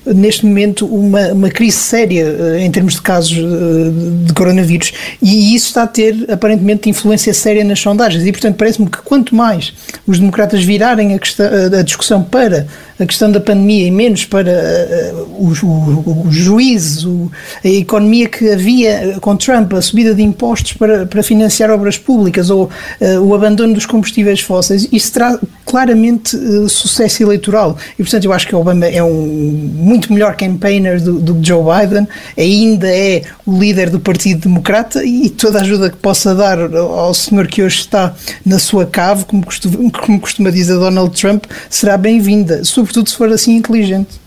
neste 0.05 0.47
momento 0.47 0.87
uma, 0.87 1.29
uma 1.29 1.51
crise 1.51 1.77
séria 1.77 2.25
eh, 2.25 2.65
em 2.65 2.71
termos 2.71 2.95
de 2.95 3.03
casos 3.03 3.37
eh, 3.37 4.27
de 4.27 4.33
coronavírus 4.33 4.93
e 5.23 5.55
isso 5.55 5.69
está 5.69 5.83
a 5.83 5.87
ter 5.87 6.27
aparentemente 6.31 6.89
influência 6.89 7.35
séria 7.35 7.63
nas 7.63 7.81
sondagens 7.81 8.27
e 8.27 8.33
portanto 8.33 8.57
parece-me 8.57 8.89
que 8.89 8.99
quanto 9.03 9.35
mais 9.35 9.75
os 10.07 10.19
democratas 10.19 10.65
virarem 10.65 11.15
a, 11.15 11.19
questão, 11.19 11.47
a 11.79 11.83
discussão 11.83 12.23
para 12.23 12.67
a 12.99 13.07
questão 13.07 13.31
da 13.31 13.41
pandemia 13.41 13.87
e 13.87 13.91
menos 13.91 14.25
para 14.25 14.51
uh, 14.51 15.17
o, 15.39 15.53
o, 15.67 16.27
o 16.27 16.33
juízo, 16.33 17.31
a 17.65 17.69
economia 17.69 18.29
que 18.29 18.51
havia 18.51 19.19
com 19.21 19.37
Trump, 19.37 19.73
a 19.75 19.83
subida 19.83 20.15
de 20.15 20.23
impostos 20.23 20.73
para, 20.75 21.07
para 21.07 21.23
financiar 21.23 21.71
obras 21.71 21.99
públicas 21.99 22.51
ou 22.51 22.65
uh, 23.01 23.21
o 23.21 23.35
abandono 23.35 23.75
dos 23.75 23.87
combustíveis 23.87 24.41
fósseis, 24.41 24.89
isso 24.91 25.13
terá 25.13 25.39
claramente 25.65 26.37
uh, 26.37 26.69
sucesso 26.69 27.23
eleitoral. 27.23 27.77
E, 27.99 28.03
portanto, 28.03 28.25
eu 28.25 28.33
acho 28.33 28.47
que 28.47 28.55
Obama 28.55 28.87
é 28.87 29.03
um 29.03 29.71
muito 29.75 30.13
melhor 30.13 30.37
campaigner 30.37 31.03
do, 31.03 31.19
do 31.19 31.35
que 31.35 31.47
Joe 31.47 31.63
Biden, 31.63 32.09
ainda 32.37 32.89
é 32.89 33.23
o 33.47 33.59
líder 33.59 33.91
do 33.91 34.01
Partido 34.01 34.43
Democrata 34.43 35.05
e 35.05 35.29
toda 35.31 35.59
a 35.59 35.63
ajuda 35.63 35.91
que 35.91 35.97
possa 35.97 36.35
dar 36.35 36.59
ao 36.75 37.15
senhor 37.15 37.47
que 37.47 37.63
hoje 37.63 37.81
está 37.81 38.15
na 38.45 38.59
sua 38.59 38.87
cave, 38.87 39.25
como 39.25 39.45
costuma, 39.45 39.91
como 39.91 40.21
costuma 40.21 40.51
dizer 40.51 40.75
Donald 40.75 41.19
Trump, 41.19 41.45
será 41.69 41.97
bem-vinda 41.97 42.65
sobretudo 42.65 43.09
se 43.09 43.17
for 43.17 43.31
assim 43.31 43.57
inteligente. 43.57 44.21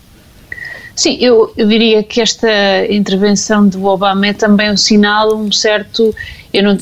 Sim, 0.96 1.16
eu, 1.20 1.52
eu, 1.56 1.66
diria 1.66 2.02
que 2.04 2.20
esta 2.20 2.48
intervenção 2.88 3.66
do 3.66 3.84
Obama 3.84 4.28
é 4.28 4.32
também 4.32 4.70
um 4.70 4.76
sinal, 4.76 5.36
um 5.36 5.50
certo. 5.50 6.14
Eu 6.52 6.62
não, 6.62 6.78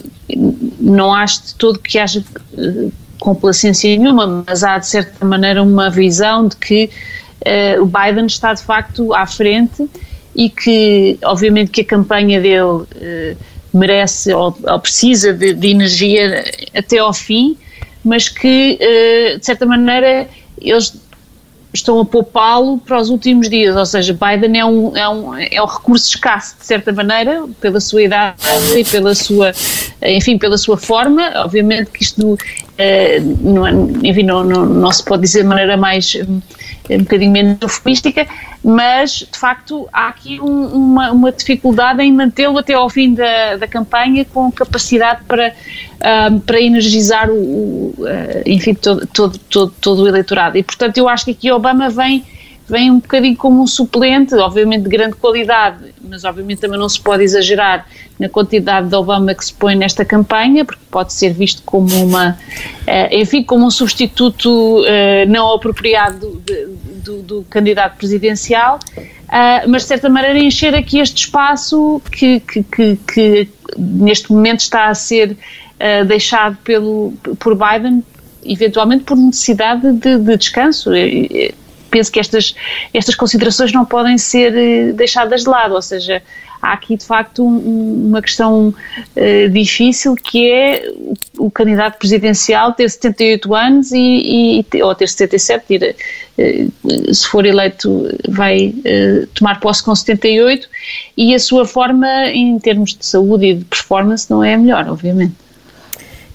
não 0.79 1.14
acho 1.14 1.46
de 1.46 1.55
todo 1.55 1.79
que 1.79 1.98
haja 1.98 2.22
eh, 2.59 2.88
complacência 3.18 3.96
nenhuma, 3.96 4.44
mas 4.46 4.62
há 4.62 4.79
de 4.79 4.87
certa 4.87 5.25
maneira 5.25 5.62
uma 5.62 5.88
visão 5.88 6.46
de 6.46 6.57
que 6.57 6.90
uh, 7.46 7.83
o 7.83 7.87
Biden 7.87 8.27
está 8.27 8.53
de 8.53 8.62
facto 8.62 9.14
à 9.14 9.25
frente 9.27 9.88
e 10.37 10.51
que, 10.51 11.18
obviamente, 11.25 11.70
que 11.70 11.81
a 11.81 11.85
campanha 11.85 12.38
dele 12.38 12.62
uh, 12.62 12.87
merece 13.72 14.31
ou, 14.35 14.55
ou 14.62 14.79
precisa 14.79 15.33
de, 15.33 15.55
de, 15.55 15.68
energia 15.68 16.44
até 16.75 16.98
ao 16.98 17.14
fim, 17.14 17.57
mas 18.05 18.29
que, 18.29 18.79
de 19.38 19.46
certa 19.46 19.64
maneira, 19.64 20.29
eles 20.61 20.92
estão 21.72 22.00
a 22.00 22.04
poupá-lo 22.04 22.78
para 22.78 23.00
os 23.00 23.08
últimos 23.08 23.48
dias, 23.48 23.74
ou 23.76 23.87
seja, 23.87 24.12
Biden 24.12 24.61
é 24.61 24.64
um, 24.64 24.96
é, 24.96 25.08
um, 25.08 25.35
é 25.37 25.62
um 25.62 25.66
recurso 25.66 26.08
escasso, 26.08 26.56
de 26.58 26.66
certa 26.66 26.92
maneira, 26.92 27.44
pela 27.61 27.80
sua 27.80 28.02
idade 28.02 28.37
e 28.76 28.85
pela 28.85 29.14
sua, 29.14 29.52
enfim, 30.02 30.37
pela 30.37 30.58
sua 30.58 30.76
forma, 30.76 31.32
obviamente 31.37 31.90
que 31.90 32.02
isto, 32.02 32.38
não, 33.40 33.66
é, 33.66 33.72
enfim, 34.02 34.22
não, 34.22 34.42
não, 34.42 34.64
não 34.66 34.90
se 34.90 35.04
pode 35.04 35.22
dizer 35.22 35.42
de 35.42 35.48
maneira 35.48 35.76
mais 35.76 36.16
um 36.90 36.98
bocadinho 36.98 37.30
menos 37.30 37.58
eufemística, 37.61 38.26
mas 38.64 39.26
de 39.30 39.38
facto 39.38 39.88
há 39.92 40.08
aqui 40.08 40.40
um, 40.40 40.66
uma, 40.66 41.12
uma, 41.12 41.32
dificuldade 41.32 42.02
em 42.02 42.12
mantê-lo 42.12 42.58
até 42.58 42.74
ao 42.74 42.88
fim 42.90 43.14
da, 43.14 43.56
da 43.56 43.68
campanha 43.68 44.24
com 44.24 44.50
capacidade 44.50 45.22
para, 45.24 45.54
um, 46.30 46.38
para 46.40 46.61
energizar 46.61 47.30
o, 47.30 47.35
o, 47.35 47.94
uh, 48.00 48.42
enfim, 48.46 48.74
todo, 48.74 49.06
todo, 49.06 49.38
todo, 49.38 49.74
todo 49.80 50.02
o 50.02 50.08
eleitorado. 50.08 50.58
E 50.58 50.62
portanto 50.62 50.98
eu 50.98 51.08
acho 51.08 51.24
que 51.26 51.30
aqui 51.32 51.52
Obama 51.52 51.88
vem 51.88 52.24
vem 52.68 52.90
um 52.90 53.01
bocadinho 53.01 53.37
como 53.37 53.62
um 53.62 53.66
suplente, 53.66 54.35
obviamente 54.35 54.85
de 54.85 54.88
grande 54.88 55.16
qualidade, 55.16 55.92
mas 56.03 56.25
obviamente 56.25 56.61
também 56.61 56.79
não 56.79 56.88
se 56.88 57.01
pode 57.01 57.22
exagerar 57.22 57.87
na 58.18 58.29
quantidade 58.29 58.88
de 58.88 58.94
Obama 58.94 59.35
que 59.35 59.44
se 59.44 59.53
põe 59.53 59.75
nesta 59.75 60.05
campanha, 60.05 60.64
porque 60.64 60.83
pode 60.90 61.12
ser 61.12 61.33
visto 61.33 61.62
como 61.64 61.94
uma, 62.05 62.38
eh, 62.87 63.20
enfim, 63.20 63.42
como 63.42 63.66
um 63.66 63.70
substituto 63.70 64.85
eh, 64.87 65.27
não 65.27 65.53
apropriado 65.53 66.40
do, 66.46 66.79
do, 67.03 67.22
do 67.22 67.46
candidato 67.51 67.96
presidencial, 67.96 68.79
eh, 68.96 69.66
mas 69.66 69.83
de 69.83 69.88
certa 69.88 70.09
maneira 70.09 70.38
encher 70.38 70.75
aqui 70.75 70.98
este 70.98 71.25
espaço 71.25 72.01
que, 72.11 72.40
que, 72.40 72.62
que, 72.62 72.96
que 73.12 73.48
neste 73.77 74.33
momento 74.33 74.61
está 74.61 74.87
a 74.87 74.94
ser 74.94 75.37
deixado 76.07 76.57
pelo, 76.62 77.12
por 77.40 77.57
Biden 77.57 78.05
eventualmente 78.44 79.05
por 79.05 79.16
necessidade 79.16 79.92
de, 79.94 80.18
de 80.18 80.37
descanso 80.37 80.90
penso 81.92 82.11
que 82.11 82.18
estas, 82.18 82.55
estas 82.92 83.14
considerações 83.14 83.72
não 83.72 83.85
podem 83.85 84.16
ser 84.16 84.57
eh, 84.57 84.92
deixadas 84.92 85.42
de 85.42 85.48
lado, 85.48 85.74
ou 85.74 85.83
seja, 85.83 86.22
há 86.62 86.72
aqui 86.72 86.96
de 86.96 87.05
facto 87.05 87.44
um, 87.44 88.07
uma 88.09 88.22
questão 88.22 88.68
uh, 88.68 89.48
difícil 89.50 90.14
que 90.14 90.48
é 90.50 90.88
o, 91.37 91.50
candidato 91.50 91.98
presidencial 91.98 92.72
ter 92.72 92.88
78 92.88 93.55
anos 93.55 93.90
e, 93.92 94.64
e 94.72 94.83
ou 94.83 94.94
ter 94.94 95.09
77, 95.09 95.74
ir, 95.74 95.96
uh, 96.38 97.14
se 97.14 97.26
for 97.26 97.44
eleito 97.44 98.09
vai 98.28 98.68
uh, 98.68 99.26
tomar 99.35 99.59
posse 99.59 99.83
com 99.83 99.94
78 99.94 100.68
e 101.16 101.35
a 101.35 101.38
sua 101.38 101.66
forma 101.66 102.26
em 102.28 102.57
termos 102.61 102.94
de 102.94 103.05
saúde 103.05 103.46
e 103.46 103.55
de 103.55 103.64
performance 103.64 104.31
não 104.31 104.44
é 104.44 104.55
a 104.55 104.59
melhor, 104.59 104.88
obviamente. 104.88 105.35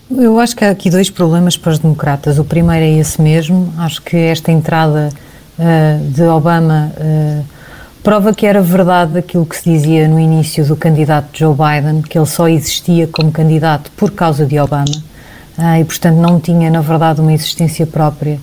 Eu 0.10 0.40
acho 0.40 0.56
que 0.56 0.64
há 0.64 0.70
aqui 0.70 0.90
dois 0.90 1.10
problemas 1.10 1.58
para 1.58 1.72
os 1.72 1.80
democratas. 1.80 2.40
O 2.40 2.46
primeiro 2.46 2.86
é 2.86 2.98
esse 2.98 3.22
mesmo. 3.22 3.74
Acho 3.78 4.02
que 4.02 4.16
esta 4.16 4.54
entrada 4.54 5.10
de 6.12 6.24
Obama 6.24 6.92
uh, 6.98 7.44
prova 8.04 8.34
que 8.34 8.46
era 8.46 8.62
verdade 8.62 9.18
aquilo 9.18 9.46
que 9.46 9.58
se 9.58 9.70
dizia 9.70 10.08
no 10.08 10.20
início 10.20 10.66
do 10.66 10.76
candidato 10.76 11.30
Joe 11.34 11.54
Biden, 11.54 12.02
que 12.02 12.18
ele 12.18 12.26
só 12.26 12.48
existia 12.48 13.08
como 13.08 13.32
candidato 13.32 13.92
por 13.98 14.12
causa 14.12 14.46
de 14.46 14.60
Obama 14.60 14.96
uh, 15.58 15.80
e, 15.80 15.84
portanto, 15.84 16.16
não 16.18 16.40
tinha, 16.40 16.70
na 16.70 16.82
verdade, 16.82 17.20
uma 17.20 17.34
existência 17.34 17.86
própria. 17.86 18.40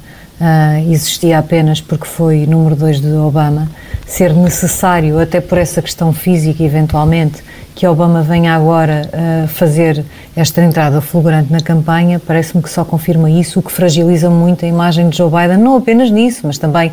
Existia 0.91 1.39
apenas 1.39 1.81
porque 1.81 2.07
foi 2.07 2.47
número 2.47 2.75
dois 2.77 3.01
de 3.01 3.13
Obama. 3.13 3.69
Ser 4.07 4.35
necessário, 4.35 5.19
até 5.19 5.41
por 5.41 5.59
essa 5.59 5.81
questão 5.81 6.13
física, 6.13 6.63
eventualmente, 6.63 7.43
que 7.75 7.87
Obama 7.87 8.23
venha 8.23 8.55
agora 8.55 9.09
a 9.13 9.49
fazer 9.49 10.05
esta 10.37 10.63
entrada 10.63 11.01
fulgurante 11.01 11.53
na 11.53 11.61
campanha, 11.61 12.21
parece-me 12.25 12.63
que 12.63 12.71
só 12.71 12.85
confirma 12.85 13.31
isso, 13.31 13.59
o 13.59 13.63
que 13.63 13.73
fragiliza 13.73 14.31
muito 14.31 14.65
a 14.65 14.69
imagem 14.69 15.09
de 15.09 15.17
Joe 15.17 15.31
Biden, 15.31 15.59
não 15.59 15.77
apenas 15.77 16.11
nisso, 16.11 16.43
mas 16.45 16.59
também 16.59 16.93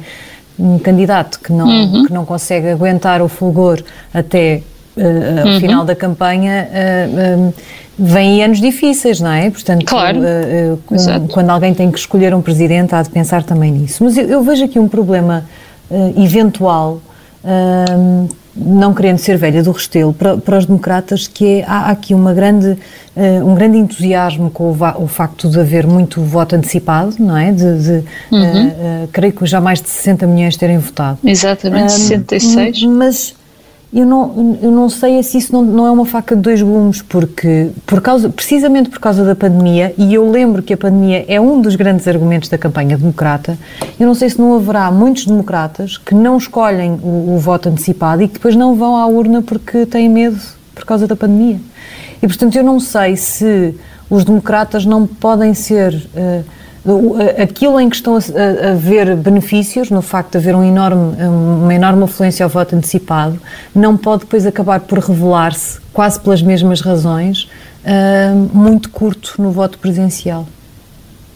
um 0.57 0.79
candidato 0.79 1.39
que 1.39 1.51
não, 1.51 1.67
uhum. 1.67 2.05
que 2.05 2.13
não 2.13 2.25
consegue 2.25 2.69
aguentar 2.69 3.21
o 3.21 3.27
fulgor 3.27 3.81
até 4.13 4.61
uh, 4.95 5.01
uhum. 5.01 5.53
ao 5.53 5.59
final 5.59 5.85
da 5.85 5.95
campanha, 5.95 6.67
uh, 6.69 7.47
uh, 7.49 7.53
vem 8.01 8.43
anos 8.43 8.59
difíceis, 8.59 9.19
não 9.19 9.31
é? 9.31 9.49
Portanto, 9.49 9.85
claro. 9.85 10.19
Um, 10.19 11.27
quando 11.27 11.49
alguém 11.49 11.73
tem 11.73 11.91
que 11.91 11.99
escolher 11.99 12.33
um 12.33 12.41
presidente, 12.41 12.95
há 12.95 13.01
de 13.01 13.09
pensar 13.09 13.43
também 13.43 13.71
nisso. 13.71 14.03
Mas 14.03 14.17
eu, 14.17 14.25
eu 14.25 14.43
vejo 14.43 14.65
aqui 14.65 14.79
um 14.79 14.87
problema 14.87 15.45
eventual 16.17 17.01
não 18.55 18.93
querendo 18.93 19.17
ser 19.17 19.37
velha 19.37 19.63
do 19.63 19.71
Restelo, 19.71 20.13
para, 20.13 20.37
para 20.37 20.57
os 20.57 20.65
democratas, 20.65 21.27
que 21.27 21.59
é, 21.59 21.65
há 21.65 21.89
aqui 21.89 22.13
uma 22.13 22.33
grande, 22.33 22.77
uh, 23.15 23.45
um 23.45 23.55
grande 23.55 23.77
entusiasmo 23.77 24.49
com 24.51 24.71
o, 24.71 25.03
o, 25.03 25.07
facto 25.07 25.49
de 25.49 25.59
haver 25.59 25.87
muito 25.87 26.21
voto 26.21 26.55
antecipado, 26.55 27.15
não 27.17 27.37
é? 27.37 27.51
De, 27.51 27.79
de 27.79 28.03
uhum. 28.31 28.67
uh, 28.67 29.03
uh, 29.03 29.07
creio 29.11 29.33
que 29.33 29.45
já 29.45 29.61
mais 29.61 29.81
de 29.81 29.89
60 29.89 30.27
milhões 30.27 30.57
terem 30.57 30.77
votado. 30.77 31.17
Exatamente, 31.23 31.93
66. 31.93 32.83
Mas 32.83 33.33
eu 33.93 34.05
não, 34.05 34.57
eu 34.61 34.71
não 34.71 34.89
sei 34.89 35.21
se 35.21 35.37
isso 35.37 35.51
não, 35.51 35.61
não 35.61 35.85
é 35.85 35.91
uma 35.91 36.05
faca 36.05 36.33
de 36.33 36.41
dois 36.41 36.61
gumes, 36.61 37.01
porque 37.01 37.71
por 37.85 38.01
causa, 38.01 38.29
precisamente 38.29 38.89
por 38.89 38.99
causa 38.99 39.25
da 39.25 39.35
pandemia, 39.35 39.93
e 39.97 40.13
eu 40.13 40.29
lembro 40.31 40.63
que 40.63 40.73
a 40.73 40.77
pandemia 40.77 41.25
é 41.27 41.41
um 41.41 41.61
dos 41.61 41.75
grandes 41.75 42.07
argumentos 42.07 42.47
da 42.47 42.57
campanha 42.57 42.97
democrata, 42.97 43.57
eu 43.99 44.07
não 44.07 44.15
sei 44.15 44.29
se 44.29 44.39
não 44.39 44.55
haverá 44.55 44.89
muitos 44.89 45.25
democratas 45.25 45.97
que 45.97 46.15
não 46.15 46.37
escolhem 46.37 46.93
o, 47.03 47.35
o 47.35 47.37
voto 47.37 47.67
antecipado 47.67 48.21
e 48.21 48.27
que 48.29 48.35
depois 48.35 48.55
não 48.55 48.75
vão 48.75 48.95
à 48.95 49.05
urna 49.07 49.41
porque 49.41 49.85
têm 49.85 50.07
medo 50.07 50.39
por 50.73 50.85
causa 50.85 51.05
da 51.05 51.15
pandemia. 51.15 51.59
E 52.23 52.27
portanto 52.27 52.55
eu 52.55 52.63
não 52.63 52.79
sei 52.79 53.17
se 53.17 53.75
os 54.09 54.23
democratas 54.23 54.85
não 54.85 55.05
podem 55.05 55.53
ser. 55.53 55.93
Uh, 56.15 56.60
aquilo 57.41 57.79
em 57.79 57.89
que 57.89 57.95
estão 57.95 58.15
a, 58.15 58.71
a, 58.71 58.73
ver 58.73 59.15
benefícios, 59.15 59.91
no 59.91 60.01
facto 60.01 60.31
de 60.31 60.37
haver 60.39 60.55
um 60.55 60.63
enorme, 60.63 61.15
uma 61.23 61.73
enorme 61.73 62.03
afluência 62.03 62.43
ao 62.43 62.49
voto 62.49 62.75
antecipado, 62.75 63.39
não 63.73 63.95
pode 63.95 64.21
depois 64.21 64.45
acabar 64.45 64.79
por 64.79 64.97
revelar-se, 64.97 65.79
quase 65.93 66.19
pelas 66.19 66.41
mesmas 66.41 66.81
razões, 66.81 67.47
uh, 67.85 68.57
muito 68.57 68.89
curto 68.89 69.35
no 69.37 69.51
voto 69.51 69.77
presencial. 69.77 70.47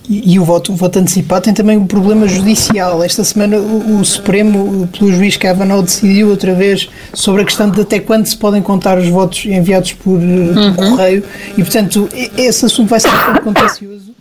E, 0.09 0.33
e, 0.33 0.39
o, 0.39 0.45
voto, 0.45 0.71
o 0.71 0.75
voto 0.75 0.99
antecipado 0.99 1.45
tem 1.45 1.53
também 1.53 1.77
um 1.77 1.87
problema 1.87 2.27
judicial. 2.27 3.03
Esta 3.03 3.23
semana 3.23 3.57
o, 3.57 3.99
o, 3.99 4.05
Supremo, 4.05 4.87
pelo 4.87 5.11
juiz 5.11 5.35
Kavanaugh, 5.35 5.81
decidiu 5.81 6.29
outra 6.29 6.53
vez 6.53 6.89
sobre 7.13 7.41
a 7.41 7.45
questão 7.45 7.69
de 7.69 7.81
até 7.81 7.99
quando 7.99 8.25
se 8.27 8.37
podem 8.37 8.61
contar 8.61 8.99
os 8.99 9.07
votos 9.07 9.45
enviados 9.45 9.93
por, 9.93 10.19
uhum. 10.19 10.73
por 10.75 10.89
correio 10.89 11.23
e, 11.57 11.63
portanto, 11.63 12.07
esse 12.37 12.65
assunto 12.65 12.89
vai 12.89 12.99
ser 12.99 13.09
contencioso 13.43 14.15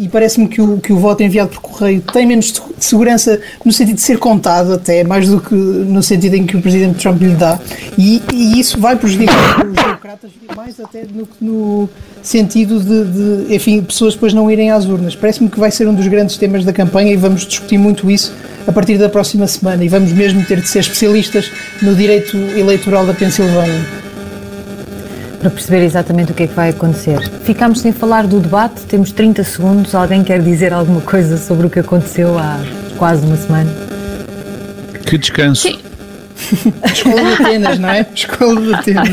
e 0.00 0.08
parece-me 0.08 0.48
que 0.48 0.62
o, 0.62 0.78
que 0.78 0.94
o 0.94 0.96
voto 0.96 1.22
enviado 1.22 1.50
por 1.50 1.60
correio 1.60 2.00
tem 2.00 2.26
menos 2.26 2.50
de 2.50 2.62
segurança 2.78 3.38
no 3.62 3.70
sentido 3.70 3.96
de 3.96 4.00
ser 4.00 4.18
contado 4.18 4.72
até, 4.72 5.04
mais 5.04 5.28
do 5.28 5.38
que 5.38 5.54
no 5.54 6.02
sentido 6.02 6.36
em 6.36 6.46
que 6.46 6.56
o 6.56 6.62
Presidente 6.62 6.98
Trump 6.98 7.20
lhe 7.20 7.34
dá. 7.34 7.60
E, 7.98 8.22
e 8.32 8.58
isso 8.58 8.80
vai 8.80 8.96
prejudicar 8.96 9.66
os 9.66 9.74
democratas 9.74 10.30
mais 10.56 10.80
até 10.80 11.04
no, 11.12 11.28
no 11.38 11.88
sentido 12.22 12.80
de, 12.80 13.44
de, 13.44 13.54
enfim, 13.54 13.82
pessoas 13.82 14.14
depois 14.14 14.32
não 14.32 14.50
irem 14.50 14.70
às 14.70 14.86
urnas. 14.86 15.14
Parece-me 15.14 15.50
que 15.50 15.60
vai 15.60 15.70
ser 15.70 15.86
um 15.86 15.94
dos 15.94 16.06
grandes 16.08 16.38
temas 16.38 16.64
da 16.64 16.72
campanha 16.72 17.12
e 17.12 17.16
vamos 17.16 17.46
discutir 17.46 17.76
muito 17.76 18.10
isso 18.10 18.32
a 18.66 18.72
partir 18.72 18.96
da 18.96 19.10
próxima 19.10 19.46
semana 19.46 19.84
e 19.84 19.88
vamos 19.88 20.12
mesmo 20.12 20.42
ter 20.46 20.62
de 20.62 20.68
ser 20.68 20.78
especialistas 20.78 21.50
no 21.82 21.94
direito 21.94 22.38
eleitoral 22.56 23.04
da 23.04 23.12
Pensilvânia 23.12 24.09
para 25.40 25.48
perceber 25.48 25.82
exatamente 25.82 26.32
o 26.32 26.34
que 26.34 26.42
é 26.42 26.46
que 26.46 26.54
vai 26.54 26.68
acontecer. 26.68 27.18
Ficámos 27.42 27.80
sem 27.80 27.92
falar 27.92 28.26
do 28.26 28.38
debate, 28.38 28.82
temos 28.82 29.10
30 29.10 29.42
segundos. 29.42 29.94
Alguém 29.94 30.22
quer 30.22 30.42
dizer 30.42 30.72
alguma 30.72 31.00
coisa 31.00 31.38
sobre 31.38 31.66
o 31.66 31.70
que 31.70 31.78
aconteceu 31.78 32.38
há 32.38 32.60
quase 32.98 33.26
uma 33.26 33.36
semana? 33.36 33.74
Que 35.06 35.16
descanso. 35.16 35.62
Sim. 35.62 35.80
Escola 36.84 37.22
de 37.22 37.42
Atenas, 37.42 37.78
não 37.78 37.88
é? 37.88 38.06
Escola 38.14 38.60
de 38.60 38.74
Atenas. 38.74 39.08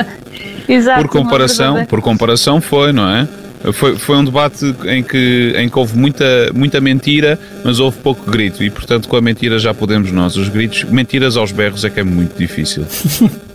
Exato. 0.66 1.02
Por 1.02 1.10
comparação, 1.10 1.84
por 1.84 2.00
comparação 2.00 2.60
foi, 2.60 2.92
não 2.92 3.08
é? 3.08 3.28
Foi, 3.72 3.96
foi 3.96 4.16
um 4.16 4.24
debate 4.24 4.74
em 4.86 5.02
que, 5.02 5.54
em 5.56 5.68
que 5.68 5.78
houve 5.78 5.96
muita, 5.96 6.50
muita 6.52 6.80
mentira, 6.80 7.38
mas 7.62 7.78
houve 7.78 7.98
pouco 7.98 8.28
grito. 8.28 8.64
E, 8.64 8.70
portanto, 8.70 9.08
com 9.08 9.16
a 9.16 9.20
mentira 9.20 9.58
já 9.58 9.72
podemos 9.72 10.10
nós. 10.10 10.34
Os 10.36 10.48
gritos, 10.48 10.84
mentiras 10.84 11.36
aos 11.36 11.52
berros 11.52 11.84
é 11.84 11.90
que 11.90 12.00
é 12.00 12.02
muito 12.02 12.36
difícil. 12.36 12.84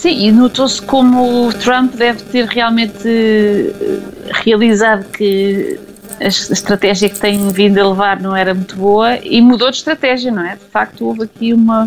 Sim, 0.00 0.28
e 0.28 0.32
notou-se 0.32 0.80
como 0.80 1.46
o 1.46 1.52
Trump 1.52 1.94
deve 1.94 2.22
ter 2.22 2.46
realmente 2.46 3.06
eh, 3.06 4.00
realizado 4.30 5.04
que 5.10 5.78
a 6.18 6.26
estratégia 6.26 7.10
que 7.10 7.18
tem 7.18 7.46
vindo 7.50 7.78
a 7.78 7.86
levar 7.86 8.18
não 8.18 8.34
era 8.34 8.54
muito 8.54 8.76
boa 8.76 9.18
e 9.18 9.42
mudou 9.42 9.70
de 9.70 9.76
estratégia, 9.76 10.32
não 10.32 10.42
é? 10.42 10.56
De 10.56 10.64
facto, 10.64 11.04
houve 11.04 11.24
aqui 11.24 11.52
uma, 11.52 11.86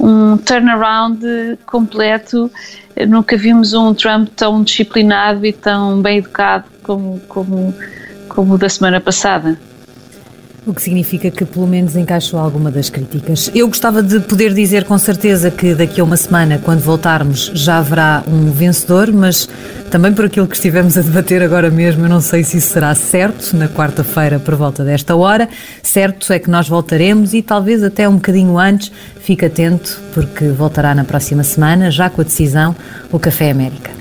um 0.00 0.38
turnaround 0.38 1.20
completo. 1.66 2.50
Nunca 3.06 3.36
vimos 3.36 3.74
um 3.74 3.92
Trump 3.92 4.30
tão 4.34 4.62
disciplinado 4.62 5.44
e 5.44 5.52
tão 5.52 6.00
bem 6.00 6.20
educado 6.20 6.64
como, 6.82 7.20
como, 7.28 7.74
como 8.30 8.54
o 8.54 8.58
da 8.58 8.70
semana 8.70 8.98
passada. 8.98 9.60
O 10.66 10.74
que 10.74 10.82
significa 10.82 11.30
que 11.30 11.44
pelo 11.44 11.66
menos 11.66 11.94
encaixou 11.94 12.40
alguma 12.40 12.72
das 12.72 12.90
críticas. 12.90 13.48
Eu 13.54 13.68
gostava 13.68 14.02
de 14.02 14.18
poder 14.18 14.52
dizer 14.52 14.82
com 14.82 14.98
certeza 14.98 15.48
que 15.48 15.76
daqui 15.76 16.00
a 16.00 16.04
uma 16.04 16.16
semana, 16.16 16.60
quando 16.62 16.80
voltarmos, 16.80 17.52
já 17.54 17.78
haverá 17.78 18.24
um 18.26 18.50
vencedor, 18.50 19.12
mas 19.12 19.48
também 19.92 20.12
por 20.12 20.24
aquilo 20.24 20.48
que 20.48 20.56
estivemos 20.56 20.98
a 20.98 21.02
debater 21.02 21.40
agora 21.40 21.70
mesmo, 21.70 22.04
eu 22.04 22.08
não 22.08 22.20
sei 22.20 22.42
se 22.42 22.56
isso 22.56 22.72
será 22.72 22.92
certo 22.96 23.56
na 23.56 23.68
quarta-feira 23.68 24.40
por 24.40 24.56
volta 24.56 24.84
desta 24.84 25.14
hora. 25.14 25.48
Certo 25.84 26.32
é 26.32 26.40
que 26.40 26.50
nós 26.50 26.68
voltaremos 26.68 27.32
e 27.32 27.42
talvez 27.42 27.84
até 27.84 28.08
um 28.08 28.16
bocadinho 28.16 28.58
antes, 28.58 28.90
fique 29.20 29.44
atento 29.44 30.02
porque 30.12 30.48
voltará 30.48 30.96
na 30.96 31.04
próxima 31.04 31.44
semana, 31.44 31.92
já 31.92 32.10
com 32.10 32.22
a 32.22 32.24
decisão, 32.24 32.74
o 33.12 33.20
Café 33.20 33.52
América. 33.52 33.95